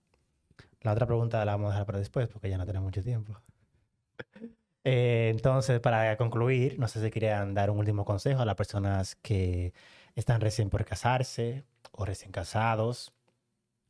La 0.82 0.93
otra 0.93 1.05
pregunta 1.05 1.43
la 1.43 1.51
vamos 1.51 1.68
a 1.68 1.72
dejar 1.74 1.86
para 1.86 1.99
después 1.99 2.30
porque 2.30 2.49
ya 2.49 2.57
no 2.57 2.66
tenemos 2.66 2.86
mucho 2.86 3.03
tiempo. 3.03 3.39
Eh, 4.86 5.30
entonces, 5.30 5.82
para 5.82 6.16
concluir, 6.16 6.80
no 6.80 6.88
sé 6.88 7.03
si 7.03 7.12
querían 7.12 7.53
dar 7.53 7.70
un 7.70 7.80
último 7.80 8.05
consejo 8.05 8.41
a 8.41 8.45
las 8.45 8.55
personas 8.55 9.16
que 9.18 9.74
están 10.16 10.39
recién 10.39 10.70
por 10.70 10.86
casarse 10.86 11.66
o 11.91 12.05
recién 12.05 12.32
casados 12.32 13.14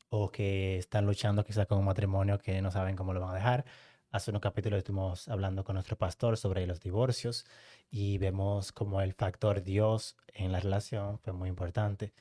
o 0.09 0.31
que 0.31 0.79
están 0.79 1.05
luchando 1.05 1.45
quizás 1.45 1.67
con 1.67 1.77
un 1.77 1.85
matrimonio 1.85 2.39
que 2.39 2.59
no 2.63 2.71
saben 2.71 2.95
cómo 2.95 3.13
lo 3.13 3.21
van 3.21 3.29
a 3.29 3.35
dejar. 3.35 3.65
Hace 4.11 4.31
unos 4.31 4.41
capítulos 4.41 4.79
estuvimos 4.79 5.27
hablando 5.29 5.63
con 5.63 5.75
nuestro 5.75 5.95
pastor 5.95 6.37
sobre 6.37 6.65
los 6.65 6.79
divorcios 6.79 7.45
y 7.91 8.17
vemos 8.17 8.71
como 8.71 8.99
el 9.01 9.13
factor 9.13 9.61
Dios 9.61 10.17
en 10.33 10.51
la 10.51 10.59
relación 10.59 11.19
fue 11.19 11.33
muy 11.33 11.49
importante. 11.49 12.13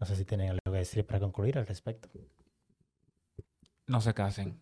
No 0.00 0.06
sé 0.06 0.16
si 0.16 0.24
tienen 0.24 0.50
algo 0.50 0.60
que 0.64 0.78
decir 0.78 1.06
para 1.06 1.20
concluir 1.20 1.58
al 1.58 1.66
respecto. 1.66 2.08
No 3.86 4.00
se 4.00 4.14
casen. 4.14 4.60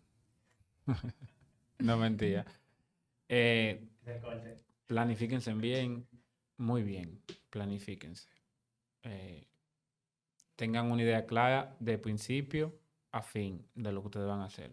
no 1.79 1.97
mentira. 1.97 2.45
Eh, 3.29 3.89
planifíquense 4.87 5.53
bien, 5.55 6.07
muy 6.59 6.83
bien. 6.83 7.23
Planifíquense. 7.51 8.29
Eh, 9.03 9.47
tengan 10.57 10.91
una 10.91 11.03
idea 11.03 11.27
clara 11.27 11.77
de 11.81 11.99
principio 11.99 12.79
a 13.13 13.23
fin 13.23 13.67
de 13.75 13.93
lo 13.93 14.01
que 14.03 14.09
ustedes 14.09 14.27
van 14.27 14.41
a 14.41 14.47
hacer. 14.47 14.73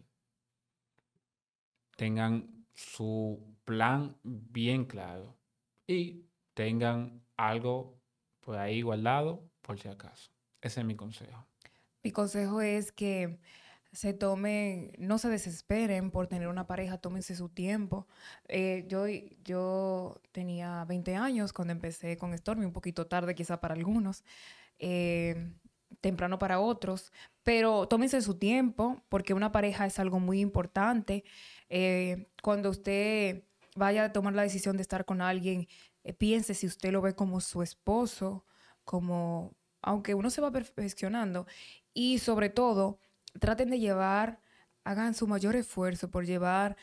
Tengan 1.96 2.66
su 2.74 3.56
plan 3.64 4.18
bien 4.24 4.86
claro 4.86 5.38
y 5.88 6.26
tengan 6.54 7.22
algo 7.38 8.00
por 8.40 8.58
ahí 8.58 8.82
guardado 8.82 9.50
por 9.62 9.80
si 9.80 9.88
acaso. 9.88 10.32
Ese 10.62 10.82
es 10.82 10.86
mi 10.86 10.96
consejo. 10.96 11.46
Mi 12.04 12.12
consejo 12.12 12.62
es 12.62 12.92
que 12.92 13.40
se 13.92 14.14
tomen, 14.14 14.94
no 14.98 15.18
se 15.18 15.30
desesperen 15.30 16.12
por 16.12 16.28
tener 16.28 16.48
una 16.48 16.66
pareja, 16.66 16.98
tómense 16.98 17.36
su 17.36 17.50
tiempo. 17.50 18.08
Eh, 18.48 18.86
yo, 18.88 19.06
yo 19.44 20.22
tenía 20.32 20.86
20 20.86 21.16
años 21.16 21.52
cuando 21.52 21.74
empecé 21.74 22.18
con 22.18 22.38
Stormy, 22.38 22.66
un 22.66 22.74
poquito 22.74 23.08
tarde 23.08 23.36
quizá 23.36 23.60
para 23.60 23.74
algunos, 23.74 24.24
eh, 24.80 25.52
temprano 26.00 26.40
para 26.40 26.62
otros, 26.62 27.12
pero 27.44 27.88
tómense 27.88 28.22
su 28.22 28.36
tiempo 28.36 29.02
porque 29.10 29.34
una 29.34 29.52
pareja 29.52 29.86
es 29.86 30.00
algo 30.00 30.20
muy 30.20 30.40
importante. 30.40 31.26
Eh, 31.70 32.28
cuando 32.42 32.70
usted 32.70 33.44
vaya 33.76 34.06
a 34.06 34.14
tomar 34.14 34.34
la 34.34 34.44
decisión 34.44 34.78
de 34.78 34.84
estar 34.84 35.06
con 35.06 35.22
alguien, 35.22 35.68
piense 36.18 36.54
si 36.54 36.66
usted 36.66 36.92
lo 36.92 37.02
ve 37.02 37.14
como 37.14 37.42
su 37.42 37.62
esposo, 37.62 38.46
como, 38.86 39.54
aunque 39.82 40.16
uno 40.16 40.30
se 40.30 40.42
va 40.42 40.52
perfeccionando, 40.52 41.46
y 41.94 42.20
sobre 42.20 42.50
todo, 42.50 43.00
traten 43.40 43.70
de 43.70 43.80
llevar, 43.80 44.40
hagan 44.84 45.14
su 45.14 45.28
mayor 45.28 45.56
esfuerzo 45.56 46.10
por 46.10 46.26
llevar 46.26 46.78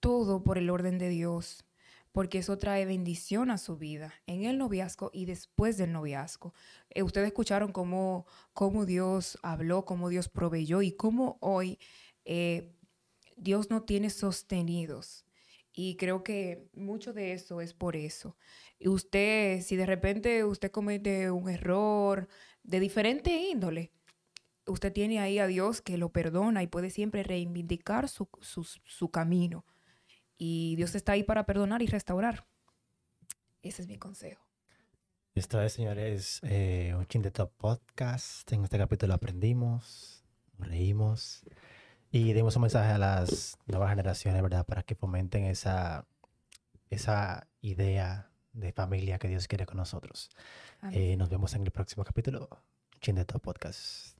todo 0.00 0.42
por 0.42 0.58
el 0.58 0.70
orden 0.70 0.98
de 0.98 1.08
Dios, 1.08 1.64
porque 2.12 2.38
eso 2.38 2.58
trae 2.58 2.86
bendición 2.86 3.50
a 3.50 3.58
su 3.58 3.76
vida, 3.76 4.14
en 4.26 4.44
el 4.44 4.58
noviazgo 4.58 5.10
y 5.12 5.26
después 5.26 5.76
del 5.76 5.92
noviazgo. 5.92 6.54
Eh, 6.90 7.02
ustedes 7.02 7.28
escucharon 7.28 7.72
cómo, 7.72 8.26
cómo 8.52 8.86
Dios 8.86 9.38
habló, 9.42 9.84
cómo 9.84 10.08
Dios 10.08 10.28
proveyó 10.28 10.82
y 10.82 10.92
cómo 10.92 11.38
hoy 11.40 11.78
eh, 12.24 12.72
Dios 13.36 13.70
no 13.70 13.82
tiene 13.82 14.10
sostenidos. 14.10 15.24
Y 15.72 15.96
creo 15.96 16.24
que 16.24 16.68
mucho 16.74 17.12
de 17.12 17.32
eso 17.32 17.60
es 17.60 17.74
por 17.74 17.94
eso. 17.94 18.36
Y 18.78 18.88
usted, 18.88 19.62
si 19.62 19.76
de 19.76 19.86
repente 19.86 20.44
usted 20.44 20.70
comete 20.70 21.30
un 21.30 21.48
error 21.48 22.28
de 22.64 22.80
diferente 22.80 23.30
índole, 23.30 23.92
usted 24.70 24.92
tiene 24.92 25.20
ahí 25.20 25.38
a 25.38 25.46
Dios 25.46 25.80
que 25.80 25.98
lo 25.98 26.10
perdona 26.10 26.62
y 26.62 26.66
puede 26.66 26.90
siempre 26.90 27.22
reivindicar 27.22 28.08
su, 28.08 28.28
su, 28.40 28.64
su 28.64 29.10
camino. 29.10 29.64
Y 30.38 30.74
Dios 30.76 30.94
está 30.94 31.12
ahí 31.12 31.22
para 31.22 31.44
perdonar 31.44 31.82
y 31.82 31.86
restaurar. 31.86 32.46
Ese 33.62 33.82
es 33.82 33.88
mi 33.88 33.98
consejo. 33.98 34.42
Esto 35.34 35.62
es, 35.62 35.74
señores, 35.74 36.40
eh, 36.42 36.94
un 36.96 37.06
chin 37.06 37.22
de 37.22 37.30
top 37.30 37.52
podcast. 37.56 38.50
En 38.52 38.64
este 38.64 38.78
capítulo 38.78 39.14
aprendimos, 39.14 40.24
reímos 40.58 41.44
y 42.10 42.32
dimos 42.32 42.56
un 42.56 42.62
mensaje 42.62 42.90
a 42.92 42.98
las 42.98 43.56
nuevas 43.66 43.90
generaciones, 43.90 44.42
¿verdad? 44.42 44.66
Para 44.66 44.82
que 44.82 44.94
fomenten 44.94 45.44
esa, 45.44 46.06
esa 46.88 47.46
idea 47.60 48.30
de 48.52 48.72
familia 48.72 49.18
que 49.18 49.28
Dios 49.28 49.46
quiere 49.46 49.66
con 49.66 49.76
nosotros. 49.76 50.30
Eh, 50.92 51.16
nos 51.16 51.28
vemos 51.28 51.54
en 51.54 51.62
el 51.62 51.70
próximo 51.70 52.02
capítulo. 52.02 52.48
Chin 53.00 53.14
de 53.14 53.24
top 53.24 53.42
podcast. 53.42 54.19